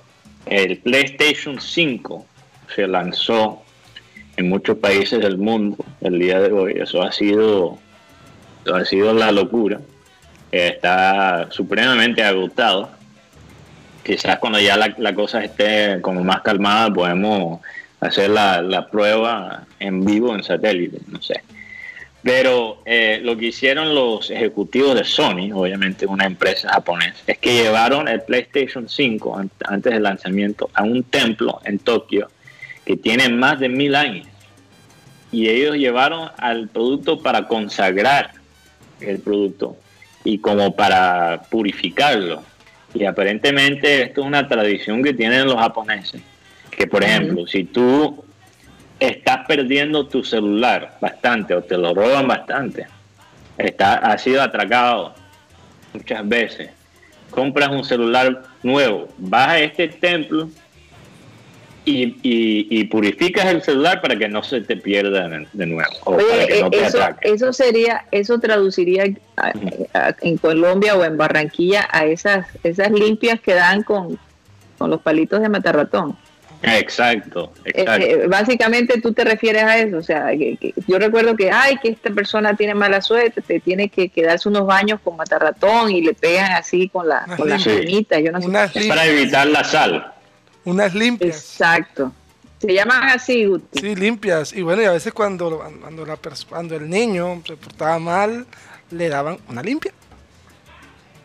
[0.46, 2.26] el PlayStation 5
[2.74, 3.62] se lanzó
[4.38, 6.74] en muchos países del mundo el día de hoy.
[6.80, 7.78] Eso ha sido,
[8.72, 9.80] ha sido la locura.
[10.52, 12.90] Está supremamente agotado.
[14.04, 17.60] Quizás cuando ya la, la cosa esté como más calmada podemos
[18.00, 21.42] hacer la, la prueba en vivo en satélite, no sé.
[22.22, 27.54] Pero eh, lo que hicieron los ejecutivos de Sony, obviamente una empresa japonesa, es que
[27.62, 32.28] llevaron el PlayStation 5 an- antes del lanzamiento a un templo en Tokio
[32.88, 34.26] que tiene más de mil años.
[35.30, 38.30] Y ellos llevaron al producto para consagrar
[38.98, 39.76] el producto
[40.24, 42.42] y como para purificarlo.
[42.94, 46.22] Y aparentemente esto es una tradición que tienen los japoneses.
[46.70, 48.24] Que por ejemplo, si tú
[48.98, 52.86] estás perdiendo tu celular bastante o te lo roban bastante,
[53.58, 55.14] está, has sido atracado
[55.92, 56.70] muchas veces,
[57.30, 60.48] compras un celular nuevo, vas a este templo
[61.88, 66.16] y, y- y purificas el celular para que no se te pierda de, nuevo o
[66.16, 69.04] para que no eh, te eso, eso sería, eso traduciría
[69.36, 69.52] a-
[69.94, 74.18] a- en Colombia o en Barranquilla a esas, esas limpias que dan con,
[74.78, 76.16] con los palitos de matarratón.
[76.60, 78.04] Exacto, Eh, exacto.
[78.06, 81.76] eh, básicamente tú te refieres a eso, o sea, que, que yo recuerdo que, ay,
[81.80, 85.90] que esta persona tiene mala suerte, te tiene que, que darse unos baños con matarratón
[85.92, 87.70] y le pegan así con, la, con las Sí.
[87.70, 88.48] manitas, yo no sé.
[88.48, 90.12] Unas, es lim- para evitar la sal.
[90.68, 91.36] Unas limpias.
[91.36, 92.12] Exacto.
[92.58, 93.80] Se llaman así, Guti.
[93.80, 94.52] Sí, limpias.
[94.52, 98.46] Y bueno, y a veces cuando, cuando, la pers- cuando el niño se portaba mal,
[98.90, 99.92] le daban una limpia.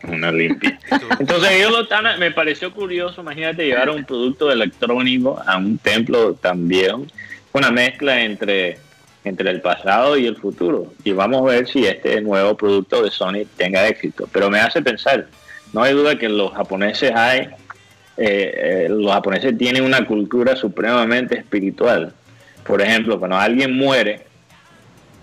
[0.04, 0.78] Una limpia.
[1.18, 6.34] Entonces ellos lo están, me pareció curioso, imagínate llevar un producto electrónico a un templo
[6.34, 7.10] también,
[7.52, 8.78] una mezcla entre
[9.26, 10.92] entre el pasado y el futuro.
[11.02, 14.28] Y vamos a ver si este nuevo producto de Sony tenga éxito.
[14.30, 15.28] Pero me hace pensar,
[15.72, 17.48] no hay duda que los japoneses hay,
[18.16, 22.14] eh, eh, los japoneses tienen una cultura supremamente espiritual.
[22.64, 24.22] Por ejemplo, cuando alguien muere,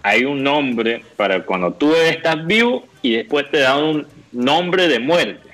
[0.03, 4.99] hay un nombre para cuando tú estás vivo y después te dan un nombre de
[4.99, 5.49] muerte.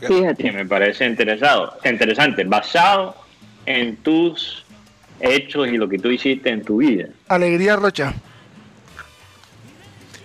[0.00, 0.52] Fíjate.
[0.52, 3.16] Me parece interesado, interesante, basado
[3.64, 4.64] en tus
[5.20, 7.08] hechos y lo que tú hiciste en tu vida.
[7.28, 8.14] Alegría Rocha.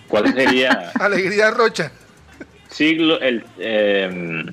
[0.08, 1.92] ¿Cuál sería Alegría Rocha.
[2.70, 4.44] Siglo el eh,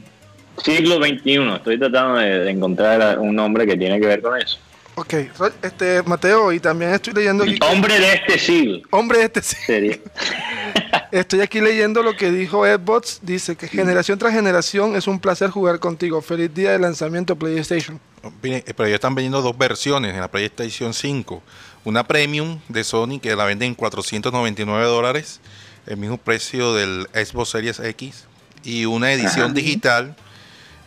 [0.64, 1.56] siglo 21?
[1.58, 4.58] Estoy tratando de, de encontrar un nombre que tiene que ver con eso.
[4.96, 5.14] Ok,
[5.62, 7.60] este Mateo, y también estoy leyendo aquí.
[7.60, 9.56] que- Hombre de este siglo Hombre, este sí.
[9.66, 9.98] sería.
[11.12, 13.20] Estoy aquí leyendo lo que dijo Edbots.
[13.22, 16.22] Dice que generación tras generación es un placer jugar contigo.
[16.22, 18.00] Feliz día de lanzamiento PlayStation.
[18.42, 21.42] Mire, eh, Pero ya están vendiendo dos versiones en la PlayStation 5.
[21.86, 25.40] Una premium de Sony que la venden en 499 dólares,
[25.88, 28.26] el mismo precio del Xbox Series X.
[28.64, 30.16] Y una edición digital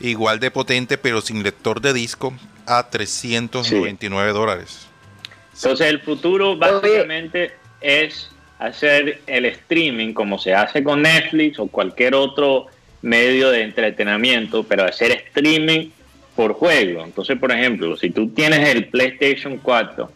[0.00, 2.32] igual de potente pero sin lector de disco
[2.66, 4.86] a 399 dólares.
[5.54, 12.14] Entonces el futuro básicamente es hacer el streaming como se hace con Netflix o cualquier
[12.14, 12.66] otro
[13.02, 15.88] medio de entretenimiento, pero hacer streaming
[16.36, 17.04] por juego.
[17.04, 20.10] Entonces, por ejemplo, si tú tienes el PlayStation 4,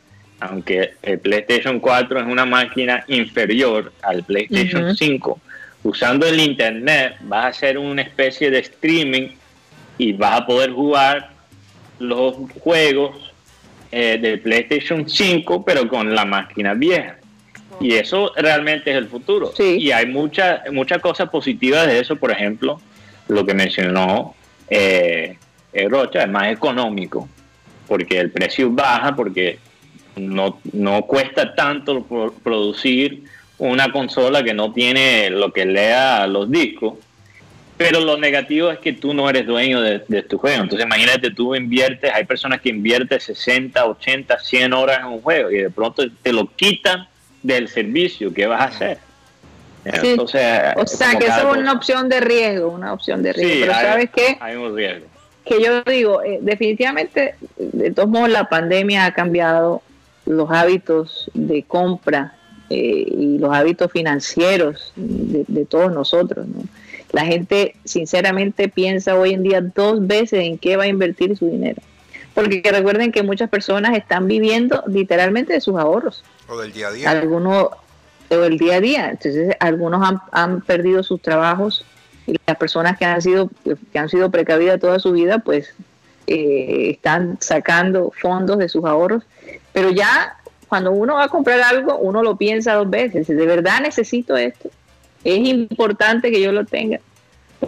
[0.49, 4.95] aunque el PlayStation 4 es una máquina inferior al PlayStation Ujú.
[4.95, 5.41] 5,
[5.85, 9.29] usando el Internet vas a hacer una especie de streaming
[9.99, 11.31] y vas a poder jugar
[11.99, 13.33] los juegos
[13.93, 17.17] eh, del PlayStation 5, pero con la máquina vieja.
[17.81, 19.53] Y eso realmente es el futuro.
[19.57, 19.79] Sí.
[19.81, 22.81] Y hay muchas muchas cosas positivas de eso, por ejemplo,
[23.29, 24.35] lo que mencionó
[24.69, 25.37] eh,
[25.73, 27.29] eh, Rocha, es más económico,
[27.87, 29.59] porque el precio baja, porque
[30.17, 32.05] no, no cuesta tanto
[32.43, 33.25] producir
[33.59, 36.95] una consola que no tiene lo que lea los discos.
[37.77, 40.63] Pero lo negativo es que tú no eres dueño de, de tu juego.
[40.63, 45.51] Entonces imagínate, tú inviertes, hay personas que invierten 60, 80, 100 horas en un juego
[45.51, 47.09] y de pronto te lo quitan
[47.43, 48.33] del servicio.
[48.33, 48.99] ¿Qué vas a hacer?
[49.85, 49.91] Sí.
[50.11, 50.41] Entonces,
[50.77, 53.53] O sea, que eso es una opción de riesgo, una opción de riesgo.
[53.55, 54.37] Sí, Pero hay- ¿sabes qué?
[54.41, 55.07] Hay un riesgo.
[55.45, 59.83] que yo digo, eh, definitivamente, de todos modos, la pandemia ha cambiado
[60.27, 62.37] los hábitos de compra
[62.71, 66.47] eh, y los hábitos financieros de, de todos nosotros.
[66.47, 66.63] ¿no?
[67.13, 71.47] La gente, sinceramente, piensa hoy en día dos veces en qué va a invertir su
[71.47, 71.81] dinero.
[72.35, 76.93] Porque recuerden que muchas personas están viviendo literalmente de sus ahorros O del día a
[76.93, 77.11] día.
[77.11, 77.69] algunos
[78.31, 81.85] o el día a día entonces algunos han, han perdido sus trabajos
[82.27, 83.51] y las personas que han sido
[83.93, 85.75] que han sido precavidas toda su vida pues
[86.27, 89.25] eh, están sacando fondos de sus ahorros
[89.73, 90.37] pero ya
[90.69, 94.71] cuando uno va a comprar algo uno lo piensa dos veces de verdad necesito esto
[95.23, 97.01] es importante que yo lo tenga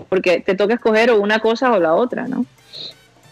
[0.09, 2.47] porque te toca escoger o una cosa o la otra no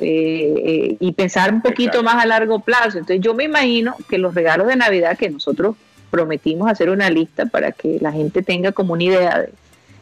[0.01, 2.03] Eh, eh, y pensar un poquito Exacto.
[2.03, 2.99] más a largo plazo.
[2.99, 5.77] Entonces yo me imagino que los regalos de Navidad que nosotros
[6.11, 9.53] prometimos hacer una lista para que la gente tenga como una idea de,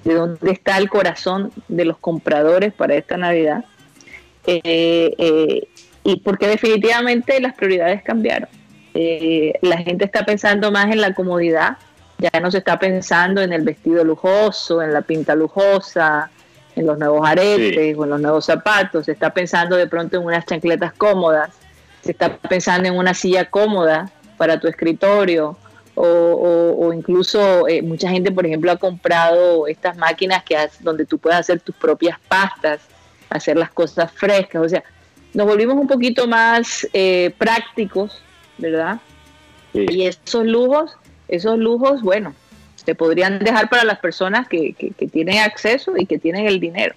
[0.05, 3.65] de dónde está el corazón de los compradores para esta Navidad.
[4.47, 5.69] Eh, eh,
[6.05, 8.49] y porque definitivamente las prioridades cambiaron.
[8.95, 11.77] Eh, la gente está pensando más en la comodidad,
[12.19, 16.31] ya no se está pensando en el vestido lujoso, en la pinta lujosa,
[16.77, 20.25] en los nuevos aretes o en los nuevos zapatos, se está pensando de pronto en
[20.25, 21.51] unas chancletas cómodas,
[22.03, 25.57] se está pensando en una silla cómoda para tu escritorio
[25.95, 30.83] o, o- o incluso eh, mucha gente, por ejemplo, ha comprado estas máquinas que has-
[30.83, 32.81] donde tú puedes hacer tus propias pastas,
[33.37, 34.83] hacer las cosas frescas, o sea,
[35.35, 38.21] nos volvimos un poquito más eh, prácticos,
[38.59, 38.99] ¿verdad?
[39.73, 39.87] Sí.
[39.89, 40.97] Y esos lujos,
[41.29, 42.35] esos lujos, bueno,
[42.77, 46.61] se podrían dejar para las personas que, que- que tienen acceso y que tienen el
[46.61, 46.95] dinero.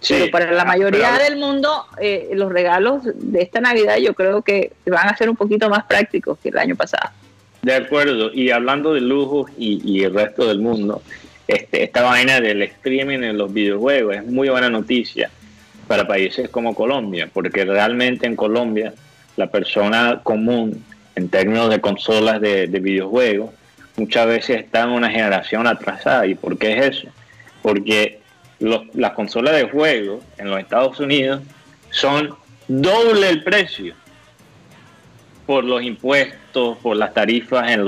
[0.00, 0.14] Sí.
[0.18, 4.42] Pero para la mayoría pero- del mundo, eh, los regalos de esta Navidad yo creo
[4.42, 7.10] que van a ser un poquito más prácticos que el año pasado.
[7.62, 11.02] De acuerdo, y hablando de lujos y, y el resto del mundo,
[11.48, 15.30] este, esta vaina del streaming en los videojuegos es muy buena noticia
[15.92, 18.94] para países como Colombia, porque realmente en Colombia
[19.36, 20.82] la persona común
[21.16, 23.50] en términos de consolas de, de videojuegos
[23.98, 26.26] muchas veces está en una generación atrasada.
[26.26, 27.08] ¿Y por qué es eso?
[27.60, 28.20] Porque
[28.58, 31.42] las consolas de juegos en los Estados Unidos
[31.90, 32.34] son
[32.68, 33.94] doble el precio
[35.44, 37.84] por los impuestos, por las tarifas en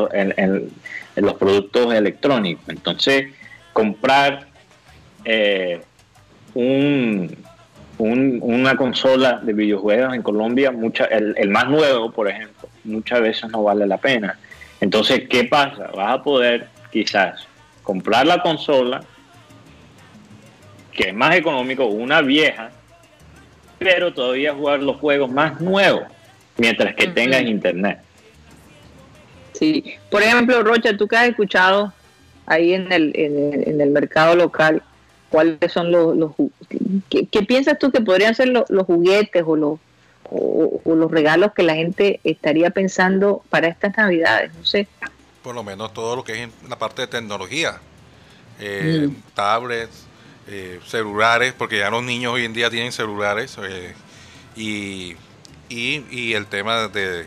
[1.16, 2.68] los productos electrónicos.
[2.68, 3.32] Entonces,
[3.72, 4.46] comprar
[5.24, 5.80] eh,
[6.54, 7.43] un,
[7.98, 13.20] un- una consola de videojuegos en Colombia, mucha, el, el más nuevo, por ejemplo, muchas
[13.20, 14.38] veces no vale la pena.
[14.80, 15.88] Entonces, ¿qué pasa?
[15.94, 17.46] Vas a poder quizás
[17.82, 19.02] comprar la consola,
[20.92, 22.70] que es más económico, una vieja,
[23.78, 26.04] pero todavía jugar los juegos más nuevos,
[26.56, 27.98] mientras que tengas internet.
[29.52, 31.92] Sí, por ejemplo, Rocha, tú que has escuchado
[32.46, 34.82] ahí en el, en el, mercado local,
[35.34, 36.30] ¿cuáles son los, los
[37.10, 39.80] ¿qué, piensas tú que podrían ser los, juguetes o los,
[40.30, 44.54] o, los regalos que la gente estaría pensando para estas navidades?
[44.54, 44.86] No sé.
[45.42, 47.80] Por lo menos todo lo que es la parte de tecnología,
[48.60, 49.34] eh, mm.
[49.34, 50.06] tablets,
[50.46, 53.92] eh, celulares, porque ya los niños hoy en día tienen celulares, eh,
[54.54, 55.16] y,
[55.68, 57.26] y, y, el tema de,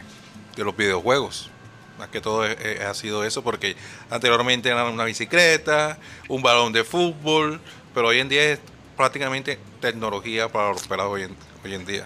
[0.56, 1.52] de los videojuegos
[1.98, 3.76] más que todo ha sido eso, porque
[4.12, 5.98] anteriormente era una bicicleta,
[6.28, 7.60] un balón de fútbol,
[7.98, 8.60] pero hoy en día es
[8.96, 11.32] prácticamente tecnología para los pelados hoy en,
[11.66, 12.06] hoy en día.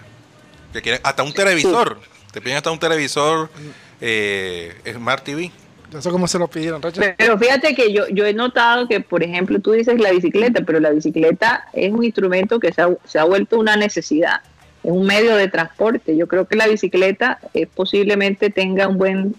[0.72, 2.00] Que quieren hasta un televisor,
[2.32, 3.50] te piden hasta un televisor
[4.00, 5.52] eh, Smart TV.
[5.94, 9.60] Eso como se lo pidieron, Pero fíjate que yo, yo he notado que, por ejemplo,
[9.60, 13.24] tú dices la bicicleta, pero la bicicleta es un instrumento que se ha, se ha
[13.24, 14.40] vuelto una necesidad,
[14.82, 16.16] es un medio de transporte.
[16.16, 19.34] Yo creo que la bicicleta eh, posiblemente tenga un buen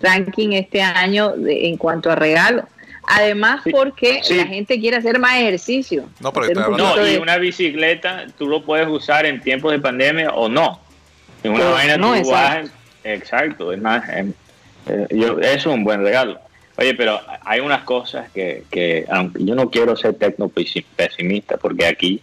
[0.00, 2.66] ranking este año en cuanto a regalo.
[3.04, 6.08] Además, porque la gente quiere hacer más ejercicio.
[6.20, 10.80] No, pero y una bicicleta tú lo puedes usar en tiempos de pandemia o no.
[11.42, 12.32] En una vaina no, tú
[13.04, 14.32] exacto, es más, em,
[14.86, 16.38] eh, yo, eso es un buen regalo.
[16.76, 21.86] Oye, pero hay unas cosas que, que aunque yo no quiero ser tecno pesimista, porque
[21.86, 22.22] aquí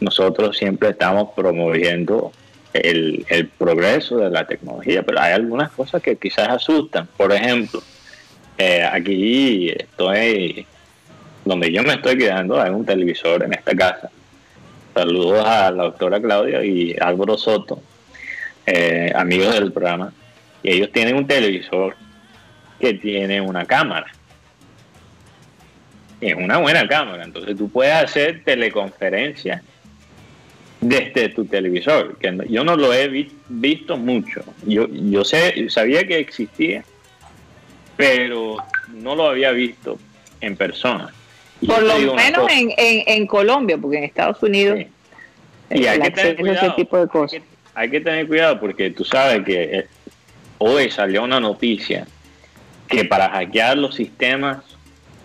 [0.00, 2.32] nosotros siempre estamos promoviendo
[2.72, 7.08] el, el, progreso de la tecnología, pero hay algunas cosas que quizás asustan.
[7.16, 7.82] Por ejemplo,
[8.60, 10.66] eh, aquí estoy,
[11.46, 14.10] donde yo me estoy quedando, hay un televisor en esta casa.
[14.92, 17.80] Saludos a la doctora Claudia y Álvaro Soto,
[18.66, 20.12] eh, amigos del programa.
[20.62, 21.96] Y ellos tienen un televisor
[22.78, 24.08] que tiene una cámara.
[26.20, 27.24] Es una buena cámara.
[27.24, 29.62] Entonces tú puedes hacer teleconferencias
[30.82, 34.42] desde tu televisor, que yo no lo he visto mucho.
[34.66, 36.84] Yo, yo sé, sabía que existía,
[38.00, 38.56] pero
[38.88, 39.98] no lo había visto
[40.40, 41.12] en persona.
[41.66, 44.80] Por lo menos en, en, Colombia, porque en Estados Unidos
[45.70, 47.42] y hay que tener cuidado, ese tipo de cosas.
[47.74, 49.86] Hay que, tener cuidado porque tú sabes que eh,
[50.58, 52.06] hoy salió una noticia
[52.88, 54.64] que para hackear los sistemas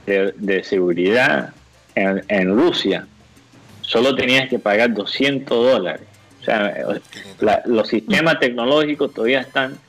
[0.05, 1.53] de, seguridad
[1.95, 3.07] en, en Rusia
[3.81, 6.07] solo tenías que pagar 200 dólares.
[6.41, 6.75] O sea,
[7.65, 9.79] los sistemas tecnológicos todavía están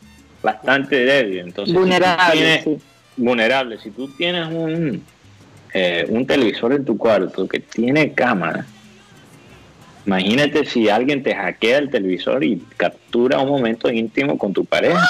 [0.46, 1.46] bastante débiles.
[1.46, 2.64] Entonces, vulnerables.
[2.64, 2.78] Si
[3.16, 3.80] vulnerables.
[3.80, 5.02] Si tú tienes un,
[5.74, 8.64] eh, un televisor en tu cuarto que tiene cámara,
[10.06, 15.04] imagínate si alguien te hackea el televisor y captura un momento íntimo con tu pareja.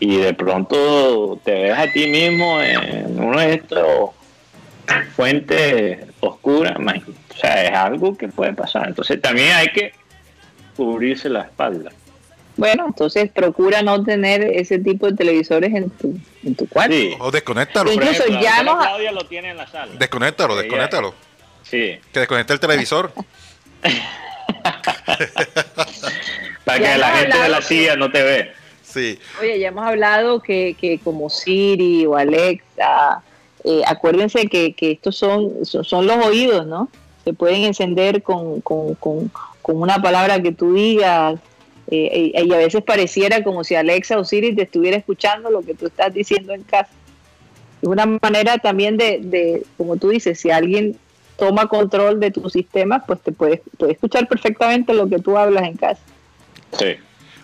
[0.00, 4.10] Y de pronto te ves a ti mismo en uno de estos
[5.16, 8.88] fuente oscura, o sea, es algo que puede pasar.
[8.88, 9.92] Entonces también hay que
[10.76, 11.90] cubrirse la espalda.
[12.58, 16.94] Bueno, entonces procura no tener ese tipo de televisores en tu, en tu cuarto.
[17.20, 17.90] O desconéctalo.
[17.90, 19.94] Incluso ya Claudia lo tiene en la sala.
[19.98, 21.14] Desconéctalo, desconéctalo.
[21.62, 21.98] Sí.
[22.12, 23.10] Que desconecte el televisor.
[26.64, 28.52] Para que la gente de la silla no te ve.
[28.82, 29.18] Sí.
[29.40, 33.22] Oye, ya hemos hablado que, que como Siri o Alexa
[33.64, 36.88] eh, acuérdense que, que estos son, son, los oídos, ¿no?
[37.24, 38.62] Se pueden encender con,
[39.64, 41.40] una palabra que tú digas
[41.90, 45.74] eh, y, a veces pareciera como si Alexa o Siri te estuviera escuchando lo que
[45.74, 46.90] tú estás diciendo en casa.
[47.80, 50.98] Es una manera también de, de, como tú dices, si alguien
[51.38, 55.64] toma control de tu sistema, pues te puede, puede escuchar perfectamente lo que tú hablas
[55.64, 56.02] en casa.
[56.78, 56.96] Sí.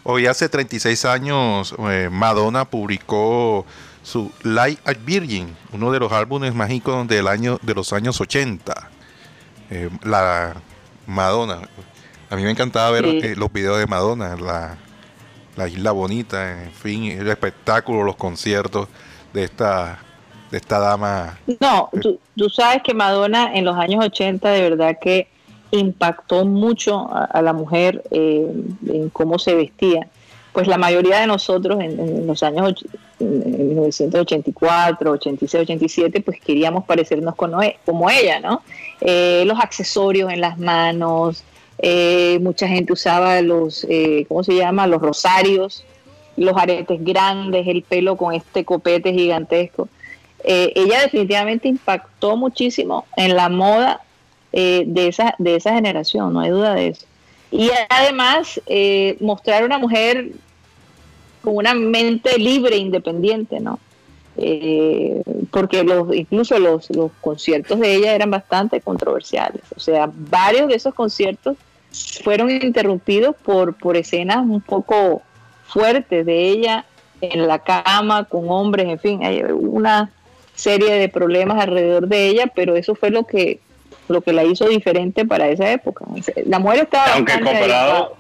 [0.03, 3.65] Hoy hace 36 años eh, Madonna publicó
[4.03, 8.91] su Light at Virgin, uno de los álbumes mágicos del año, de los años 80.
[9.71, 10.57] Eh, la
[11.07, 11.63] Madonna.
[12.35, 14.77] A mí me encantaba ver eh, los videos de Madonna, la,
[15.57, 18.89] la, isla bonita, en fin, el espectáculo, los conciertos
[19.33, 20.01] de esta,
[20.51, 21.39] de esta dama.
[21.61, 25.29] No, tú, sabes que Madonna en los años 80 de verdad que
[25.71, 28.45] impactó mucho a, la mujer eh,
[28.89, 30.09] en cómo se vestía
[30.53, 32.85] pues la mayoría de nosotros en, los años
[33.19, 38.63] en 1984, 86, 87, pues queríamos parecernos e, como ella, ¿no?
[39.01, 41.43] Eh, los accesorios en las manos,
[41.79, 44.87] eh, mucha gente usaba los, eh, ¿cómo se llama?
[44.87, 45.85] Los rosarios,
[46.37, 49.89] los aretes grandes, el pelo con este copete gigantesco.
[50.45, 54.01] ella definitivamente impactó muchísimo en la moda
[54.53, 57.07] de, esa, de esa generación, no hay duda de eso.
[57.51, 58.61] Y además,
[59.21, 60.33] mostrar una mujer
[61.43, 63.79] con una mente libre independiente, ¿no?
[64.37, 69.63] Eh, porque los, incluso los, los conciertos de ella eran bastante controversiales.
[69.77, 71.57] O sea, varios de esos conciertos
[72.25, 75.23] fueron interrumpidos por, por escenas un poco
[75.67, 76.85] fuertes de ella
[77.21, 80.11] en la cama con hombres, en fin, hay una
[80.55, 83.61] serie de problemas alrededor de ella, pero eso fue lo que
[84.07, 86.05] lo que la hizo diferente para esa época.
[86.45, 88.17] La mujer estaba aunque comparado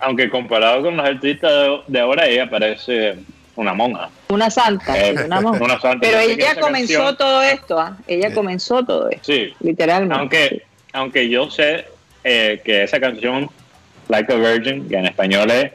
[0.00, 1.52] aunque comparado con los artistas
[1.86, 3.16] de, ahora ella parece
[3.56, 4.08] una monja.
[4.30, 5.64] Una santa, Eh, una monja.
[5.64, 5.98] una santa.
[6.00, 7.96] Pero ella comenzó canción- todo esto, ¿ah?
[8.06, 10.14] ella comenzó todo esto, Sí, literalmente.
[10.18, 10.62] aunque,
[10.92, 11.86] aunque yo sé
[12.22, 13.48] eh, que esa canción,
[14.08, 15.72] Like a Virgin, que en español es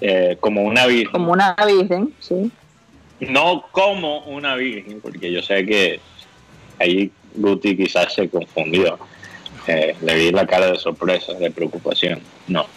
[0.00, 2.50] eh, como una virgen, Como una virgen, sí.
[3.20, 6.00] no como una virgen, porque yo sé que
[6.78, 8.98] ahí Guti quizás se confundió.
[9.66, 12.20] Eh, le vi la cara de sorpresa, de preocupación.
[12.48, 12.66] No.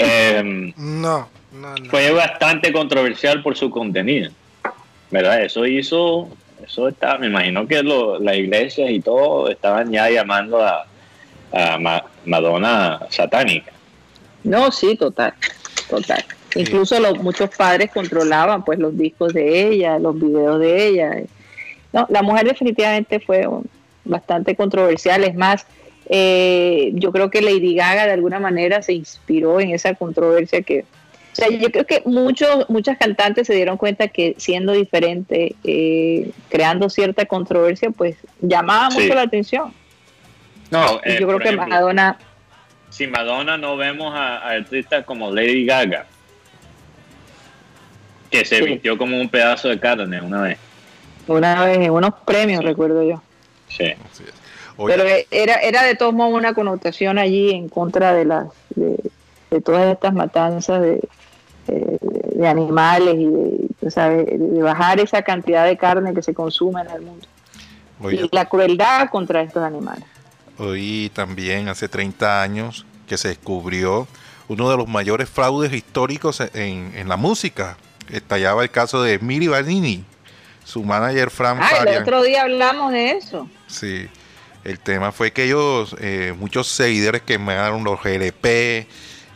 [0.00, 1.90] Eh, No, no, no.
[1.90, 4.30] fue bastante controversial por su contenido.
[5.10, 5.42] ¿Verdad?
[5.42, 6.28] Eso hizo,
[6.64, 10.86] eso está, me imagino que lo- las iglesias y todo estaban ya llamando a,
[11.52, 13.72] a Ma- Madonna satánica.
[14.44, 15.32] No, sí, total,
[15.88, 16.24] total.
[16.54, 21.22] Incluso los, muchos padres controlaban pues los discos de ella, los videos de ella.
[21.92, 23.46] No, la mujer definitivamente fue
[24.04, 25.24] bastante controversial.
[25.24, 25.66] Es más,
[26.08, 30.84] eh, yo creo que Lady Gaga de alguna manera se inspiró en esa controversia que...
[31.38, 36.32] O sea, yo creo que muchos, muchas cantantes se dieron cuenta que siendo diferente, eh,
[36.48, 39.02] creando cierta controversia, pues llamaba Sí.
[39.02, 39.72] mucho la atención.
[40.72, 42.18] No, eh, yo creo que ejemplo, Madonna
[42.90, 46.06] si Madonna no vemos a, a artistas como Lady Gaga,
[48.30, 48.64] que se Sí.
[48.64, 50.58] vistió como un pedazo de carne una vez.
[51.28, 53.22] una vez en unos premios, recuerdo yo.
[53.68, 53.84] Sí.
[53.84, 54.32] Así es.
[54.76, 58.96] Oye, Pero era, era de todos modos una connotación allí en contra de las de,
[59.50, 61.00] de todas estas matanzas de,
[62.38, 66.90] de animales y de, sabes, de bajar esa cantidad de carne que se consume en
[66.90, 67.26] el mundo.
[68.00, 70.04] oye, Y la crueldad contra estos animales.
[70.56, 74.06] Hoy también, hace 30 años, que se descubrió
[74.46, 77.76] uno de los mayores fraudes históricos en, en la música.
[78.08, 80.04] Estallaba el caso de Miri Vanini,
[80.64, 83.48] su manager Fran Ah, el otro día hablamos de eso.
[83.66, 84.06] Sí,
[84.62, 88.86] el tema fue que ellos, eh, muchos seguidores quemaron los GLP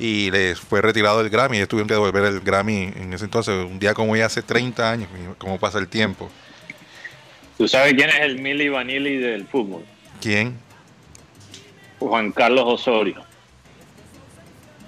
[0.03, 1.59] y les fue retirado el Grammy.
[1.59, 4.91] Ellos tuvieron que devolver el Grammy en ese entonces, un día como hoy hace 30
[4.91, 5.09] años,
[5.39, 6.29] cómo pasa el tiempo.
[7.57, 9.85] ¿Tú sabes quién es el Milli Vanilli del fútbol?
[10.21, 10.57] ¿Quién?
[12.01, 13.23] Juan Carlos Osorio.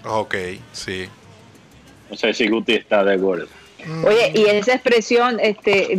[0.04, 0.34] Ok,
[0.72, 1.06] sí.
[2.10, 3.46] No sé si Guti está de acuerdo.
[4.04, 5.92] Oye, y esa expresión, este,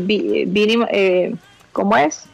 [0.92, 1.34] eh,
[1.72, 2.26] ¿cómo es?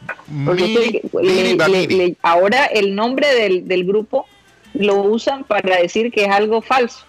[0.45, 4.25] Porque le- le- ahora el nombre del, del grupo
[4.73, 6.99] lo usan para decir que es algo falso.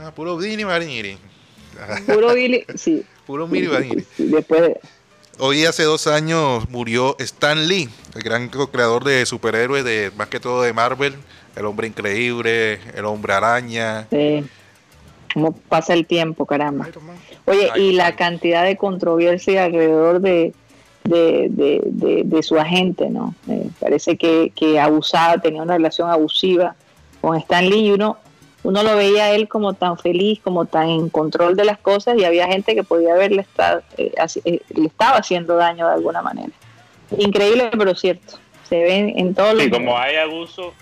[0.00, 1.18] Ah, puro Vini Vanilli.
[2.06, 3.04] Puro Billy, sí.
[3.26, 3.68] Puro Miri
[4.16, 4.80] sí, Después de-
[5.38, 10.40] Hoy hace dos años murió Stan Lee, el gran creador de superhéroes, de más que
[10.40, 11.14] todo de Marvel,
[11.56, 14.06] el hombre increíble, el hombre araña.
[14.10, 14.44] de
[15.32, 16.88] cómo pasa el tiempo, caramba.
[17.46, 20.52] Oye, y la cantidad de controversia alrededor de,
[21.04, 23.34] de, de- de- de su agente, ¿no?
[23.48, 26.74] Eh, parece que, que abusaba, tenía una relación abusiva
[27.20, 28.16] con Stan Lee y uno,
[28.62, 32.16] uno lo veía a él como tan feliz, como tan en control de las cosas
[32.18, 34.12] y había gente que podía haberle estado, eh,
[34.44, 36.52] eh, le estaba haciendo daño de alguna manera.
[37.16, 38.34] Increíble, pero cierto.
[38.68, 39.64] Se ven en todos los...
[39.64, 40.72] Sí, como hay abuso,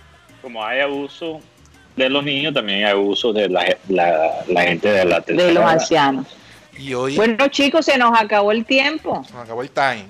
[0.42, 1.40] como hay abuso
[1.96, 5.54] de los niños, también hay abuso de la, la, la gente de la tercera de
[5.54, 6.26] los ancianos.
[6.78, 9.24] Y hoy Bueno, chicos, se nos acabó el tiempo.
[9.24, 10.04] se acabó el time.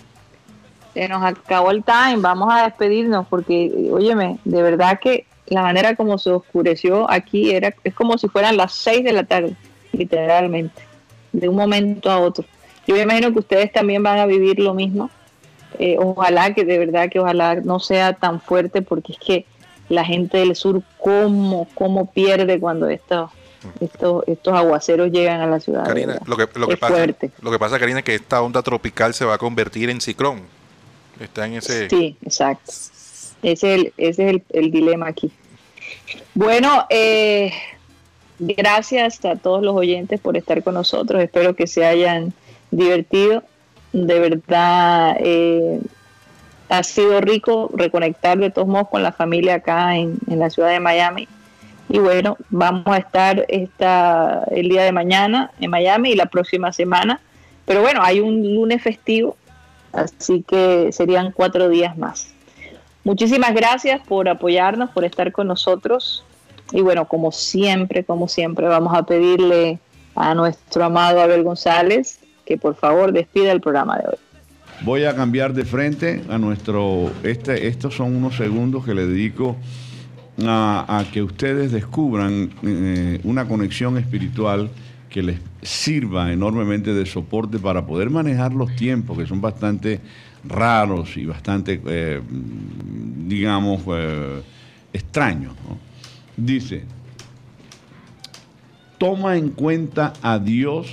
[0.94, 5.96] Se nos acabó el time, vamos a despedirnos porque, óyeme, de verdad que la manera
[5.96, 9.56] como se oscureció aquí era es como si fueran las 6 de la tarde,
[9.92, 10.82] literalmente,
[11.32, 12.44] de un momento a otro.
[12.86, 15.10] Yo me imagino que ustedes también van a vivir lo mismo.
[15.78, 19.46] Eh, ojalá que de verdad que ojalá no sea tan fuerte porque es que
[19.88, 23.30] la gente del sur cómo, cómo pierde cuando estos,
[23.80, 25.84] estos, estos aguaceros llegan a la ciudad.
[25.86, 27.30] Karina, lo que, lo, que Es pasa, fuerte.
[27.42, 30.42] lo que pasa, Karina, es que esta onda tropical se va a convertir en ciclón.
[31.20, 31.88] Está en ese...
[31.88, 32.72] Sí, exacto.
[33.42, 35.30] Ese es el, ese es el, el dilema aquí.
[36.34, 37.52] Bueno, eh,
[38.38, 41.22] gracias a todos los oyentes por estar con nosotros.
[41.22, 42.32] Espero que se hayan
[42.70, 43.42] divertido.
[43.92, 45.80] De verdad, eh,
[46.68, 50.68] ha sido rico reconectar de todos modos con la familia acá en, en la ciudad
[50.70, 51.26] de Miami.
[51.88, 56.72] Y bueno, vamos a estar esta, el día de mañana en Miami y la próxima
[56.72, 57.20] semana.
[57.64, 59.36] Pero bueno, hay un lunes festivo,
[59.92, 62.34] así que serían cuatro días más.
[63.04, 66.24] Muchísimas gracias por apoyarnos, por estar con nosotros.
[66.72, 69.78] Y bueno, como siempre, como siempre, vamos a pedirle
[70.14, 74.16] a nuestro amado Abel González que por favor despida el programa de hoy.
[74.80, 79.56] Voy a cambiar de frente a nuestro, este, estos son unos segundos que le dedico
[80.46, 84.70] a, que ustedes descubran eh, una conexión espiritual
[85.10, 90.00] que les sirva enormemente de soporte para poder manejar los tiempos, que son bastante
[90.44, 92.20] raros y bastante, eh,
[93.26, 94.42] digamos, eh,
[94.92, 95.54] extraños.
[96.36, 96.84] Dice,
[98.98, 100.88] toma en cuenta a Dios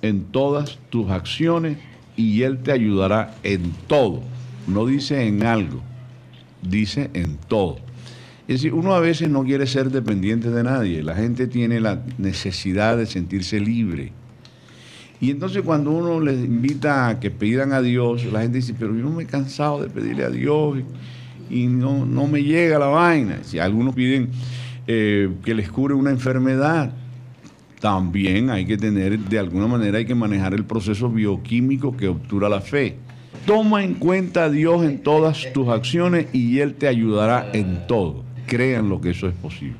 [0.00, 1.78] en todas tus acciones
[2.16, 4.22] y Él te ayudará en todo.
[4.66, 5.82] No dice en algo,
[6.62, 7.78] dice en todo.
[8.46, 11.02] Es decir, uno a veces no quiere ser dependiente de nadie.
[11.02, 14.12] La gente tiene la necesidad de sentirse libre.
[15.18, 18.94] Y entonces cuando uno les invita a que pidan a Dios, la gente dice, pero
[18.94, 20.78] yo me he cansado de pedirle a Dios
[21.48, 23.38] y, no, no me llega la vaina.
[23.44, 24.28] Si algunos piden
[24.86, 26.92] eh, que les cure una enfermedad,
[27.80, 32.50] también hay que tener, de alguna manera hay que manejar el proceso bioquímico que obtura
[32.50, 32.98] la fe.
[33.46, 38.24] Toma en cuenta a Dios en todas tus acciones y Él te ayudará en todo
[38.46, 39.76] crean lo que eso es posible.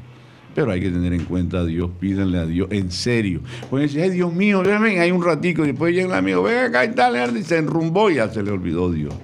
[0.55, 3.41] Pero hay que tener en cuenta a Dios, pídanle a Dios, en serio.
[3.71, 6.67] Pueden decir, ay Dios mío, ven, hay un ratico, y después llega el amigo, ven
[6.67, 9.15] acá y tal, y se enrumbó y ya se le olvidó Dios.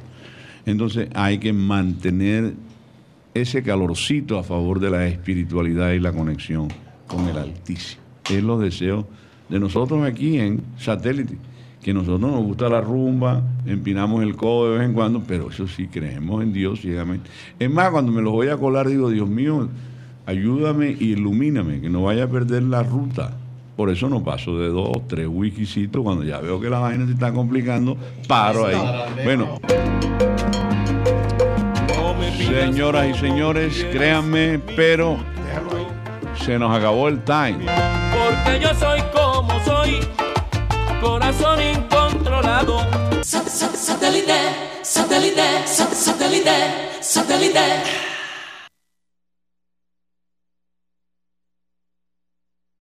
[0.67, 2.55] Entonces hay que mantener
[3.33, 6.69] ese calorcito a favor de la espiritualidad y la conexión
[7.07, 8.03] con el Altísimo.
[8.29, 9.05] Es los deseos
[9.49, 11.37] de nosotros aquí en Satélite
[11.83, 15.67] que nosotros nos gusta la rumba, empinamos el codo de vez en cuando, pero eso
[15.67, 17.31] sí, creemos en Dios ciegamente.
[17.59, 19.69] Es más, cuando me los voy a colar, digo, Dios mío,
[20.27, 23.33] ayúdame y ilumíname, que no vaya a perder la ruta.
[23.77, 27.13] Por eso no paso de dos, tres wikisitos, cuando ya veo que la vaina se
[27.13, 27.97] está complicando,
[28.29, 28.77] paro ahí.
[29.25, 29.59] Bueno.
[32.37, 35.17] Señoras y señores, créanme, pero
[36.45, 37.65] se nos acabó el time.
[38.13, 40.01] Porque yo soy como soy
[41.01, 42.79] corazón incontrolado.
[43.23, 48.10] Satélite, satélite, satélite, satélite.